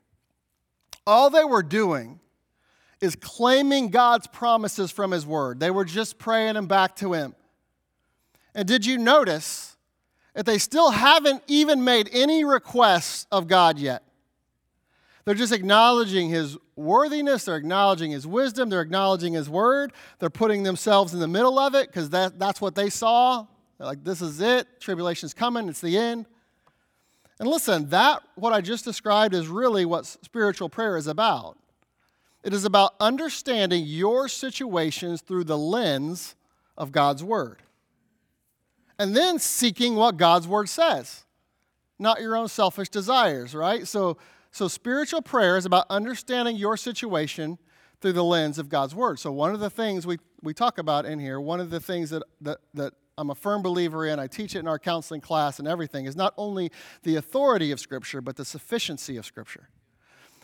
all 1.07 1.31
they 1.31 1.45
were 1.45 1.63
doing 1.63 2.19
is 3.01 3.17
claiming 3.17 3.89
God's 3.89 4.27
promises 4.27 4.91
from 4.91 5.13
his 5.13 5.27
word. 5.27 5.61
They 5.61 5.71
were 5.71 5.85
just 5.85 6.19
praying 6.19 6.55
them 6.55 6.67
back 6.67 6.97
to 6.97 7.13
him. 7.13 7.35
And 8.55 8.69
did 8.69 8.85
you 8.85 8.99
notice 8.99 9.77
that 10.35 10.47
they 10.47 10.59
still 10.59 10.91
haven't 10.91 11.43
even 11.47 11.85
made 11.85 12.09
any 12.13 12.45
requests 12.45 13.27
of 13.31 13.47
God 13.47 13.79
yet? 13.79 14.03
They're 15.25 15.35
just 15.35 15.53
acknowledging 15.53 16.29
his 16.31 16.59
worthiness, 16.75 17.45
they're 17.45 17.57
acknowledging 17.57 18.11
his 18.11 18.27
wisdom, 18.27 18.71
they're 18.71 18.81
acknowledging 18.81 19.35
his 19.35 19.49
word, 19.49 19.93
they're 20.19 20.31
putting 20.31 20.65
themselves 20.65 21.15
in 21.15 21.21
the 21.21 21.29
middle 21.29 21.59
of 21.59 21.75
it 21.75 21.87
because 21.87 22.11
that, 22.11 22.39
that's 22.39 22.61
what 22.61 22.75
they 22.75 22.91
saw. 22.91 23.47
They're 23.79 23.87
like, 23.87 24.03
this 24.03 24.21
is 24.21 24.41
it, 24.41 24.81
tribulation's 24.81 25.33
coming, 25.33 25.69
it's 25.69 25.81
the 25.81 25.97
end. 25.97 26.27
And 27.39 27.49
listen, 27.49 27.89
that, 27.91 28.23
what 28.35 28.53
I 28.53 28.61
just 28.61 28.85
described, 28.85 29.35
is 29.35 29.49
really 29.49 29.85
what 29.85 30.07
spiritual 30.07 30.69
prayer 30.69 30.97
is 30.97 31.07
about. 31.07 31.57
It 32.43 32.53
is 32.53 32.65
about 32.65 32.95
understanding 32.99 33.85
your 33.87 34.29
situations 34.29 35.21
through 35.21 35.45
the 35.45 35.59
lens 35.59 36.35
of 36.77 36.91
God's 36.91 37.23
word 37.23 37.63
and 38.99 39.17
then 39.17 39.39
seeking 39.39 39.95
what 39.95 40.17
God's 40.17 40.47
word 40.47 40.69
says, 40.69 41.25
not 41.99 42.21
your 42.21 42.37
own 42.37 42.49
selfish 42.49 42.89
desires, 42.89 43.55
right? 43.55 43.87
So, 43.87 44.19
so 44.51 44.69
spiritual 44.69 45.23
prayer 45.23 45.57
is 45.57 45.67
about 45.67 45.87
understanding 45.89 46.57
your 46.57 46.77
situation 46.77 47.59
through 48.01 48.13
the 48.13 48.25
lens 48.25 48.59
of 48.59 48.69
God's 48.69 48.95
word. 48.95 49.19
So 49.19 49.31
one 49.33 49.55
of 49.55 49.61
the 49.61 49.71
things 49.71 50.07
we, 50.07 50.19
we 50.43 50.53
talk 50.53 50.79
about 50.79 51.07
in 51.07 51.19
here, 51.19 51.41
one 51.41 51.61
of 51.61 51.71
the 51.71 51.81
things 51.81 52.11
that, 52.11 52.23
that, 52.41 52.59
that 52.75 52.93
I'm 53.17 53.31
a 53.31 53.35
firm 53.35 53.63
believer 53.63 54.07
in, 54.07 54.19
I 54.19 54.27
teach 54.27 54.57
it 54.57 54.59
in 54.59 54.69
our 54.69 54.79
counseling 54.79 55.21
class 55.21 55.59
and 55.59 55.69
everything, 55.69 56.07
is 56.07 56.17
not 56.17 56.35
only 56.37 56.73
the 57.03 57.17
authority 57.17 57.71
of 57.71 57.79
Scripture, 57.79 58.21
but 58.21 58.37
the 58.37 58.45
sufficiency 58.45 59.17
of 59.17 59.25
Scripture. 59.25 59.69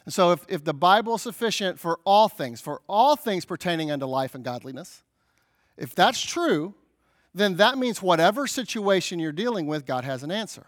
And 0.04 0.14
so 0.14 0.30
if, 0.30 0.46
if 0.48 0.64
the 0.64 0.72
Bible 0.72 1.16
is 1.16 1.22
sufficient 1.22 1.78
for 1.78 1.98
all 2.04 2.28
things, 2.28 2.60
for 2.60 2.80
all 2.88 3.16
things 3.16 3.44
pertaining 3.44 3.90
unto 3.90 4.06
life 4.06 4.34
and 4.34 4.44
godliness, 4.44 5.02
if 5.76 5.94
that's 5.94 6.20
true, 6.20 6.74
then 7.34 7.56
that 7.56 7.78
means 7.78 8.02
whatever 8.02 8.46
situation 8.46 9.18
you're 9.18 9.32
dealing 9.32 9.66
with, 9.66 9.86
God 9.86 10.04
has 10.04 10.22
an 10.22 10.30
answer. 10.30 10.66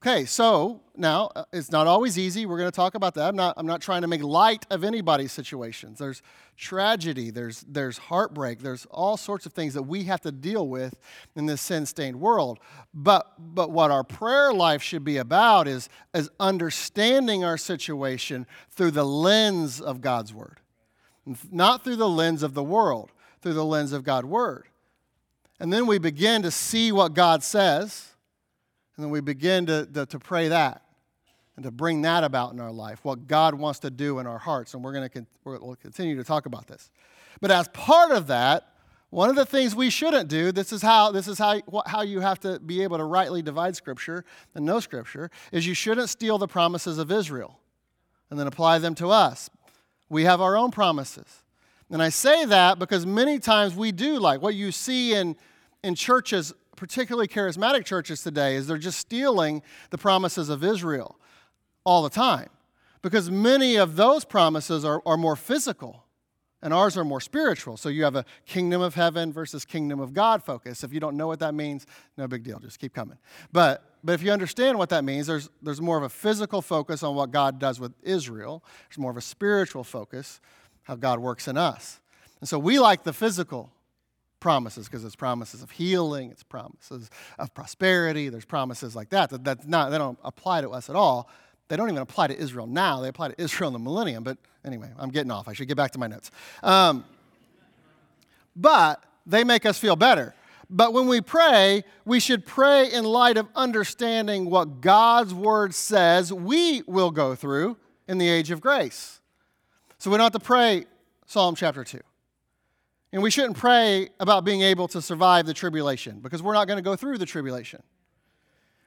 Okay, 0.00 0.26
so 0.26 0.80
now 0.96 1.28
uh, 1.34 1.42
it's 1.52 1.72
not 1.72 1.88
always 1.88 2.16
easy. 2.16 2.46
We're 2.46 2.58
going 2.58 2.70
to 2.70 2.76
talk 2.76 2.94
about 2.94 3.14
that. 3.14 3.26
I'm 3.28 3.34
not, 3.34 3.54
I'm 3.56 3.66
not 3.66 3.80
trying 3.80 4.02
to 4.02 4.06
make 4.06 4.22
light 4.22 4.64
of 4.70 4.84
anybody's 4.84 5.32
situations. 5.32 5.98
There's 5.98 6.22
tragedy, 6.56 7.30
there's, 7.30 7.64
there's 7.66 7.98
heartbreak, 7.98 8.60
there's 8.60 8.86
all 8.92 9.16
sorts 9.16 9.44
of 9.44 9.52
things 9.52 9.74
that 9.74 9.82
we 9.82 10.04
have 10.04 10.20
to 10.20 10.30
deal 10.30 10.68
with 10.68 10.96
in 11.34 11.46
this 11.46 11.60
sin 11.60 11.84
stained 11.84 12.20
world. 12.20 12.60
But, 12.94 13.26
but 13.40 13.72
what 13.72 13.90
our 13.90 14.04
prayer 14.04 14.52
life 14.52 14.82
should 14.82 15.02
be 15.02 15.16
about 15.16 15.66
is, 15.66 15.88
is 16.14 16.30
understanding 16.38 17.42
our 17.42 17.58
situation 17.58 18.46
through 18.70 18.92
the 18.92 19.04
lens 19.04 19.80
of 19.80 20.00
God's 20.00 20.32
Word, 20.32 20.60
not 21.50 21.82
through 21.82 21.96
the 21.96 22.08
lens 22.08 22.44
of 22.44 22.54
the 22.54 22.62
world, 22.62 23.10
through 23.42 23.54
the 23.54 23.64
lens 23.64 23.92
of 23.92 24.04
God's 24.04 24.28
Word. 24.28 24.67
And 25.60 25.72
then 25.72 25.86
we 25.86 25.98
begin 25.98 26.42
to 26.42 26.50
see 26.50 26.92
what 26.92 27.14
God 27.14 27.42
says, 27.42 28.14
and 28.96 29.04
then 29.04 29.10
we 29.10 29.20
begin 29.20 29.66
to, 29.66 29.86
to, 29.86 30.06
to, 30.06 30.18
pray 30.18 30.48
that 30.48 30.82
and 31.56 31.64
to 31.64 31.70
bring 31.70 32.02
that 32.02 32.24
about 32.24 32.52
in 32.52 32.60
our 32.60 32.70
life, 32.70 33.00
what 33.04 33.26
God 33.26 33.54
wants 33.54 33.80
to 33.80 33.90
do 33.90 34.18
in 34.18 34.26
our 34.26 34.38
hearts. 34.38 34.74
And 34.74 34.84
we're 34.84 34.92
going 34.92 35.08
to 35.08 35.26
we'll 35.44 35.76
continue 35.76 36.16
to 36.16 36.24
talk 36.24 36.46
about 36.46 36.66
this. 36.66 36.90
But 37.40 37.50
as 37.50 37.68
part 37.68 38.12
of 38.12 38.28
that, 38.28 38.72
one 39.10 39.30
of 39.30 39.36
the 39.36 39.46
things 39.46 39.74
we 39.74 39.90
shouldn't 39.90 40.28
do, 40.28 40.52
this 40.52 40.72
is 40.72 40.82
how, 40.82 41.12
this 41.12 41.28
is 41.28 41.38
how, 41.38 41.60
how 41.86 42.02
you 42.02 42.20
have 42.20 42.38
to 42.40 42.60
be 42.60 42.82
able 42.82 42.98
to 42.98 43.04
rightly 43.04 43.40
divide 43.40 43.74
Scripture 43.74 44.24
and 44.54 44.66
know 44.66 44.80
Scripture, 44.80 45.30
is 45.50 45.66
you 45.66 45.74
shouldn't 45.74 46.10
steal 46.10 46.36
the 46.36 46.48
promises 46.48 46.98
of 46.98 47.10
Israel 47.10 47.58
and 48.30 48.38
then 48.38 48.46
apply 48.46 48.78
them 48.78 48.94
to 48.96 49.10
us. 49.10 49.48
We 50.10 50.24
have 50.24 50.40
our 50.40 50.56
own 50.56 50.70
promises. 50.70 51.42
And 51.90 52.02
I 52.02 52.10
say 52.10 52.44
that 52.44 52.78
because 52.78 53.06
many 53.06 53.38
times 53.38 53.74
we 53.74 53.92
do 53.92 54.18
like 54.18 54.42
what 54.42 54.54
you 54.54 54.72
see 54.72 55.14
in, 55.14 55.36
in 55.82 55.94
churches, 55.94 56.52
particularly 56.76 57.28
charismatic 57.28 57.84
churches 57.84 58.22
today, 58.22 58.56
is 58.56 58.66
they're 58.66 58.78
just 58.78 58.98
stealing 58.98 59.62
the 59.90 59.98
promises 59.98 60.48
of 60.48 60.62
Israel 60.62 61.18
all 61.84 62.02
the 62.02 62.10
time. 62.10 62.50
Because 63.00 63.30
many 63.30 63.76
of 63.76 63.96
those 63.96 64.24
promises 64.24 64.84
are, 64.84 65.00
are 65.06 65.16
more 65.16 65.36
physical 65.36 66.04
and 66.60 66.74
ours 66.74 66.96
are 66.96 67.04
more 67.04 67.20
spiritual. 67.20 67.76
So 67.76 67.88
you 67.88 68.02
have 68.04 68.16
a 68.16 68.24
kingdom 68.44 68.82
of 68.82 68.94
heaven 68.94 69.32
versus 69.32 69.64
kingdom 69.64 70.00
of 70.00 70.12
God 70.12 70.42
focus. 70.42 70.82
If 70.82 70.92
you 70.92 70.98
don't 70.98 71.16
know 71.16 71.28
what 71.28 71.38
that 71.38 71.54
means, 71.54 71.86
no 72.16 72.26
big 72.26 72.42
deal, 72.42 72.58
just 72.58 72.80
keep 72.80 72.92
coming. 72.92 73.18
But 73.52 73.88
but 74.04 74.12
if 74.12 74.22
you 74.22 74.30
understand 74.30 74.78
what 74.78 74.90
that 74.90 75.04
means, 75.04 75.26
there's, 75.26 75.50
there's 75.60 75.80
more 75.80 75.96
of 75.96 76.04
a 76.04 76.08
physical 76.08 76.62
focus 76.62 77.02
on 77.02 77.14
what 77.14 77.30
God 77.30 77.58
does 77.58 77.80
with 77.80 77.92
Israel. 78.02 78.62
There's 78.88 78.98
more 78.98 79.10
of 79.10 79.16
a 79.16 79.22
spiritual 79.22 79.82
focus 79.82 80.40
how 80.88 80.96
God 80.96 81.20
works 81.20 81.46
in 81.46 81.58
us. 81.58 82.00
And 82.40 82.48
so 82.48 82.58
we 82.58 82.78
like 82.78 83.04
the 83.04 83.12
physical 83.12 83.70
promises 84.40 84.86
because 84.86 85.04
it's 85.04 85.14
promises 85.14 85.62
of 85.62 85.70
healing, 85.70 86.30
it's 86.30 86.42
promises 86.42 87.10
of 87.38 87.52
prosperity, 87.52 88.30
there's 88.30 88.46
promises 88.46 88.96
like 88.96 89.10
that. 89.10 89.28
that 89.30 89.44
that's 89.44 89.66
not, 89.66 89.90
they 89.90 89.98
don't 89.98 90.18
apply 90.24 90.62
to 90.62 90.70
us 90.70 90.88
at 90.88 90.96
all. 90.96 91.28
They 91.68 91.76
don't 91.76 91.90
even 91.90 92.00
apply 92.00 92.28
to 92.28 92.36
Israel 92.36 92.66
now, 92.66 93.00
they 93.00 93.08
apply 93.08 93.28
to 93.28 93.40
Israel 93.40 93.68
in 93.68 93.74
the 93.74 93.78
millennium. 93.78 94.24
But 94.24 94.38
anyway, 94.64 94.88
I'm 94.98 95.10
getting 95.10 95.30
off. 95.30 95.46
I 95.46 95.52
should 95.52 95.68
get 95.68 95.76
back 95.76 95.90
to 95.90 95.98
my 95.98 96.06
notes. 96.06 96.30
Um, 96.62 97.04
but 98.56 99.04
they 99.26 99.44
make 99.44 99.66
us 99.66 99.78
feel 99.78 99.94
better. 99.94 100.34
But 100.70 100.94
when 100.94 101.06
we 101.06 101.20
pray, 101.20 101.84
we 102.06 102.18
should 102.18 102.46
pray 102.46 102.90
in 102.90 103.04
light 103.04 103.36
of 103.36 103.46
understanding 103.54 104.48
what 104.48 104.80
God's 104.80 105.34
word 105.34 105.74
says 105.74 106.32
we 106.32 106.82
will 106.86 107.10
go 107.10 107.34
through 107.34 107.76
in 108.06 108.16
the 108.16 108.28
age 108.28 108.50
of 108.50 108.62
grace. 108.62 109.18
So 109.98 110.10
we 110.10 110.16
don't 110.16 110.24
have 110.24 110.40
to 110.40 110.40
pray 110.40 110.86
Psalm 111.26 111.54
chapter 111.54 111.84
2. 111.84 111.98
And 113.12 113.22
we 113.22 113.30
shouldn't 113.30 113.56
pray 113.56 114.10
about 114.20 114.44
being 114.44 114.62
able 114.62 114.86
to 114.88 115.00
survive 115.00 115.46
the 115.46 115.54
tribulation 115.54 116.20
because 116.20 116.42
we're 116.42 116.54
not 116.54 116.66
going 116.66 116.76
to 116.76 116.82
go 116.82 116.94
through 116.94 117.18
the 117.18 117.26
tribulation. 117.26 117.82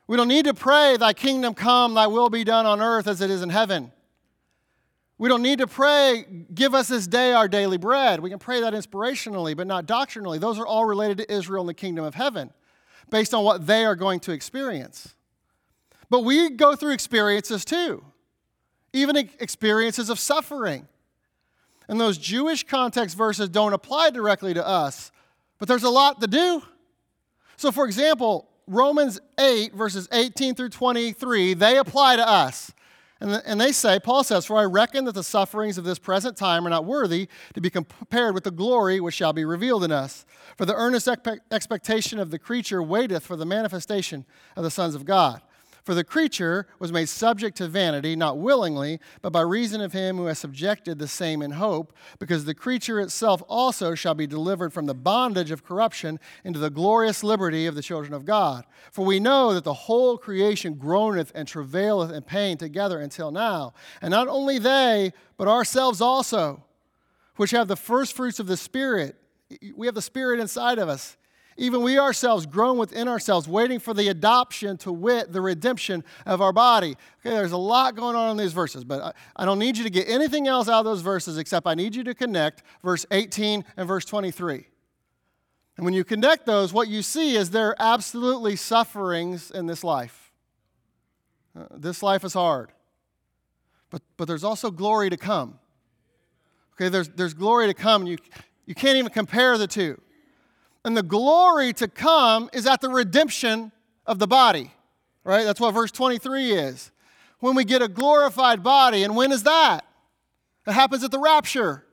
We 0.08 0.18
don't 0.18 0.28
need 0.28 0.46
to 0.46 0.54
pray, 0.54 0.98
Thy 0.98 1.14
kingdom 1.14 1.54
come, 1.54 1.94
Thy 1.94 2.08
will 2.08 2.30
be 2.30 2.44
done 2.44 2.66
on 2.66 2.82
earth 2.82 3.08
as 3.08 3.22
it 3.22 3.30
is 3.30 3.42
in 3.42 3.50
heaven. 3.50 3.92
We 5.18 5.30
don't 5.30 5.42
need 5.44 5.60
to 5.60 5.68
pray, 5.68 6.26
give 6.54 6.74
us 6.74 6.88
this 6.88 7.06
day 7.08 7.34
our 7.34 7.48
daily 7.48 7.78
bread. 7.78 8.20
We 8.22 8.30
can 8.30 8.40
pray 8.40 8.62
that 8.62 8.74
inspirationally, 8.74 9.56
but 9.56 9.68
not 9.68 9.86
doctrinally. 9.86 10.40
Those 10.40 10.58
are 10.58 10.66
all 10.66 10.86
related 10.86 11.18
to 11.20 11.32
Israel 11.32 11.62
and 11.62 11.70
the 11.70 11.76
kingdom 11.76 12.04
of 12.04 12.16
heaven, 12.16 12.52
based 13.10 13.34
on 13.34 13.44
what 13.44 13.68
they 13.68 13.86
are 13.86 13.96
going 13.96 14.20
to 14.22 14.32
experience. 14.32 15.14
But 16.10 16.22
we 16.22 16.50
go 16.50 16.76
through 16.76 16.94
experiences 16.94 17.64
too, 17.64 18.04
even 18.94 19.16
experiences 19.16 20.10
of 20.10 20.20
suffering. 20.20 20.88
And 21.88 22.00
those 22.00 22.18
Jewish 22.18 22.64
context 22.64 23.18
verses 23.18 23.50
don't 23.50 23.74
apply 23.74 24.12
directly 24.12 24.54
to 24.54 24.66
us, 24.66 25.12
but 25.60 25.68
there's 25.68 25.84
a 25.84 25.90
lot 25.90 26.22
to 26.22 26.28
do. 26.28 26.62
So, 27.58 27.72
for 27.72 27.86
example, 27.86 28.50
Romans 28.68 29.20
8, 29.40 29.74
verses 29.74 30.08
18 30.12 30.56
through 30.56 30.70
23, 30.70 31.54
they 31.54 31.78
apply 31.78 32.16
to 32.16 32.28
us. 32.28 32.72
And, 33.20 33.42
and 33.46 33.62
they 33.62 33.72
say, 33.72 34.00
Paul 34.00 34.24
says, 34.24 34.46
For 34.46 34.58
I 34.58 34.64
reckon 34.64 35.06
that 35.06 35.12
the 35.12 35.24
sufferings 35.24 35.78
of 35.78 35.84
this 35.84 36.00
present 36.00 36.36
time 36.36 36.66
are 36.66 36.72
not 36.72 36.86
worthy 36.86 37.28
to 37.54 37.62
be 37.62 37.70
compared 37.70 38.34
with 38.34 38.44
the 38.44 38.52
glory 38.52 39.00
which 39.00 39.14
shall 39.14 39.32
be 39.32 39.46
revealed 39.46 39.84
in 39.84 39.92
us. 39.92 40.26
For 40.58 40.66
the 40.66 40.74
earnest 40.74 41.08
expectation 41.52 42.18
of 42.18 42.32
the 42.32 42.40
creature 42.40 42.82
waiteth 42.82 43.24
for 43.24 43.36
the 43.36 43.46
manifestation 43.46 44.26
of 44.56 44.64
the 44.64 44.72
sons 44.72 44.96
of 44.96 45.06
God. 45.06 45.42
For 45.84 45.96
the 45.96 46.04
creature 46.04 46.68
was 46.78 46.92
made 46.92 47.10
subject 47.10 47.58
to 47.58 47.68
vanity, 47.68 48.16
not 48.16 48.38
willingly, 48.38 49.00
but 49.22 49.34
by 49.34 49.42
reason 49.42 49.82
of 49.82 49.94
him 49.94 50.18
who 50.18 50.26
has 50.26 50.38
subjected 50.38 51.00
the 51.00 51.08
same 51.08 51.42
in 51.42 51.52
hope, 51.52 51.94
because 52.20 52.46
the 52.46 52.54
creature 52.54 53.00
itself 53.00 53.42
also 53.48 53.96
shall 53.96 54.14
be 54.14 54.28
delivered 54.28 54.74
from 54.74 54.86
the 54.86 54.94
bondage 54.94 55.50
of 55.50 55.64
corruption 55.64 56.20
into 56.44 56.60
the 56.60 56.70
glorious 56.70 57.24
liberty 57.24 57.66
of 57.66 57.74
the 57.74 57.82
children 57.82 58.14
of 58.14 58.26
God. 58.26 58.66
For 58.92 59.04
we 59.04 59.20
know 59.20 59.54
that 59.54 59.64
the 59.64 59.74
whole 59.74 60.18
creation 60.18 60.76
groaneth 60.76 61.32
and 61.34 61.48
travaileth 61.48 62.12
in 62.12 62.22
pain 62.24 62.58
together 62.58 63.00
until 63.00 63.32
now. 63.32 63.74
And 64.02 64.12
not 64.12 64.28
only 64.28 64.60
they, 64.60 65.14
but 65.36 65.48
ourselves 65.48 66.00
also, 66.00 66.64
which 67.38 67.52
have 67.52 67.68
the 67.68 67.76
first 67.76 68.16
fruits 68.16 68.40
of 68.40 68.46
the 68.46 68.58
Spirit. 68.58 69.16
We 69.76 69.88
have 69.88 69.96
the 69.96 70.02
Spirit 70.02 70.40
inside 70.40 70.78
of 70.78 70.90
us 70.90 71.18
even 71.58 71.82
we 71.82 72.00
ourselves 72.00 72.46
groan 72.46 72.78
within 72.78 73.08
ourselves, 73.08 73.48
waiting 73.48 73.80
for 73.80 73.94
the 73.94 74.08
adoption 74.08 74.78
to 74.78 74.92
wit, 74.92 75.32
the 75.32 75.42
redemption 75.42 76.04
of 76.26 76.42
our 76.42 76.54
body. 76.54 76.96
Okay, 77.20 77.36
there's 77.36 77.52
a 77.52 77.58
lot 77.58 77.96
going 77.96 78.16
on 78.16 78.32
in 78.32 78.38
these 78.38 78.54
verses, 78.54 78.84
but 78.84 79.16
I, 79.36 79.46
don't 79.46 79.60
need 79.60 79.78
you 79.78 79.84
to 79.84 79.90
get 79.90 80.08
anything 80.08 80.48
else 80.48 80.68
out 80.68 80.80
of 80.80 80.86
those 80.86 81.02
verses 81.02 81.38
except 81.38 81.68
I 81.68 81.74
need 81.74 81.96
you 81.96 82.04
to 82.06 82.14
connect 82.14 82.64
verse 82.84 83.06
18 83.12 83.66
and 83.78 83.88
verse 83.88 84.06
23. 84.06 84.66
And 85.78 85.86
when 85.86 85.94
you 85.94 86.04
connect 86.04 86.46
those, 86.46 86.74
what 86.74 86.88
you 86.88 87.02
see 87.02 87.36
is 87.36 87.50
there 87.50 87.70
are 87.70 87.76
absolutely 87.80 88.56
sufferings 88.56 89.52
in 89.52 89.66
this 89.66 89.84
life. 89.84 90.32
Uh, 91.58 91.66
this 91.76 92.02
life 92.02 92.24
is 92.24 92.34
hard, 92.34 92.72
but, 93.90 94.02
but 94.16 94.28
there's 94.28 94.44
also 94.44 94.72
glory 94.72 95.10
to 95.10 95.18
come. 95.18 95.60
Okay, 96.76 96.88
there's, 96.88 97.10
there's 97.10 97.34
glory 97.34 97.68
to 97.68 97.74
come. 97.74 98.08
You, 98.08 98.18
you 98.66 98.74
can't 98.74 98.98
even 98.98 99.12
compare 99.12 99.58
the 99.58 99.68
two. 99.68 100.02
And 100.84 100.98
the 100.98 101.04
glory 101.04 101.74
to 101.74 101.88
come 101.88 102.50
is 102.54 102.66
at 102.66 102.82
the 102.82 102.90
redemption 102.90 103.72
of 104.06 104.20
the 104.20 104.28
body, 104.28 104.72
right? 105.24 105.44
That's 105.44 105.60
what 105.60 105.74
verse 105.74 105.92
23 105.92 106.52
is. 106.54 106.92
When 107.40 107.56
we 107.56 107.66
get 107.66 107.82
a 107.82 107.88
glorified 107.88 108.64
body, 108.64 109.04
and 109.04 109.16
when 109.16 109.32
is 109.32 109.44
that? 109.44 109.86
It 110.66 110.74
happens 110.74 111.04
at 111.04 111.12
the 111.12 111.20
rapture. 111.20 111.86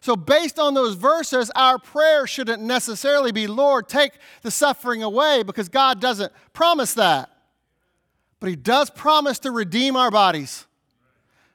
So, 0.00 0.14
based 0.14 0.58
on 0.58 0.74
those 0.74 0.94
verses, 0.94 1.50
our 1.54 1.78
prayer 1.78 2.26
shouldn't 2.26 2.62
necessarily 2.62 3.32
be, 3.32 3.46
Lord, 3.46 3.88
take 3.88 4.12
the 4.42 4.50
suffering 4.50 5.02
away, 5.02 5.42
because 5.42 5.68
God 5.68 6.00
doesn't 6.00 6.32
promise 6.52 6.94
that. 6.94 7.30
But 8.40 8.50
He 8.50 8.56
does 8.56 8.90
promise 8.90 9.40
to 9.40 9.50
redeem 9.50 9.96
our 9.96 10.10
bodies. 10.10 10.66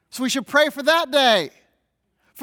So, 0.09 0.23
we 0.23 0.29
should 0.29 0.45
pray 0.45 0.69
for 0.69 0.83
that 0.83 1.09
day 1.09 1.51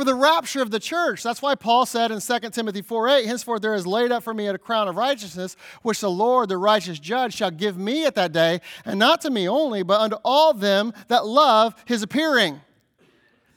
for 0.01 0.05
the 0.05 0.15
rapture 0.15 0.63
of 0.63 0.71
the 0.71 0.81
church. 0.81 1.23
That's 1.23 1.43
why 1.43 1.55
Paul 1.55 1.85
said 1.85 2.11
in 2.11 2.21
2 2.21 2.39
Timothy 2.53 2.81
4 2.81 3.07
8, 3.07 3.27
Henceforth 3.27 3.61
there 3.61 3.75
is 3.75 3.87
laid 3.87 4.11
up 4.11 4.23
for 4.23 4.33
me 4.33 4.47
a 4.47 4.57
crown 4.57 4.89
of 4.89 4.97
righteousness, 4.97 5.59
which 5.83 6.01
the 6.01 6.11
Lord, 6.11 6.49
the 6.49 6.57
righteous 6.57 6.99
judge, 6.99 7.35
shall 7.35 7.51
give 7.51 7.77
me 7.77 8.07
at 8.07 8.15
that 8.15 8.33
day, 8.33 8.63
and 8.87 8.99
not 8.99 9.21
to 9.21 9.31
me 9.31 9.47
only, 9.47 9.83
but 9.83 10.01
unto 10.01 10.17
all 10.25 10.55
them 10.55 10.95
that 11.09 11.27
love 11.27 11.75
his 11.85 12.03
appearing. 12.03 12.63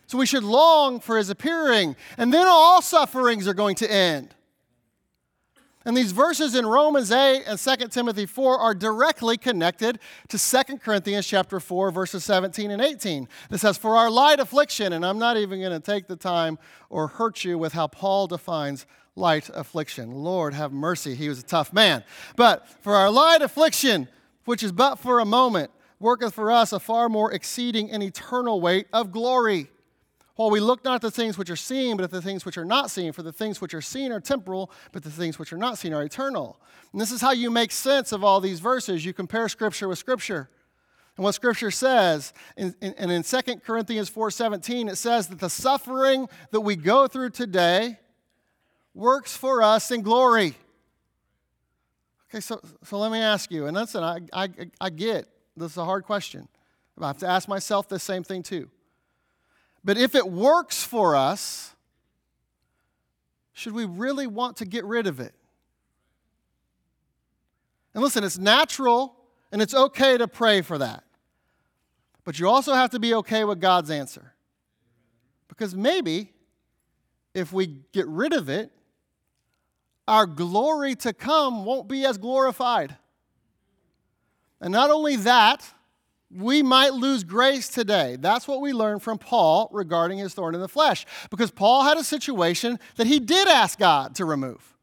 So 0.08 0.18
we 0.18 0.26
should 0.26 0.44
long 0.44 1.00
for 1.00 1.18
his 1.18 1.30
appearing, 1.30 1.96
and 2.18 2.34
then 2.34 2.46
all 2.46 2.82
sufferings 2.82 3.48
are 3.48 3.54
going 3.54 3.78
to 3.78 3.90
end. 3.90 4.36
And 5.86 5.98
these 5.98 6.14
verses 6.14 6.56
in 6.56 6.66
Romans 6.66 7.12
8 7.12 7.44
and 7.46 7.60
2 7.60 7.88
Timothy 7.90 8.26
4 8.26 8.58
are 8.58 8.74
directly 8.74 9.38
connected 9.38 10.00
to 10.30 10.38
2 10.38 10.78
Corinthians 10.78 11.28
chapter 11.28 11.60
4 11.60 11.92
verses 11.92 12.24
17 12.24 12.72
and 12.72 12.82
18. 12.82 13.28
It 13.52 13.58
says 13.60 13.78
for 13.78 13.98
our 13.98 14.10
light 14.10 14.40
affliction 14.40 14.94
and 14.94 15.06
I'm 15.06 15.20
not 15.20 15.38
even 15.38 15.60
going 15.60 15.74
to 15.74 15.80
take 15.80 16.08
the 16.08 16.16
time 16.16 16.58
or 16.90 17.08
hurt 17.08 17.44
you 17.44 17.58
with 17.58 17.74
how 17.74 17.88
Paul 17.88 18.28
defines 18.28 18.86
light 19.16 19.50
affliction. 19.54 20.12
Lord 20.12 20.54
have 20.54 20.72
mercy, 20.72 21.16
he 21.16 21.28
was 21.28 21.40
a 21.40 21.44
tough 21.44 21.74
man. 21.74 22.04
But 22.36 22.68
for 22.82 22.96
our 22.96 23.12
light 23.12 23.42
affliction, 23.42 24.08
which 24.46 24.64
is 24.64 24.72
but 24.72 24.96
for 24.96 25.20
a 25.20 25.26
moment, 25.26 25.72
worketh 26.00 26.34
for 26.34 26.52
us 26.52 26.74
a 26.74 26.80
far 26.80 27.10
more 27.10 27.32
exceeding 27.32 27.92
and 27.92 28.02
eternal 28.02 28.60
weight 28.60 28.88
of 28.94 29.12
glory 29.12 29.70
while 30.36 30.50
we 30.50 30.60
look 30.60 30.84
not 30.84 30.96
at 30.96 31.02
the 31.02 31.12
things 31.12 31.38
which 31.38 31.50
are 31.50 31.56
seen, 31.56 31.96
but 31.96 32.04
at 32.04 32.12
the 32.12 32.22
things 32.22 32.46
which 32.46 32.58
are 32.58 32.66
not 32.66 32.90
seen. 32.90 33.12
For 33.12 33.22
the 33.22 33.32
things 33.32 33.62
which 33.62 33.74
are 33.74 33.82
seen 33.82 34.12
are 34.12 34.20
temporal, 34.20 34.72
but 34.92 35.04
the 35.04 35.12
things 35.12 35.38
which 35.38 35.54
are 35.54 35.58
not 35.58 35.78
seen 35.78 35.94
are 35.94 36.04
eternal. 36.04 36.60
And 36.92 37.00
this 37.00 37.12
is 37.12 37.22
how 37.22 37.32
you 37.32 37.52
make 37.52 37.72
sense 37.72 38.12
of 38.12 38.24
all 38.24 38.42
these 38.42 38.60
verses. 38.60 39.06
You 39.06 39.14
compare 39.14 39.48
Scripture 39.48 39.88
with 39.88 40.00
Scripture. 40.00 40.50
And 41.16 41.24
what 41.24 41.36
Scripture 41.36 41.70
says, 41.70 42.34
and 42.58 42.74
in 42.82 43.22
2 43.22 43.42
Corinthians 43.64 44.10
4.17, 44.10 44.90
it 44.90 44.96
says 44.96 45.28
that 45.28 45.40
the 45.40 45.50
suffering 45.50 46.28
that 46.50 46.62
we 46.62 46.76
go 46.76 47.08
through 47.08 47.30
today 47.30 48.00
works 48.96 49.38
for 49.38 49.62
us 49.62 49.92
in 49.92 50.02
glory. 50.02 50.56
Okay, 52.30 52.40
so, 52.40 52.60
so 52.84 52.98
let 52.98 53.12
me 53.12 53.20
ask 53.20 53.52
you, 53.52 53.68
and 53.68 53.78
listen, 53.78 54.04
I, 54.04 54.22
I, 54.34 54.50
I 54.82 54.90
get 54.90 55.28
this 55.56 55.72
is 55.74 55.78
a 55.78 55.86
hard 55.86 56.04
question. 56.04 56.48
I 57.00 57.08
have 57.08 57.20
to 57.20 57.28
ask 57.28 57.48
myself 57.48 57.88
the 57.88 58.00
same 58.00 58.24
thing 58.24 58.44
too. 58.44 58.70
But 59.84 59.98
if 59.98 60.16
it 60.16 60.30
works 60.30 60.84
for 60.84 61.16
us, 61.16 61.76
should 63.52 63.74
we 63.74 63.86
really 63.86 64.28
want 64.28 64.58
to 64.58 64.66
get 64.66 64.86
rid 64.86 65.08
of 65.08 65.20
it? 65.20 65.34
And 67.94 68.02
listen, 68.02 68.24
it's 68.24 68.38
natural 68.38 69.16
and 69.52 69.62
it's 69.62 69.74
okay 69.74 70.18
to 70.18 70.28
pray 70.28 70.62
for 70.62 70.78
that. 70.78 71.04
But 72.24 72.40
you 72.40 72.48
also 72.48 72.74
have 72.74 72.92
to 72.92 73.00
be 73.00 73.14
okay 73.16 73.44
with 73.44 73.60
God's 73.60 73.92
answer. 73.92 74.34
Because 75.48 75.76
maybe 75.76 76.32
if 77.34 77.52
we 77.52 77.82
get 77.92 78.08
rid 78.08 78.34
of 78.34 78.50
it, 78.50 78.72
our 80.08 80.26
glory 80.26 80.96
to 80.96 81.14
come 81.14 81.66
won't 81.66 81.88
be 81.88 82.06
as 82.06 82.18
glorified. 82.18 82.98
And 84.60 84.72
not 84.72 84.90
only 84.90 85.18
that, 85.18 85.66
we 86.36 86.64
might 86.64 86.94
lose 86.94 87.24
grace 87.24 87.68
today. 87.68 88.18
That's 88.20 88.48
what 88.48 88.62
we 88.62 88.74
learned 88.74 89.02
from 89.02 89.18
Paul 89.18 89.70
regarding 89.72 90.18
his 90.18 90.34
thorn 90.34 90.56
in 90.56 90.62
the 90.62 90.68
flesh. 90.68 91.06
Because 91.30 91.52
Paul 91.52 91.84
had 91.84 91.98
a 91.98 92.04
situation 92.04 92.80
that 92.96 93.08
he 93.08 93.20
did 93.20 93.48
ask 93.48 93.78
God 93.78 94.16
to 94.16 94.26
remove. 94.26 94.76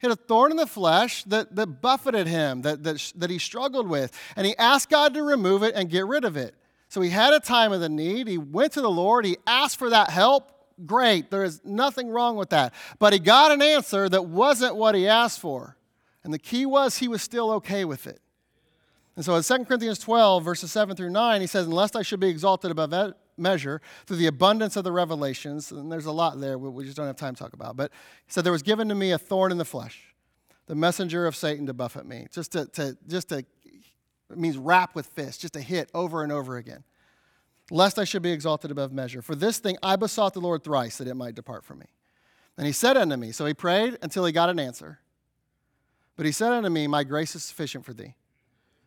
He 0.00 0.06
had 0.06 0.18
a 0.18 0.20
thorn 0.20 0.50
in 0.50 0.56
the 0.56 0.66
flesh 0.66 1.24
that, 1.24 1.54
that 1.56 1.80
buffeted 1.80 2.26
him, 2.26 2.62
that, 2.62 2.82
that, 2.84 3.12
that 3.16 3.30
he 3.30 3.38
struggled 3.38 3.88
with. 3.88 4.12
And 4.36 4.46
he 4.46 4.56
asked 4.56 4.90
God 4.90 5.14
to 5.14 5.22
remove 5.22 5.62
it 5.62 5.74
and 5.74 5.88
get 5.88 6.06
rid 6.06 6.24
of 6.24 6.36
it. 6.36 6.54
So 6.88 7.00
he 7.00 7.10
had 7.10 7.32
a 7.32 7.40
time 7.40 7.72
of 7.72 7.80
the 7.80 7.88
need. 7.88 8.28
He 8.28 8.38
went 8.38 8.72
to 8.72 8.80
the 8.80 8.90
Lord. 8.90 9.24
He 9.24 9.36
asked 9.46 9.78
for 9.78 9.90
that 9.90 10.10
help. 10.10 10.52
Great. 10.84 11.30
There 11.30 11.44
is 11.44 11.60
nothing 11.64 12.10
wrong 12.10 12.36
with 12.36 12.50
that. 12.50 12.74
But 12.98 13.12
he 13.12 13.18
got 13.18 13.50
an 13.50 13.62
answer 13.62 14.08
that 14.08 14.26
wasn't 14.26 14.76
what 14.76 14.94
he 14.94 15.08
asked 15.08 15.40
for. 15.40 15.76
And 16.22 16.34
the 16.34 16.38
key 16.38 16.66
was 16.66 16.98
he 16.98 17.08
was 17.08 17.22
still 17.22 17.50
okay 17.52 17.84
with 17.84 18.06
it. 18.06 18.20
And 19.16 19.24
so 19.24 19.34
in 19.34 19.42
2 19.42 19.64
Corinthians 19.64 19.98
12, 19.98 20.44
verses 20.44 20.70
7 20.70 20.94
through 20.94 21.10
9, 21.10 21.40
he 21.40 21.46
says, 21.46 21.66
Unless 21.66 21.96
I 21.96 22.02
should 22.02 22.20
be 22.20 22.28
exalted 22.28 22.70
above 22.70 23.14
measure 23.38 23.80
through 24.04 24.18
the 24.18 24.26
abundance 24.26 24.76
of 24.76 24.84
the 24.84 24.92
revelations, 24.92 25.72
and 25.72 25.90
there's 25.90 26.06
a 26.06 26.12
lot 26.12 26.38
there 26.38 26.58
we 26.58 26.84
just 26.84 26.98
don't 26.98 27.06
have 27.06 27.16
time 27.16 27.34
to 27.34 27.42
talk 27.42 27.54
about, 27.54 27.76
but 27.76 27.90
he 28.26 28.32
said, 28.32 28.44
There 28.44 28.52
was 28.52 28.62
given 28.62 28.88
to 28.90 28.94
me 28.94 29.12
a 29.12 29.18
thorn 29.18 29.52
in 29.52 29.58
the 29.58 29.64
flesh, 29.64 30.14
the 30.66 30.74
messenger 30.74 31.26
of 31.26 31.34
Satan 31.34 31.66
to 31.66 31.72
buffet 31.72 32.04
me. 32.04 32.26
Just 32.30 32.52
to, 32.52 32.66
to 32.66 32.96
just 33.08 33.30
to, 33.30 33.38
it 33.38 34.36
means 34.36 34.58
rap 34.58 34.94
with 34.94 35.06
fists, 35.06 35.40
just 35.40 35.54
to 35.54 35.62
hit 35.62 35.90
over 35.94 36.22
and 36.22 36.30
over 36.30 36.58
again. 36.58 36.84
Lest 37.70 37.98
I 37.98 38.04
should 38.04 38.22
be 38.22 38.30
exalted 38.30 38.70
above 38.70 38.92
measure. 38.92 39.22
For 39.22 39.34
this 39.34 39.58
thing 39.58 39.78
I 39.82 39.96
besought 39.96 40.34
the 40.34 40.40
Lord 40.40 40.62
thrice 40.62 40.98
that 40.98 41.08
it 41.08 41.14
might 41.14 41.34
depart 41.34 41.64
from 41.64 41.78
me. 41.78 41.86
And 42.58 42.66
he 42.66 42.72
said 42.72 42.96
unto 42.96 43.16
me, 43.16 43.32
so 43.32 43.44
he 43.44 43.54
prayed 43.54 43.98
until 44.02 44.24
he 44.24 44.32
got 44.32 44.50
an 44.50 44.60
answer. 44.60 45.00
But 46.16 46.26
he 46.26 46.32
said 46.32 46.52
unto 46.52 46.70
me, 46.70 46.86
My 46.86 47.02
grace 47.02 47.34
is 47.34 47.44
sufficient 47.44 47.84
for 47.84 47.92
thee 47.92 48.14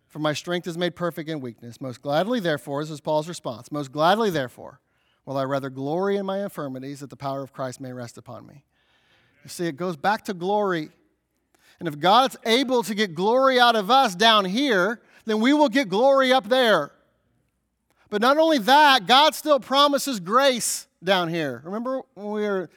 for 0.10 0.20
my 0.20 0.34
strength 0.34 0.68
is 0.68 0.78
made 0.78 0.96
perfect 0.96 1.30
in 1.30 1.40
weakness. 1.40 1.80
Most 1.80 2.02
gladly, 2.02 2.40
therefore, 2.40 2.84
this 2.84 2.92
is 2.92 3.00
Paul's 3.00 3.30
response, 3.30 3.72
most 3.72 3.92
gladly, 3.92 4.30
therefore, 4.30 4.82
will 5.26 5.38
I 5.38 5.44
rather 5.44 5.70
glory 5.70 6.18
in 6.18 6.26
my 6.26 6.44
infirmities 6.44 7.00
that 7.00 7.12
the 7.12 7.16
power 7.16 7.42
of 7.44 7.54
Christ 7.54 7.80
may 7.80 7.94
rest 7.94 8.18
upon 8.18 8.48
me. 8.48 8.66
You 9.44 9.50
see, 9.50 9.68
it 9.68 9.78
goes 9.78 9.96
back 9.96 10.26
to 10.26 10.34
glory. 10.34 10.90
And 11.80 11.88
if 11.88 12.00
God's 12.00 12.36
able 12.46 12.84
to 12.84 12.94
get 12.94 13.16
glory 13.16 13.60
out 13.60 13.76
of 13.76 13.90
us 13.90 14.16
down 14.16 14.46
here, 14.46 15.00
then 15.26 15.40
we 15.40 15.54
will 15.54 15.70
get 15.70 15.88
glory 15.88 16.34
up 16.34 16.50
there. 16.50 16.92
But 18.10 18.22
not 18.22 18.38
only 18.38 18.58
that, 18.58 19.06
God 19.06 19.36
still 19.36 19.60
promises 19.60 20.20
grace 20.20 20.88
down 21.04 21.30
here. 21.30 21.62
Remember 21.64 22.02
when 22.16 22.32
we 22.32 22.42
were 22.42 22.70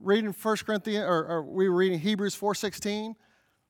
reading 0.00 0.32
1 0.32 0.56
Corinthians 0.58 1.04
or, 1.04 1.26
or 1.26 1.42
we 1.42 1.68
were 1.68 1.76
reading 1.76 1.98
Hebrews 1.98 2.36
4:16? 2.36 3.16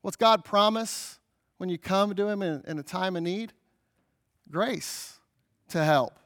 What's 0.03 0.17
God 0.17 0.45
promise 0.45 1.18
when 1.59 1.69
you 1.69 1.77
come 1.77 2.15
to 2.15 2.29
him 2.29 2.43
in, 2.43 2.63
in 2.67 2.79
a 2.79 2.83
time 2.83 3.17
of 3.17 3.23
need? 3.23 3.53
Grace 4.51 5.19
to 5.69 5.85
help 5.85 6.19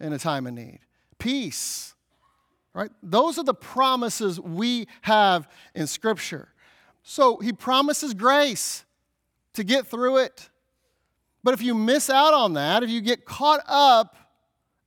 in 0.00 0.12
a 0.12 0.18
time 0.18 0.46
of 0.46 0.54
need. 0.54 0.80
Peace. 1.18 1.94
Right? 2.72 2.90
Those 3.02 3.38
are 3.38 3.44
the 3.44 3.54
promises 3.54 4.40
we 4.40 4.86
have 5.02 5.48
in 5.74 5.86
scripture. 5.86 6.48
So 7.02 7.36
he 7.38 7.52
promises 7.52 8.14
grace 8.14 8.84
to 9.54 9.64
get 9.64 9.86
through 9.86 10.18
it. 10.18 10.50
But 11.42 11.54
if 11.54 11.62
you 11.62 11.74
miss 11.74 12.10
out 12.10 12.34
on 12.34 12.54
that, 12.54 12.82
if 12.82 12.90
you 12.90 13.00
get 13.00 13.24
caught 13.24 13.60
up 13.66 14.16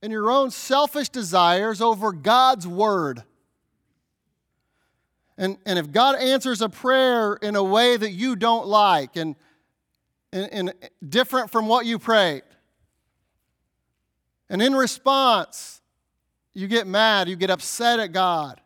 in 0.02 0.10
your 0.10 0.30
own 0.30 0.50
selfish 0.50 1.08
desires 1.08 1.80
over 1.80 2.12
God's 2.12 2.66
word, 2.66 3.22
and, 5.36 5.56
and 5.64 5.78
if 5.78 5.90
God 5.90 6.16
answers 6.16 6.60
a 6.60 6.68
prayer 6.68 7.34
in 7.34 7.56
a 7.56 7.64
way 7.64 7.96
that 7.96 8.10
you 8.10 8.36
don't 8.36 8.66
like 8.66 9.16
and, 9.16 9.36
and, 10.32 10.72
different 11.06 11.50
from 11.50 11.66
what 11.66 11.86
you 11.86 11.98
prayed, 11.98 12.42
and 14.48 14.60
in 14.60 14.74
response, 14.74 15.80
you 16.52 16.66
get 16.66 16.86
mad, 16.86 17.28
you 17.28 17.36
get 17.36 17.50
upset 17.50 18.00
at 18.00 18.12
God, 18.12 18.60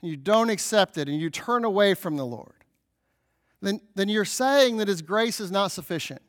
and 0.00 0.10
you 0.10 0.16
don't 0.16 0.50
accept 0.50 0.98
it, 0.98 1.08
and 1.08 1.20
you 1.20 1.30
turn 1.30 1.64
away 1.64 1.94
from 1.94 2.16
the 2.16 2.26
Lord, 2.26 2.64
then, 3.62 3.80
then 3.94 4.08
you're 4.08 4.24
saying 4.24 4.78
that 4.78 4.88
His 4.88 5.02
grace 5.02 5.40
is 5.40 5.50
not 5.50 5.70
sufficient 5.70 6.22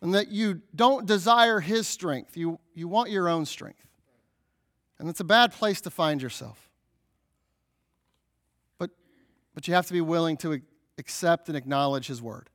and 0.00 0.14
that 0.14 0.28
you 0.28 0.60
don't 0.74 1.06
desire 1.06 1.60
His 1.60 1.86
strength. 1.86 2.36
You, 2.36 2.58
you 2.74 2.88
want 2.88 3.10
your 3.10 3.28
own 3.28 3.46
strength. 3.46 3.86
And 4.98 5.08
it's 5.08 5.20
a 5.20 5.24
bad 5.24 5.52
place 5.52 5.80
to 5.82 5.90
find 5.90 6.20
yourself. 6.20 6.70
But, 8.78 8.90
but 9.54 9.68
you 9.68 9.74
have 9.74 9.86
to 9.86 9.92
be 9.92 10.00
willing 10.00 10.36
to 10.38 10.60
accept 10.98 11.48
and 11.48 11.56
acknowledge 11.56 12.06
His 12.06 12.20
word 12.20 12.50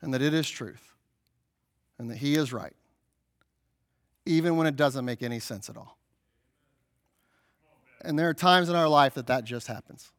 and 0.00 0.14
that 0.14 0.22
it 0.22 0.34
is 0.34 0.48
truth 0.48 0.94
and 1.98 2.10
that 2.10 2.16
He 2.16 2.34
is 2.34 2.52
right, 2.52 2.74
even 4.26 4.56
when 4.56 4.66
it 4.66 4.76
doesn't 4.76 5.04
make 5.04 5.22
any 5.22 5.38
sense 5.38 5.68
at 5.68 5.76
all. 5.76 5.98
And 8.02 8.18
there 8.18 8.28
are 8.28 8.34
times 8.34 8.68
in 8.68 8.76
our 8.76 8.88
life 8.88 9.14
that 9.14 9.26
that 9.26 9.44
just 9.44 9.66
happens. 9.66 10.12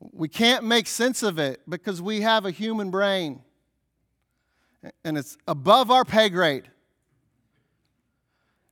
We 0.00 0.28
can't 0.28 0.64
make 0.64 0.86
sense 0.86 1.22
of 1.22 1.38
it 1.38 1.60
because 1.68 2.02
we 2.02 2.22
have 2.22 2.44
a 2.44 2.50
human 2.50 2.90
brain 2.90 3.42
and 5.04 5.16
it's 5.16 5.36
above 5.46 5.90
our 5.90 6.04
pay 6.04 6.28
grade. 6.28 6.70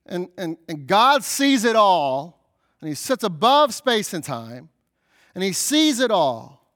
And, 0.07 0.29
and, 0.37 0.57
and 0.69 0.87
God 0.87 1.25
sees 1.25 1.65
it 1.65 1.77
all, 1.77 2.41
and 2.81 2.89
He 2.89 2.95
sits 2.95 3.23
above 3.23 3.73
space 3.73 4.13
and 4.13 4.23
time, 4.23 4.69
and 5.35 5.45
He 5.45 5.53
sees 5.53 6.01
it 6.01 6.11
all, 6.11 6.69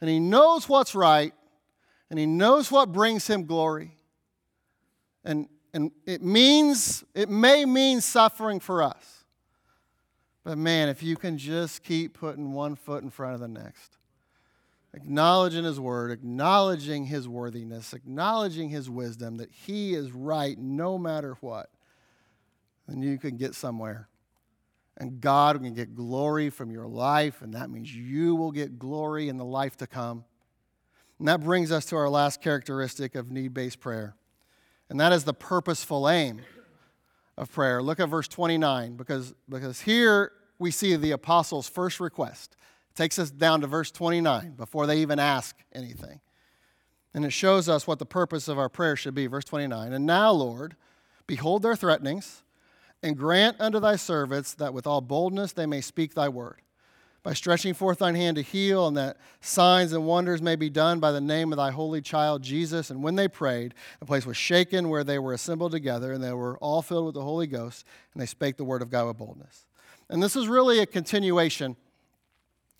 and 0.00 0.08
He 0.08 0.20
knows 0.20 0.68
what's 0.68 0.94
right, 0.94 1.34
and 2.10 2.18
He 2.18 2.26
knows 2.26 2.70
what 2.70 2.92
brings 2.92 3.26
Him 3.26 3.46
glory. 3.46 3.96
And, 5.24 5.48
and 5.72 5.92
it 6.06 6.22
means, 6.22 7.04
it 7.14 7.28
may 7.28 7.64
mean 7.64 8.00
suffering 8.00 8.60
for 8.60 8.82
us. 8.82 9.24
But 10.44 10.58
man, 10.58 10.88
if 10.88 11.02
you 11.02 11.16
can 11.16 11.38
just 11.38 11.82
keep 11.82 12.14
putting 12.14 12.52
one 12.52 12.74
foot 12.74 13.02
in 13.02 13.10
front 13.10 13.34
of 13.34 13.40
the 13.40 13.48
next, 13.48 13.98
acknowledging 14.94 15.64
his 15.64 15.78
word, 15.78 16.10
acknowledging 16.10 17.04
his 17.06 17.28
worthiness, 17.28 17.92
acknowledging 17.92 18.70
his 18.70 18.88
wisdom, 18.88 19.36
that 19.36 19.50
he 19.52 19.94
is 19.94 20.12
right 20.12 20.58
no 20.58 20.98
matter 20.98 21.36
what, 21.40 21.70
then 22.88 23.02
you 23.02 23.18
can 23.18 23.36
get 23.36 23.54
somewhere. 23.54 24.08
And 24.96 25.20
God 25.20 25.62
can 25.62 25.72
get 25.72 25.94
glory 25.94 26.50
from 26.50 26.70
your 26.70 26.86
life, 26.86 27.40
and 27.42 27.54
that 27.54 27.70
means 27.70 27.94
you 27.94 28.34
will 28.34 28.50
get 28.50 28.78
glory 28.78 29.28
in 29.28 29.36
the 29.36 29.44
life 29.44 29.76
to 29.78 29.86
come. 29.86 30.24
And 31.20 31.28
that 31.28 31.42
brings 31.42 31.70
us 31.70 31.84
to 31.86 31.96
our 31.96 32.08
last 32.08 32.40
characteristic 32.40 33.14
of 33.14 33.30
need 33.30 33.52
based 33.52 33.78
prayer, 33.78 34.16
and 34.88 34.98
that 34.98 35.12
is 35.12 35.24
the 35.24 35.34
purposeful 35.34 36.08
aim 36.08 36.40
of 37.36 37.52
prayer. 37.52 37.82
Look 37.82 38.00
at 38.00 38.08
verse 38.08 38.26
29, 38.26 38.96
because, 38.96 39.34
because 39.46 39.82
here 39.82 40.32
we 40.58 40.70
see 40.70 40.96
the 40.96 41.10
apostles' 41.10 41.68
first 41.68 42.00
request. 42.00 42.56
It 42.88 42.96
Takes 42.96 43.18
us 43.18 43.30
down 43.30 43.60
to 43.60 43.66
verse 43.66 43.90
29 43.90 44.52
before 44.52 44.86
they 44.86 44.96
even 44.98 45.18
ask 45.18 45.56
anything. 45.74 46.20
And 47.12 47.26
it 47.26 47.34
shows 47.34 47.68
us 47.68 47.86
what 47.86 47.98
the 47.98 48.06
purpose 48.06 48.48
of 48.48 48.58
our 48.58 48.70
prayer 48.70 48.96
should 48.96 49.14
be. 49.14 49.26
Verse 49.26 49.44
29 49.44 49.92
And 49.92 50.06
now, 50.06 50.30
Lord, 50.30 50.74
behold 51.26 51.60
their 51.60 51.76
threatenings, 51.76 52.44
and 53.02 53.14
grant 53.14 53.60
unto 53.60 53.78
thy 53.78 53.96
servants 53.96 54.54
that 54.54 54.72
with 54.72 54.86
all 54.86 55.02
boldness 55.02 55.52
they 55.52 55.66
may 55.66 55.82
speak 55.82 56.14
thy 56.14 56.30
word, 56.30 56.62
by 57.22 57.34
stretching 57.34 57.74
forth 57.74 57.98
thine 57.98 58.14
hand 58.14 58.36
to 58.36 58.42
heal, 58.42 58.86
and 58.86 58.96
that 58.96 59.18
signs 59.40 59.92
and 59.92 60.06
wonders 60.06 60.40
may 60.40 60.56
be 60.56 60.70
done 60.70 61.00
by 61.00 61.12
the 61.12 61.20
name 61.20 61.52
of 61.52 61.58
thy 61.58 61.70
holy 61.70 62.00
child 62.00 62.42
Jesus. 62.42 62.90
And 62.90 63.02
when 63.02 63.14
they 63.14 63.28
prayed, 63.28 63.74
the 63.98 64.06
place 64.06 64.24
was 64.24 64.36
shaken 64.36 64.88
where 64.88 65.04
they 65.04 65.18
were 65.18 65.32
assembled 65.32 65.72
together, 65.72 66.12
and 66.12 66.24
they 66.24 66.32
were 66.32 66.56
all 66.58 66.82
filled 66.82 67.06
with 67.06 67.14
the 67.14 67.22
Holy 67.22 67.46
Ghost, 67.46 67.84
and 68.14 68.22
they 68.22 68.26
spake 68.26 68.56
the 68.56 68.64
word 68.64 68.82
of 68.82 68.90
God 68.90 69.06
with 69.06 69.18
boldness. 69.18 69.66
And 70.08 70.22
this 70.22 70.34
is 70.34 70.48
really 70.48 70.80
a 70.80 70.86
continuation 70.86 71.76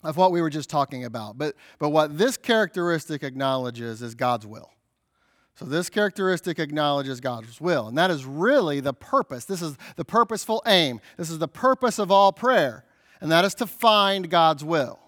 of 0.02 0.16
what 0.16 0.32
we 0.32 0.40
were 0.40 0.50
just 0.50 0.70
talking 0.70 1.04
about. 1.04 1.36
But, 1.36 1.54
but 1.78 1.90
what 1.90 2.16
this 2.16 2.36
characteristic 2.36 3.22
acknowledges 3.22 4.00
is 4.00 4.14
God's 4.14 4.46
will. 4.46 4.70
So, 5.54 5.66
this 5.66 5.90
characteristic 5.90 6.58
acknowledges 6.58 7.20
God's 7.20 7.60
will. 7.60 7.88
And 7.88 7.98
that 7.98 8.10
is 8.10 8.24
really 8.24 8.80
the 8.80 8.94
purpose. 8.94 9.44
This 9.44 9.60
is 9.60 9.76
the 9.96 10.06
purposeful 10.06 10.62
aim. 10.66 11.00
This 11.18 11.28
is 11.28 11.38
the 11.38 11.48
purpose 11.48 11.98
of 11.98 12.10
all 12.10 12.32
prayer. 12.32 12.84
And 13.20 13.30
that 13.30 13.44
is 13.44 13.54
to 13.56 13.66
find 13.66 14.30
God's 14.30 14.64
will. 14.64 14.98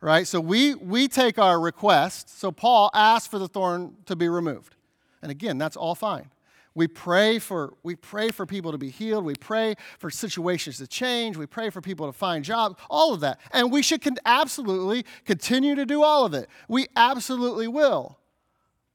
Right? 0.00 0.26
So, 0.26 0.40
we, 0.40 0.74
we 0.74 1.08
take 1.08 1.38
our 1.38 1.58
request. 1.58 2.38
So, 2.38 2.52
Paul 2.52 2.90
asked 2.94 3.30
for 3.30 3.38
the 3.38 3.48
thorn 3.48 3.96
to 4.06 4.14
be 4.14 4.28
removed. 4.28 4.76
And 5.22 5.30
again, 5.30 5.58
that's 5.58 5.76
all 5.76 5.94
fine. 5.94 6.30
We 6.78 6.86
pray 6.86 7.40
for 7.40 7.74
we 7.82 7.96
pray 7.96 8.28
for 8.28 8.46
people 8.46 8.70
to 8.70 8.78
be 8.78 8.90
healed. 8.90 9.24
We 9.24 9.34
pray 9.34 9.74
for 9.98 10.10
situations 10.10 10.78
to 10.78 10.86
change. 10.86 11.36
We 11.36 11.46
pray 11.46 11.70
for 11.70 11.80
people 11.80 12.06
to 12.06 12.12
find 12.12 12.44
jobs. 12.44 12.76
All 12.88 13.12
of 13.12 13.18
that, 13.20 13.40
and 13.50 13.72
we 13.72 13.82
should 13.82 14.00
con- 14.00 14.18
absolutely 14.24 15.04
continue 15.24 15.74
to 15.74 15.84
do 15.84 16.04
all 16.04 16.24
of 16.24 16.34
it. 16.34 16.48
We 16.68 16.86
absolutely 16.94 17.66
will. 17.66 18.16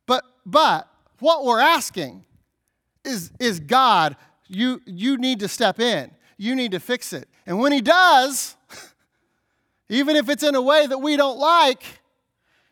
But 0.06 0.24
but 0.45 0.88
what 1.20 1.43
we're 1.43 1.60
asking 1.60 2.24
is 3.04 3.32
is 3.38 3.60
God. 3.60 4.16
You 4.47 4.80
you 4.86 5.18
need 5.18 5.41
to 5.41 5.49
step 5.49 5.78
in. 5.78 6.12
You 6.38 6.56
need 6.56 6.72
to 6.72 6.80
fix 6.80 7.12
it. 7.12 7.28
And 7.46 7.60
when 7.60 7.72
He 7.72 7.82
does, 7.82 8.56
even 9.89 10.16
if 10.16 10.30
it's 10.30 10.44
in 10.44 10.56
a 10.56 10.62
way 10.62 10.88
that 10.88 11.00
we 11.00 11.18
don't 11.18 11.38
like, 11.38 11.84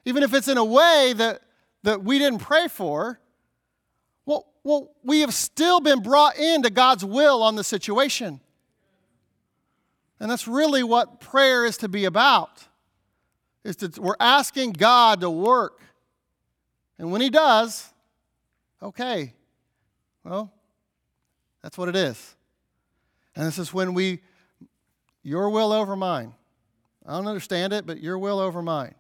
even 0.05 0.23
if 0.23 0.33
it's 0.33 0.47
in 0.47 0.57
a 0.57 0.65
way 0.65 1.13
that 1.15 1.41
that 1.83 2.03
we 2.03 2.19
didn't 2.19 2.39
pray 2.39 2.67
for, 2.67 3.19
well, 4.25 4.47
well, 4.63 4.91
we 5.03 5.21
have 5.21 5.33
still 5.33 5.79
been 5.79 6.01
brought 6.01 6.37
into 6.37 6.69
God's 6.69 7.03
will 7.03 7.41
on 7.41 7.55
the 7.55 7.63
situation. 7.63 8.39
And 10.19 10.29
that's 10.29 10.47
really 10.47 10.83
what 10.83 11.19
prayer 11.19 11.65
is 11.65 11.77
to 11.77 11.89
be 11.89 12.05
about. 12.05 12.67
Is 13.63 13.75
to, 13.77 13.91
we're 13.99 14.15
asking 14.19 14.73
God 14.73 15.21
to 15.21 15.29
work. 15.29 15.81
And 16.99 17.11
when 17.11 17.21
He 17.21 17.29
does, 17.29 17.91
okay, 18.81 19.33
well, 20.23 20.53
that's 21.63 21.77
what 21.77 21.89
it 21.89 21.95
is. 21.95 22.35
And 23.35 23.47
this 23.47 23.57
is 23.57 23.73
when 23.73 23.93
we, 23.93 24.19
your 25.23 25.49
will 25.49 25.71
over 25.71 25.95
mine. 25.95 26.33
I 27.05 27.13
don't 27.13 27.27
understand 27.27 27.73
it, 27.73 27.85
but 27.85 28.01
your 28.01 28.17
will 28.17 28.39
over 28.39 28.61
mine. 28.61 28.95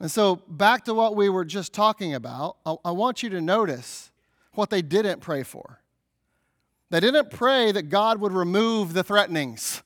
And 0.00 0.10
so, 0.10 0.36
back 0.48 0.84
to 0.86 0.94
what 0.94 1.14
we 1.14 1.28
were 1.28 1.44
just 1.44 1.72
talking 1.72 2.14
about, 2.14 2.56
I, 2.66 2.74
I 2.86 2.90
want 2.90 3.22
you 3.22 3.30
to 3.30 3.40
notice 3.40 4.10
what 4.54 4.68
they 4.68 4.82
didn't 4.82 5.20
pray 5.20 5.44
for. 5.44 5.80
They 6.90 7.00
didn't 7.00 7.30
pray 7.30 7.72
that 7.72 7.84
God 7.84 8.20
would 8.20 8.32
remove 8.32 8.92
the 8.92 9.04
threatenings. 9.04 9.82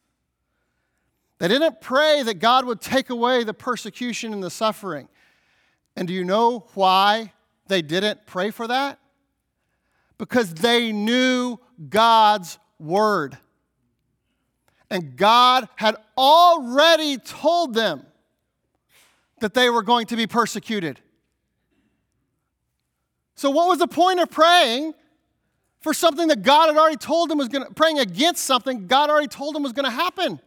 They 1.39 1.49
didn't 1.49 1.81
pray 1.81 2.22
that 2.22 2.41
God 2.41 2.64
would 2.64 2.81
take 2.81 3.11
away 3.11 3.45
the 3.45 3.55
persecution 3.55 4.33
and 4.33 4.43
the 4.43 4.51
suffering. 4.51 5.09
And 5.95 6.09
do 6.09 6.14
you 6.14 6.24
know 6.24 6.66
why 6.74 7.33
they 7.68 7.83
didn't 7.83 8.27
pray 8.27 8.51
for 8.51 8.66
that? 8.66 8.99
Because 10.18 10.55
they 10.55 10.93
knew 10.93 11.59
God's 11.89 12.59
word. 12.79 13.37
And 14.91 15.16
God 15.16 15.68
had 15.76 15.97
already 16.16 17.18
told 17.18 17.74
them 17.74 18.07
that 19.41 19.55
they 19.55 19.68
were 19.68 19.82
going 19.82 20.07
to 20.07 20.16
be 20.16 20.26
persecuted. 20.26 21.01
So, 23.34 23.51
what 23.51 23.68
was 23.68 23.78
the 23.78 23.89
point 23.89 24.20
of 24.20 24.30
praying 24.30 24.95
for 25.80 25.93
something 25.93 26.28
that 26.28 26.43
God 26.43 26.68
had 26.68 26.76
already 26.76 26.97
told 26.97 27.28
them 27.28 27.39
was 27.39 27.49
going 27.49 27.66
to, 27.66 27.74
praying 27.74 27.99
against 27.99 28.45
something 28.45 28.87
God 28.87 29.11
already 29.11 29.28
told 29.28 29.55
them 29.55 29.62
was 29.62 29.72
going 29.72 29.84
to 29.84 29.91
happen? 29.91 30.41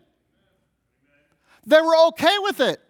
They 1.66 1.82
were 1.82 1.96
okay 2.08 2.36
with 2.40 2.60
it. 2.62 2.82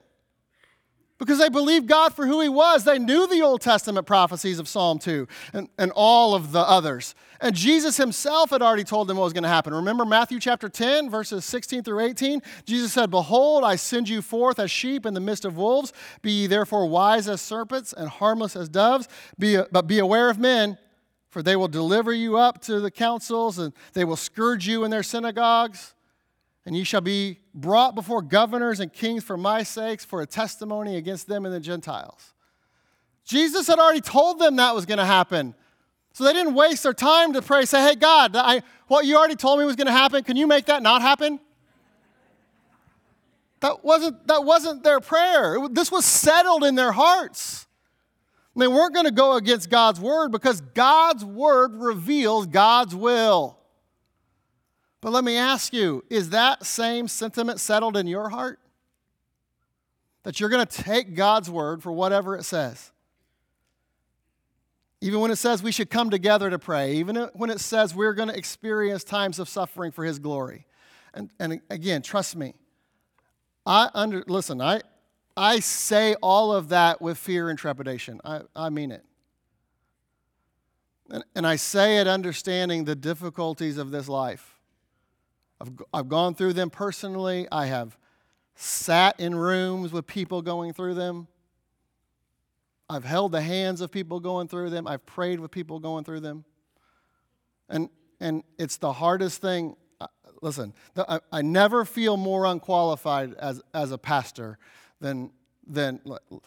Because 1.19 1.37
they 1.37 1.49
believed 1.49 1.87
God 1.87 2.15
for 2.15 2.25
who 2.25 2.41
He 2.41 2.49
was. 2.49 2.85
They 2.85 2.97
knew 2.97 3.27
the 3.27 3.41
Old 3.41 3.61
Testament 3.61 4.07
prophecies 4.07 4.57
of 4.57 4.67
Psalm 4.67 4.97
2 4.97 5.27
and, 5.53 5.69
and 5.77 5.91
all 5.95 6.33
of 6.33 6.51
the 6.51 6.61
others. 6.61 7.13
And 7.41 7.53
Jesus 7.53 7.97
Himself 7.97 8.49
had 8.49 8.61
already 8.61 8.85
told 8.85 9.07
them 9.07 9.17
what 9.17 9.25
was 9.25 9.33
going 9.33 9.43
to 9.43 9.49
happen. 9.49 9.73
Remember 9.73 10.05
Matthew 10.05 10.39
chapter 10.39 10.69
10, 10.69 11.09
verses 11.09 11.45
16 11.45 11.83
through 11.83 11.99
18? 11.99 12.41
Jesus 12.65 12.93
said, 12.93 13.11
Behold, 13.11 13.63
I 13.63 13.75
send 13.75 14.09
you 14.09 14.21
forth 14.21 14.57
as 14.59 14.71
sheep 14.71 15.05
in 15.05 15.13
the 15.13 15.19
midst 15.19 15.45
of 15.45 15.57
wolves. 15.57 15.93
Be 16.21 16.31
ye 16.31 16.47
therefore 16.47 16.87
wise 16.87 17.27
as 17.27 17.41
serpents 17.41 17.93
and 17.93 18.09
harmless 18.09 18.55
as 18.55 18.69
doves. 18.69 19.07
Be, 19.37 19.61
but 19.71 19.87
be 19.87 19.99
aware 19.99 20.29
of 20.29 20.39
men, 20.39 20.77
for 21.29 21.43
they 21.43 21.55
will 21.55 21.67
deliver 21.67 22.13
you 22.13 22.37
up 22.37 22.61
to 22.63 22.79
the 22.79 22.91
councils 22.91 23.59
and 23.59 23.73
they 23.93 24.05
will 24.05 24.15
scourge 24.15 24.67
you 24.67 24.83
in 24.83 24.91
their 24.91 25.03
synagogues 25.03 25.93
and 26.65 26.75
ye 26.75 26.83
shall 26.83 27.01
be 27.01 27.39
brought 27.53 27.95
before 27.95 28.21
governors 28.21 28.79
and 28.79 28.91
kings 28.93 29.23
for 29.23 29.37
my 29.37 29.63
sakes, 29.63 30.05
for 30.05 30.21
a 30.21 30.25
testimony 30.25 30.97
against 30.97 31.27
them 31.27 31.45
and 31.45 31.53
the 31.53 31.59
Gentiles. 31.59 32.33
Jesus 33.25 33.67
had 33.67 33.79
already 33.79 34.01
told 34.01 34.39
them 34.39 34.55
that 34.55 34.73
was 34.73 34.85
going 34.85 34.97
to 34.97 35.05
happen. 35.05 35.55
So 36.13 36.23
they 36.23 36.33
didn't 36.33 36.55
waste 36.55 36.83
their 36.83 36.93
time 36.93 37.33
to 37.33 37.41
pray, 37.41 37.65
say, 37.65 37.81
hey, 37.81 37.95
God, 37.95 38.35
I, 38.35 38.63
what 38.87 39.05
you 39.05 39.17
already 39.17 39.35
told 39.35 39.59
me 39.59 39.65
was 39.65 39.75
going 39.75 39.87
to 39.87 39.93
happen, 39.93 40.23
can 40.23 40.35
you 40.35 40.47
make 40.47 40.65
that 40.65 40.81
not 40.81 41.01
happen? 41.01 41.39
That 43.59 43.83
wasn't, 43.83 44.27
that 44.27 44.43
wasn't 44.43 44.83
their 44.83 44.99
prayer. 44.99 45.55
It, 45.55 45.75
this 45.75 45.91
was 45.91 46.05
settled 46.05 46.63
in 46.63 46.75
their 46.75 46.91
hearts. 46.91 47.67
They 48.55 48.67
weren't 48.67 48.93
going 48.93 49.05
to 49.05 49.11
go 49.11 49.35
against 49.35 49.69
God's 49.69 49.99
word 49.99 50.31
because 50.31 50.59
God's 50.59 51.23
word 51.23 51.75
reveals 51.75 52.47
God's 52.47 52.95
will. 52.95 53.58
But 55.01 55.11
let 55.11 55.23
me 55.23 55.37
ask 55.37 55.73
you 55.73 56.03
is 56.09 56.31
that 56.31 56.65
same 56.65 57.07
sentiment 57.07 57.59
settled 57.59 57.95
in 57.95 58.07
your 58.07 58.29
heart? 58.29 58.59
That 60.23 60.39
you're 60.39 60.49
going 60.49 60.65
to 60.65 60.83
take 60.83 61.15
God's 61.15 61.49
word 61.49 61.81
for 61.81 61.91
whatever 61.91 62.35
it 62.35 62.43
says? 62.43 62.91
Even 65.01 65.21
when 65.21 65.31
it 65.31 65.37
says 65.37 65.63
we 65.63 65.71
should 65.71 65.89
come 65.89 66.09
together 66.09 66.49
to 66.49 66.59
pray, 66.59 66.95
even 66.95 67.29
when 67.33 67.49
it 67.49 67.61
says 67.61 67.95
we're 67.95 68.13
going 68.13 68.27
to 68.27 68.37
experience 68.37 69.05
times 69.05 69.39
of 69.39 69.47
suffering 69.47 69.91
for 69.91 70.03
His 70.03 70.19
glory. 70.19 70.65
And, 71.13 71.29
and 71.39 71.61
again, 71.69 72.01
trust 72.01 72.35
me, 72.35 72.53
I 73.65 73.89
under, 73.93 74.23
listen, 74.27 74.61
I, 74.61 74.81
I 75.37 75.61
say 75.61 76.15
all 76.21 76.51
of 76.51 76.69
that 76.69 77.01
with 77.01 77.17
fear 77.17 77.49
and 77.49 77.57
trepidation. 77.57 78.19
I, 78.25 78.41
I 78.55 78.69
mean 78.69 78.91
it. 78.91 79.05
And, 81.09 81.23
and 81.33 81.47
I 81.47 81.55
say 81.55 81.99
it 81.99 82.07
understanding 82.07 82.83
the 82.83 82.95
difficulties 82.95 83.77
of 83.77 83.91
this 83.91 84.09
life. 84.09 84.58
I've, 85.61 85.71
I've 85.93 86.09
gone 86.09 86.35
through 86.35 86.53
them 86.53 86.69
personally. 86.69 87.47
I 87.51 87.65
have 87.67 87.97
sat 88.55 89.19
in 89.19 89.35
rooms 89.35 89.91
with 89.91 90.07
people 90.07 90.41
going 90.41 90.73
through 90.73 90.93
them. 90.93 91.27
I've 92.89 93.05
held 93.05 93.31
the 93.31 93.41
hands 93.41 93.81
of 93.81 93.91
people 93.91 94.19
going 94.19 94.47
through 94.47 94.71
them. 94.71 94.87
I've 94.87 95.05
prayed 95.05 95.39
with 95.39 95.51
people 95.51 95.79
going 95.79 96.03
through 96.03 96.21
them. 96.21 96.43
And, 97.69 97.89
and 98.19 98.43
it's 98.57 98.77
the 98.77 98.93
hardest 98.93 99.41
thing. 99.41 99.75
Uh, 100.01 100.07
listen, 100.41 100.73
I, 100.97 101.19
I 101.31 101.41
never 101.41 101.85
feel 101.85 102.17
more 102.17 102.45
unqualified 102.45 103.35
as, 103.35 103.61
as 103.73 103.91
a 103.91 103.97
pastor 103.97 104.57
than, 104.99 105.31
than 105.67 106.01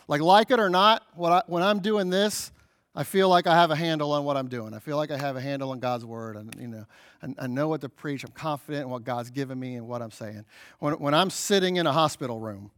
like, 0.08 0.20
like 0.20 0.50
it 0.50 0.58
or 0.58 0.68
not, 0.68 1.06
what 1.14 1.32
I, 1.32 1.42
when 1.46 1.62
I'm 1.62 1.78
doing 1.78 2.10
this, 2.10 2.50
I 2.94 3.04
feel 3.04 3.28
like 3.28 3.46
I 3.46 3.54
have 3.54 3.70
a 3.70 3.76
handle 3.76 4.12
on 4.12 4.24
what 4.24 4.36
I'm 4.36 4.48
doing. 4.48 4.74
I 4.74 4.78
feel 4.78 4.98
like 4.98 5.10
I 5.10 5.16
have 5.16 5.36
a 5.36 5.40
handle 5.40 5.70
on 5.70 5.80
God's 5.80 6.04
word. 6.04 6.36
And, 6.36 6.54
you 6.60 6.68
know, 6.68 6.84
I, 7.22 7.44
I 7.44 7.46
know 7.46 7.68
what 7.68 7.80
to 7.80 7.88
preach. 7.88 8.22
I'm 8.22 8.32
confident 8.32 8.84
in 8.84 8.90
what 8.90 9.04
God's 9.04 9.30
given 9.30 9.58
me 9.58 9.76
and 9.76 9.88
what 9.88 10.02
I'm 10.02 10.10
saying. 10.10 10.44
When, 10.78 10.94
when 10.94 11.14
I'm 11.14 11.30
sitting 11.30 11.76
in 11.76 11.86
a 11.86 11.92
hospital 11.92 12.38
room 12.38 12.70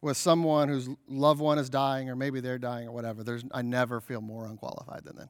with 0.00 0.16
someone 0.16 0.68
whose 0.68 0.88
loved 1.06 1.40
one 1.40 1.58
is 1.58 1.68
dying 1.68 2.08
or 2.08 2.16
maybe 2.16 2.40
they're 2.40 2.58
dying 2.58 2.88
or 2.88 2.92
whatever, 2.92 3.22
there's, 3.22 3.44
I 3.52 3.60
never 3.60 4.00
feel 4.00 4.22
more 4.22 4.46
unqualified 4.46 5.04
than 5.04 5.16
then. 5.16 5.28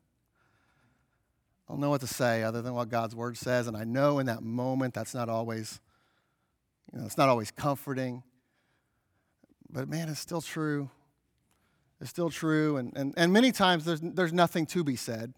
I 1.68 1.72
don't 1.72 1.80
know 1.80 1.90
what 1.90 2.00
to 2.02 2.06
say 2.06 2.44
other 2.44 2.62
than 2.62 2.74
what 2.74 2.90
God's 2.90 3.16
word 3.16 3.36
says. 3.36 3.66
And 3.66 3.76
I 3.76 3.82
know 3.82 4.20
in 4.20 4.26
that 4.26 4.42
moment 4.42 4.94
that's 4.94 5.14
not 5.14 5.28
always, 5.28 5.80
you 6.92 7.00
know, 7.00 7.06
it's 7.06 7.18
not 7.18 7.28
always 7.28 7.50
comforting. 7.50 8.22
But 9.68 9.88
man, 9.88 10.08
it's 10.08 10.20
still 10.20 10.40
true 10.40 10.90
is 12.00 12.08
still 12.08 12.30
true. 12.30 12.76
And, 12.76 12.92
and, 12.96 13.14
and 13.16 13.32
many 13.32 13.52
times 13.52 13.84
there's, 13.84 14.00
there's 14.00 14.32
nothing 14.32 14.66
to 14.66 14.84
be 14.84 14.96
said, 14.96 15.34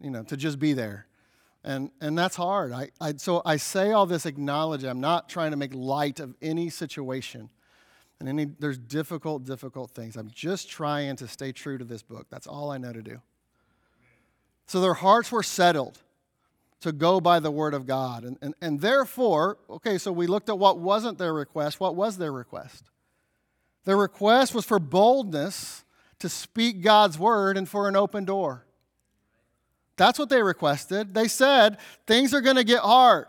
you 0.00 0.10
know, 0.10 0.22
to 0.24 0.36
just 0.36 0.58
be 0.58 0.72
there. 0.72 1.06
And, 1.64 1.90
and 2.00 2.16
that's 2.16 2.36
hard. 2.36 2.72
I, 2.72 2.90
I, 3.00 3.14
so 3.16 3.40
I 3.46 3.56
say 3.56 3.92
all 3.92 4.04
this 4.04 4.26
acknowledge 4.26 4.84
I'm 4.84 5.00
not 5.00 5.28
trying 5.28 5.52
to 5.52 5.56
make 5.56 5.74
light 5.74 6.20
of 6.20 6.34
any 6.42 6.68
situation. 6.68 7.48
And 8.20 8.28
any, 8.28 8.44
there's 8.44 8.78
difficult, 8.78 9.44
difficult 9.44 9.90
things. 9.90 10.16
I'm 10.16 10.30
just 10.30 10.68
trying 10.68 11.16
to 11.16 11.26
stay 11.26 11.52
true 11.52 11.78
to 11.78 11.84
this 11.84 12.02
book. 12.02 12.26
That's 12.30 12.46
all 12.46 12.70
I 12.70 12.78
know 12.78 12.92
to 12.92 13.02
do. 13.02 13.20
So 14.66 14.80
their 14.80 14.94
hearts 14.94 15.32
were 15.32 15.42
settled 15.42 15.98
to 16.80 16.92
go 16.92 17.18
by 17.18 17.40
the 17.40 17.50
word 17.50 17.72
of 17.72 17.86
God. 17.86 18.24
And, 18.24 18.36
and, 18.42 18.54
and 18.60 18.80
therefore, 18.80 19.56
okay, 19.70 19.96
so 19.96 20.12
we 20.12 20.26
looked 20.26 20.50
at 20.50 20.58
what 20.58 20.78
wasn't 20.78 21.16
their 21.16 21.32
request. 21.32 21.80
What 21.80 21.96
was 21.96 22.18
their 22.18 22.32
request? 22.32 22.84
Their 23.84 23.96
request 23.96 24.54
was 24.54 24.64
for 24.64 24.78
boldness 24.78 25.84
to 26.18 26.28
speak 26.28 26.82
God's 26.82 27.18
word 27.18 27.58
and 27.58 27.68
for 27.68 27.88
an 27.88 27.96
open 27.96 28.24
door. 28.24 28.64
That's 29.96 30.18
what 30.18 30.28
they 30.28 30.42
requested. 30.42 31.14
They 31.14 31.28
said, 31.28 31.78
things 32.06 32.34
are 32.34 32.40
going 32.40 32.56
to 32.56 32.64
get 32.64 32.80
hard. 32.80 33.26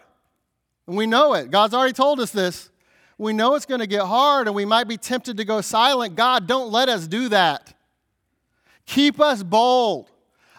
And 0.87 0.97
we 0.97 1.05
know 1.05 1.33
it. 1.33 1.51
God's 1.51 1.73
already 1.73 1.93
told 1.93 2.19
us 2.19 2.31
this. 2.31 2.69
We 3.17 3.33
know 3.33 3.55
it's 3.55 3.65
going 3.65 3.79
to 3.79 3.87
get 3.87 4.03
hard 4.03 4.47
and 4.47 4.55
we 4.55 4.65
might 4.65 4.87
be 4.87 4.97
tempted 4.97 5.37
to 5.37 5.45
go 5.45 5.61
silent. 5.61 6.15
God, 6.15 6.47
don't 6.47 6.71
let 6.71 6.89
us 6.89 7.07
do 7.07 7.29
that. 7.29 7.73
Keep 8.85 9.19
us 9.19 9.41
bold. 9.41 10.11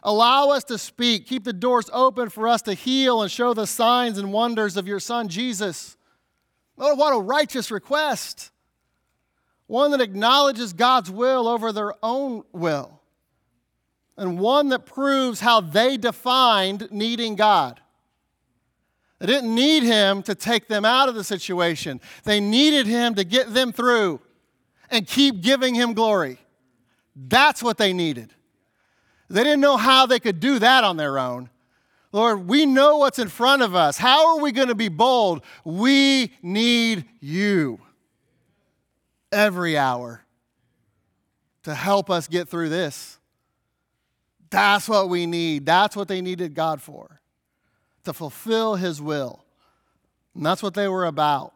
Allow 0.02 0.50
us 0.50 0.64
to 0.64 0.78
speak. 0.78 1.26
Keep 1.26 1.44
the 1.44 1.52
doors 1.52 1.90
open 1.92 2.28
for 2.28 2.48
us 2.48 2.62
to 2.62 2.74
heal 2.74 3.22
and 3.22 3.30
show 3.30 3.54
the 3.54 3.66
signs 3.66 4.18
and 4.18 4.32
wonders 4.32 4.76
of 4.76 4.86
your 4.86 5.00
Son, 5.00 5.28
Jesus. 5.28 5.96
Oh, 6.78 6.94
what 6.94 7.14
a 7.14 7.18
righteous 7.18 7.70
request 7.70 8.50
one 9.66 9.90
that 9.90 10.00
acknowledges 10.00 10.72
God's 10.72 11.10
will 11.10 11.48
over 11.48 11.72
their 11.72 11.92
own 12.02 12.44
will, 12.52 13.00
and 14.16 14.38
one 14.38 14.68
that 14.68 14.86
proves 14.86 15.40
how 15.40 15.60
they 15.60 15.96
defined 15.96 16.88
needing 16.90 17.34
God. 17.34 17.80
They 19.18 19.26
didn't 19.26 19.54
need 19.54 19.82
Him 19.82 20.22
to 20.24 20.34
take 20.34 20.68
them 20.68 20.84
out 20.84 21.08
of 21.08 21.14
the 21.14 21.24
situation, 21.24 22.00
they 22.24 22.40
needed 22.40 22.86
Him 22.86 23.14
to 23.16 23.24
get 23.24 23.52
them 23.52 23.72
through 23.72 24.20
and 24.90 25.06
keep 25.06 25.40
giving 25.40 25.74
Him 25.74 25.94
glory. 25.94 26.38
That's 27.16 27.62
what 27.62 27.78
they 27.78 27.92
needed. 27.92 28.32
They 29.28 29.42
didn't 29.42 29.60
know 29.60 29.76
how 29.76 30.06
they 30.06 30.20
could 30.20 30.38
do 30.38 30.58
that 30.60 30.84
on 30.84 30.96
their 30.96 31.18
own. 31.18 31.50
Lord, 32.12 32.46
we 32.46 32.64
know 32.66 32.98
what's 32.98 33.18
in 33.18 33.28
front 33.28 33.62
of 33.62 33.74
us. 33.74 33.98
How 33.98 34.28
are 34.28 34.40
we 34.40 34.52
going 34.52 34.68
to 34.68 34.76
be 34.76 34.88
bold? 34.88 35.42
We 35.64 36.32
need 36.42 37.04
you 37.20 37.80
every 39.32 39.76
hour 39.76 40.24
to 41.64 41.74
help 41.74 42.10
us 42.10 42.28
get 42.28 42.48
through 42.48 42.68
this. 42.68 43.18
That's 44.50 44.88
what 44.88 45.08
we 45.08 45.26
need. 45.26 45.66
That's 45.66 45.96
what 45.96 46.08
they 46.08 46.20
needed 46.20 46.54
God 46.54 46.80
for, 46.80 47.20
to 48.04 48.12
fulfill 48.12 48.76
His 48.76 49.02
will. 49.02 49.44
And 50.34 50.46
that's 50.46 50.62
what 50.62 50.74
they 50.74 50.88
were 50.88 51.06
about. 51.06 51.52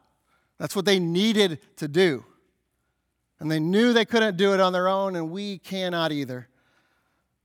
That's 0.58 0.74
what 0.74 0.84
they 0.84 0.98
needed 0.98 1.60
to 1.76 1.88
do. 1.88 2.24
And 3.38 3.50
they 3.50 3.60
knew 3.60 3.92
they 3.92 4.04
couldn't 4.04 4.36
do 4.36 4.52
it 4.52 4.60
on 4.60 4.72
their 4.72 4.88
own, 4.88 5.16
and 5.16 5.30
we 5.30 5.58
cannot 5.58 6.12
either. 6.12 6.48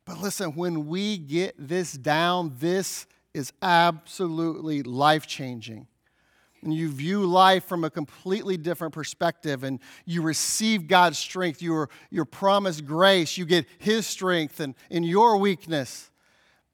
But 0.05 0.19
listen, 0.19 0.55
when 0.55 0.87
we 0.87 1.17
get 1.17 1.55
this 1.57 1.93
down, 1.93 2.55
this 2.59 3.05
is 3.33 3.53
absolutely 3.61 4.83
life 4.83 5.27
changing 5.27 5.87
and 6.65 6.73
you 6.73 6.89
view 6.89 7.25
life 7.25 7.63
from 7.63 7.83
a 7.83 7.89
completely 7.89 8.57
different 8.57 8.93
perspective 8.93 9.63
and 9.63 9.79
you 10.05 10.21
receive 10.21 10.87
God's 10.87 11.17
strength, 11.17 11.61
You 11.61 11.71
your, 11.71 11.89
your 12.09 12.25
promised 12.25 12.85
grace, 12.85 13.37
you 13.37 13.45
get 13.45 13.65
His 13.77 14.05
strength 14.05 14.59
and 14.59 14.75
in 14.89 15.03
your 15.03 15.37
weakness. 15.37 16.11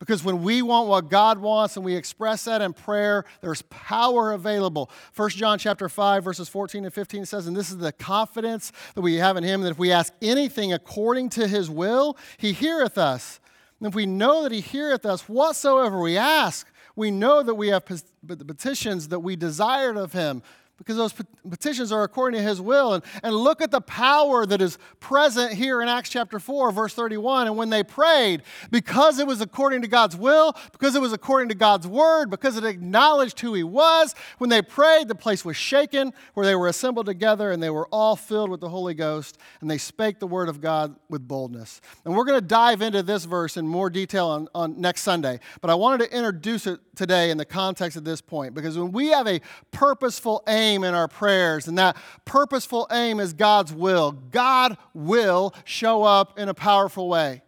Because 0.01 0.23
when 0.23 0.41
we 0.41 0.63
want 0.63 0.87
what 0.87 1.11
God 1.11 1.37
wants 1.37 1.75
and 1.75 1.85
we 1.85 1.93
express 1.93 2.45
that 2.45 2.59
in 2.59 2.73
prayer, 2.73 3.23
there's 3.41 3.61
power 3.69 4.31
available. 4.31 4.89
1 5.15 5.29
John 5.29 5.59
chapter 5.59 5.87
5, 5.87 6.23
verses 6.23 6.49
14 6.49 6.85
and 6.85 6.93
15 6.93 7.27
says, 7.27 7.45
And 7.45 7.55
this 7.55 7.69
is 7.69 7.77
the 7.77 7.91
confidence 7.91 8.71
that 8.95 9.01
we 9.01 9.17
have 9.17 9.37
in 9.37 9.43
him, 9.43 9.61
that 9.61 9.69
if 9.69 9.77
we 9.77 9.91
ask 9.91 10.11
anything 10.19 10.73
according 10.73 11.29
to 11.29 11.47
his 11.47 11.69
will, 11.69 12.17
he 12.37 12.51
heareth 12.51 12.97
us. 12.97 13.39
And 13.79 13.87
if 13.87 13.93
we 13.93 14.07
know 14.07 14.41
that 14.41 14.51
he 14.51 14.61
heareth 14.61 15.05
us 15.05 15.29
whatsoever 15.29 15.99
we 16.01 16.17
ask, 16.17 16.67
we 16.95 17.11
know 17.11 17.43
that 17.43 17.55
we 17.55 17.69
have 17.69 17.83
the 18.23 18.45
petitions 18.45 19.09
that 19.09 19.19
we 19.19 19.35
desired 19.35 19.97
of 19.97 20.13
him 20.13 20.41
because 20.81 20.97
those 20.97 21.13
petitions 21.47 21.91
are 21.91 22.01
according 22.01 22.39
to 22.39 22.43
his 22.43 22.59
will. 22.59 22.95
And, 22.95 23.03
and 23.21 23.35
look 23.35 23.61
at 23.61 23.69
the 23.69 23.81
power 23.81 24.47
that 24.47 24.61
is 24.61 24.79
present 24.99 25.53
here 25.53 25.81
in 25.81 25.87
Acts 25.87 26.09
chapter 26.09 26.39
4, 26.39 26.71
verse 26.71 26.93
31. 26.95 27.45
And 27.45 27.55
when 27.55 27.69
they 27.69 27.83
prayed, 27.83 28.41
because 28.71 29.19
it 29.19 29.27
was 29.27 29.41
according 29.41 29.83
to 29.83 29.87
God's 29.87 30.17
will, 30.17 30.55
because 30.71 30.95
it 30.95 31.01
was 31.01 31.13
according 31.13 31.49
to 31.49 31.55
God's 31.55 31.87
word, 31.87 32.31
because 32.31 32.57
it 32.57 32.63
acknowledged 32.63 33.39
who 33.39 33.53
he 33.53 33.63
was, 33.63 34.15
when 34.39 34.49
they 34.49 34.63
prayed, 34.63 35.07
the 35.07 35.15
place 35.15 35.45
was 35.45 35.55
shaken 35.55 36.13
where 36.33 36.45
they 36.45 36.55
were 36.55 36.67
assembled 36.67 37.05
together, 37.05 37.51
and 37.51 37.61
they 37.61 37.69
were 37.69 37.87
all 37.87 38.15
filled 38.15 38.49
with 38.49 38.59
the 38.59 38.69
Holy 38.69 38.95
Ghost, 38.95 39.37
and 39.61 39.69
they 39.69 39.77
spake 39.77 40.19
the 40.19 40.27
word 40.27 40.49
of 40.49 40.61
God 40.61 40.95
with 41.09 41.27
boldness. 41.27 41.79
And 42.05 42.15
we're 42.15 42.25
going 42.25 42.39
to 42.39 42.45
dive 42.45 42.81
into 42.81 43.03
this 43.03 43.25
verse 43.25 43.55
in 43.55 43.67
more 43.67 43.91
detail 43.91 44.27
on, 44.27 44.47
on 44.55 44.81
next 44.81 45.01
Sunday. 45.01 45.39
But 45.61 45.69
I 45.69 45.75
wanted 45.75 46.09
to 46.09 46.17
introduce 46.17 46.65
it 46.65 46.79
today 46.95 47.29
in 47.29 47.37
the 47.37 47.45
context 47.45 47.97
of 47.97 48.03
this 48.03 48.19
point, 48.19 48.55
because 48.55 48.77
when 48.77 48.91
we 48.91 49.09
have 49.09 49.27
a 49.27 49.41
purposeful 49.71 50.43
aim, 50.47 50.70
aim 50.71 50.83
in 50.83 50.93
our 50.93 51.07
prayers, 51.07 51.67
and 51.67 51.77
that 51.77 51.97
purposeful 52.25 52.87
aim 52.91 53.19
is 53.19 53.33
God's 53.33 53.73
will. 53.73 54.11
God 54.11 54.77
will 54.93 55.53
show 55.65 56.03
up 56.03 56.39
in 56.39 56.49
a 56.49 56.53
powerful 56.53 57.09
way. 57.09 57.41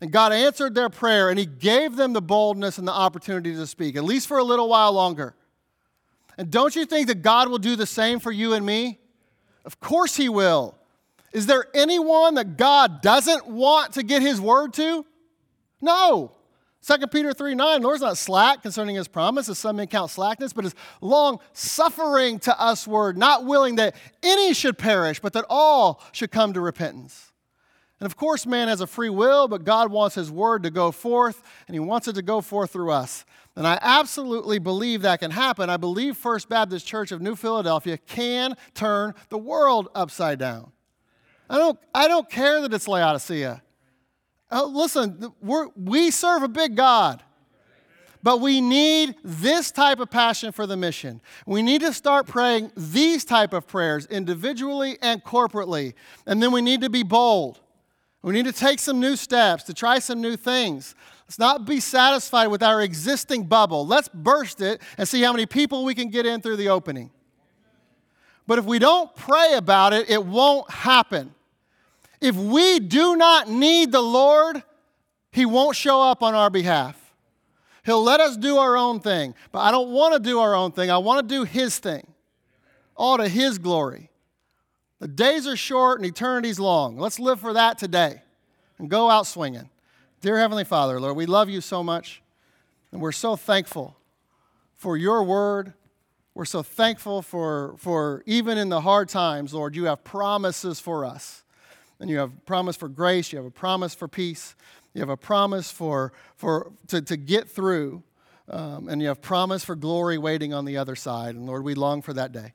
And 0.00 0.10
God 0.10 0.32
answered 0.32 0.74
their 0.74 0.88
prayer, 0.88 1.28
and 1.28 1.38
He 1.38 1.46
gave 1.46 1.96
them 1.96 2.12
the 2.12 2.22
boldness 2.22 2.78
and 2.78 2.88
the 2.88 2.92
opportunity 2.92 3.54
to 3.54 3.66
speak, 3.66 3.96
at 3.96 4.04
least 4.04 4.28
for 4.28 4.38
a 4.38 4.44
little 4.44 4.68
while 4.68 4.92
longer. 4.92 5.34
And 6.38 6.50
don't 6.50 6.74
you 6.74 6.86
think 6.86 7.08
that 7.08 7.22
God 7.22 7.48
will 7.48 7.58
do 7.58 7.76
the 7.76 7.86
same 7.86 8.18
for 8.18 8.32
you 8.32 8.54
and 8.54 8.64
me? 8.64 8.98
Of 9.64 9.80
course, 9.80 10.16
He 10.16 10.28
will. 10.28 10.74
Is 11.32 11.46
there 11.46 11.66
anyone 11.74 12.34
that 12.34 12.56
God 12.56 13.02
doesn't 13.02 13.46
want 13.46 13.94
to 13.94 14.02
get 14.02 14.22
His 14.22 14.40
word 14.40 14.72
to? 14.74 15.04
No. 15.80 16.32
2 16.86 17.06
Peter 17.08 17.34
3 17.34 17.54
9, 17.54 17.82
Lord's 17.82 18.00
not 18.00 18.16
slack 18.16 18.62
concerning 18.62 18.96
his 18.96 19.06
promise, 19.06 19.48
as 19.48 19.58
some 19.58 19.76
may 19.76 19.86
count 19.86 20.10
slackness, 20.10 20.52
but 20.52 20.64
is 20.64 20.74
long 21.00 21.38
suffering 21.52 22.38
to 22.40 22.58
us 22.58 22.86
word, 22.86 23.18
not 23.18 23.44
willing 23.44 23.76
that 23.76 23.94
any 24.22 24.54
should 24.54 24.78
perish, 24.78 25.20
but 25.20 25.34
that 25.34 25.44
all 25.50 26.02
should 26.12 26.30
come 26.30 26.54
to 26.54 26.60
repentance. 26.60 27.32
And 28.00 28.06
of 28.06 28.16
course, 28.16 28.46
man 28.46 28.68
has 28.68 28.80
a 28.80 28.86
free 28.86 29.10
will, 29.10 29.46
but 29.46 29.64
God 29.64 29.92
wants 29.92 30.14
his 30.14 30.30
word 30.30 30.62
to 30.62 30.70
go 30.70 30.90
forth, 30.90 31.42
and 31.68 31.74
he 31.74 31.80
wants 31.80 32.08
it 32.08 32.14
to 32.14 32.22
go 32.22 32.40
forth 32.40 32.70
through 32.70 32.90
us. 32.90 33.26
And 33.56 33.66
I 33.66 33.78
absolutely 33.82 34.58
believe 34.58 35.02
that 35.02 35.20
can 35.20 35.32
happen. 35.32 35.68
I 35.68 35.76
believe 35.76 36.16
First 36.16 36.48
Baptist 36.48 36.86
Church 36.86 37.12
of 37.12 37.20
New 37.20 37.36
Philadelphia 37.36 37.98
can 37.98 38.56
turn 38.72 39.12
the 39.28 39.36
world 39.36 39.88
upside 39.94 40.38
down. 40.38 40.72
I 41.50 41.58
don't, 41.58 41.78
I 41.94 42.08
don't 42.08 42.30
care 42.30 42.62
that 42.62 42.72
it's 42.72 42.88
Laodicea. 42.88 43.62
Uh, 44.50 44.64
listen, 44.64 45.32
we 45.40 46.10
serve 46.10 46.42
a 46.42 46.48
big 46.48 46.76
God. 46.76 47.22
But 48.22 48.40
we 48.40 48.60
need 48.60 49.14
this 49.24 49.70
type 49.70 49.98
of 49.98 50.10
passion 50.10 50.52
for 50.52 50.66
the 50.66 50.76
mission. 50.76 51.22
We 51.46 51.62
need 51.62 51.80
to 51.80 51.92
start 51.92 52.26
praying 52.26 52.70
these 52.76 53.24
type 53.24 53.54
of 53.54 53.66
prayers 53.66 54.04
individually 54.06 54.98
and 55.00 55.24
corporately. 55.24 55.94
And 56.26 56.42
then 56.42 56.52
we 56.52 56.60
need 56.60 56.82
to 56.82 56.90
be 56.90 57.02
bold. 57.02 57.60
We 58.22 58.34
need 58.34 58.44
to 58.44 58.52
take 58.52 58.78
some 58.78 59.00
new 59.00 59.16
steps, 59.16 59.64
to 59.64 59.74
try 59.74 59.98
some 60.00 60.20
new 60.20 60.36
things. 60.36 60.94
Let's 61.26 61.38
not 61.38 61.64
be 61.64 61.80
satisfied 61.80 62.48
with 62.48 62.62
our 62.62 62.82
existing 62.82 63.44
bubble. 63.44 63.86
Let's 63.86 64.08
burst 64.08 64.60
it 64.60 64.82
and 64.98 65.08
see 65.08 65.22
how 65.22 65.32
many 65.32 65.46
people 65.46 65.84
we 65.84 65.94
can 65.94 66.10
get 66.10 66.26
in 66.26 66.42
through 66.42 66.56
the 66.56 66.68
opening. 66.68 67.10
But 68.46 68.58
if 68.58 68.66
we 68.66 68.78
don't 68.78 69.14
pray 69.16 69.54
about 69.54 69.94
it, 69.94 70.10
it 70.10 70.26
won't 70.26 70.68
happen. 70.70 71.34
If 72.20 72.36
we 72.36 72.80
do 72.80 73.16
not 73.16 73.48
need 73.48 73.92
the 73.92 74.02
Lord, 74.02 74.62
He 75.32 75.46
won't 75.46 75.76
show 75.76 76.02
up 76.02 76.22
on 76.22 76.34
our 76.34 76.50
behalf. 76.50 76.96
He'll 77.84 78.02
let 78.02 78.20
us 78.20 78.36
do 78.36 78.58
our 78.58 78.76
own 78.76 79.00
thing. 79.00 79.34
But 79.52 79.60
I 79.60 79.70
don't 79.70 79.90
want 79.90 80.14
to 80.14 80.20
do 80.20 80.38
our 80.38 80.54
own 80.54 80.72
thing. 80.72 80.90
I 80.90 80.98
want 80.98 81.26
to 81.26 81.34
do 81.34 81.44
His 81.44 81.78
thing, 81.78 82.06
all 82.94 83.16
to 83.16 83.28
His 83.28 83.58
glory. 83.58 84.10
The 84.98 85.08
days 85.08 85.46
are 85.46 85.56
short 85.56 85.98
and 85.98 86.06
eternity's 86.06 86.60
long. 86.60 86.98
Let's 86.98 87.18
live 87.18 87.40
for 87.40 87.54
that 87.54 87.78
today 87.78 88.20
and 88.78 88.90
go 88.90 89.08
out 89.08 89.26
swinging. 89.26 89.70
Dear 90.20 90.38
Heavenly 90.38 90.64
Father, 90.64 91.00
Lord, 91.00 91.16
we 91.16 91.24
love 91.24 91.48
you 91.48 91.62
so 91.62 91.82
much 91.82 92.22
and 92.92 93.00
we're 93.00 93.12
so 93.12 93.34
thankful 93.34 93.96
for 94.76 94.98
your 94.98 95.22
word. 95.22 95.72
We're 96.34 96.44
so 96.44 96.62
thankful 96.62 97.22
for, 97.22 97.74
for 97.78 98.22
even 98.26 98.58
in 98.58 98.68
the 98.68 98.82
hard 98.82 99.08
times, 99.08 99.54
Lord, 99.54 99.74
you 99.74 99.86
have 99.86 100.04
promises 100.04 100.80
for 100.80 101.06
us 101.06 101.44
and 102.00 102.08
you 102.08 102.18
have 102.18 102.32
a 102.32 102.40
promise 102.40 102.76
for 102.76 102.88
grace, 102.88 103.32
you 103.32 103.38
have 103.38 103.46
a 103.46 103.50
promise 103.50 103.94
for 103.94 104.08
peace, 104.08 104.56
you 104.94 105.00
have 105.00 105.10
a 105.10 105.16
promise 105.16 105.70
for, 105.70 106.12
for 106.34 106.72
to, 106.88 107.00
to 107.02 107.16
get 107.16 107.48
through, 107.48 108.02
um, 108.48 108.88
and 108.88 109.00
you 109.00 109.08
have 109.08 109.22
promise 109.22 109.64
for 109.64 109.76
glory 109.76 110.18
waiting 110.18 110.52
on 110.52 110.64
the 110.64 110.76
other 110.76 110.96
side. 110.96 111.36
And 111.36 111.46
Lord, 111.46 111.62
we 111.62 111.74
long 111.74 112.02
for 112.02 112.12
that 112.14 112.32
day. 112.32 112.54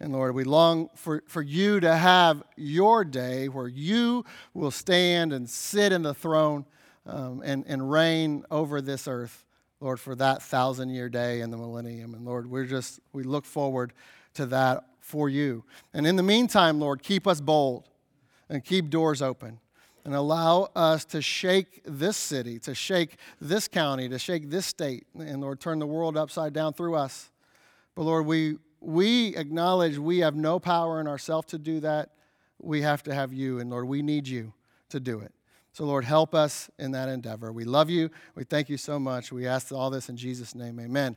And 0.00 0.12
Lord, 0.12 0.34
we 0.34 0.42
long 0.42 0.90
for, 0.96 1.22
for 1.28 1.40
you 1.40 1.78
to 1.78 1.94
have 1.94 2.42
your 2.56 3.04
day 3.04 3.48
where 3.48 3.68
you 3.68 4.24
will 4.52 4.72
stand 4.72 5.32
and 5.32 5.48
sit 5.48 5.92
in 5.92 6.02
the 6.02 6.12
throne 6.12 6.66
um, 7.06 7.40
and, 7.44 7.64
and 7.68 7.88
reign 7.88 8.44
over 8.50 8.80
this 8.80 9.06
earth, 9.06 9.44
Lord, 9.80 10.00
for 10.00 10.16
that 10.16 10.42
thousand 10.42 10.90
year 10.90 11.08
day 11.08 11.40
in 11.40 11.52
the 11.52 11.56
millennium. 11.56 12.14
And 12.14 12.24
Lord, 12.24 12.50
we're 12.50 12.66
just, 12.66 12.98
we 13.12 13.22
look 13.22 13.44
forward 13.44 13.92
to 14.34 14.46
that 14.46 14.84
for 15.00 15.28
you. 15.28 15.62
And 15.94 16.04
in 16.04 16.16
the 16.16 16.22
meantime, 16.22 16.80
Lord, 16.80 17.02
keep 17.02 17.28
us 17.28 17.40
bold 17.40 17.88
and 18.52 18.62
keep 18.62 18.90
doors 18.90 19.22
open 19.22 19.58
and 20.04 20.14
allow 20.14 20.68
us 20.76 21.06
to 21.06 21.22
shake 21.22 21.80
this 21.86 22.18
city, 22.18 22.58
to 22.58 22.74
shake 22.74 23.16
this 23.40 23.66
county, 23.66 24.10
to 24.10 24.18
shake 24.18 24.50
this 24.50 24.66
state, 24.66 25.06
and 25.18 25.40
Lord, 25.40 25.58
turn 25.58 25.78
the 25.78 25.86
world 25.86 26.18
upside 26.18 26.52
down 26.52 26.74
through 26.74 26.94
us. 26.94 27.30
But 27.94 28.02
Lord, 28.02 28.26
we, 28.26 28.58
we 28.80 29.34
acknowledge 29.36 29.96
we 29.96 30.18
have 30.18 30.36
no 30.36 30.58
power 30.58 31.00
in 31.00 31.06
ourselves 31.06 31.46
to 31.48 31.58
do 31.58 31.80
that. 31.80 32.10
We 32.60 32.82
have 32.82 33.02
to 33.04 33.14
have 33.14 33.32
you, 33.32 33.58
and 33.58 33.70
Lord, 33.70 33.88
we 33.88 34.02
need 34.02 34.28
you 34.28 34.52
to 34.90 35.00
do 35.00 35.20
it. 35.20 35.32
So, 35.72 35.84
Lord, 35.84 36.04
help 36.04 36.34
us 36.34 36.68
in 36.78 36.90
that 36.90 37.08
endeavor. 37.08 37.50
We 37.50 37.64
love 37.64 37.88
you. 37.88 38.10
We 38.34 38.44
thank 38.44 38.68
you 38.68 38.76
so 38.76 38.98
much. 38.98 39.32
We 39.32 39.46
ask 39.46 39.72
all 39.72 39.88
this 39.88 40.10
in 40.10 40.18
Jesus' 40.18 40.54
name. 40.54 40.78
Amen. 40.78 41.16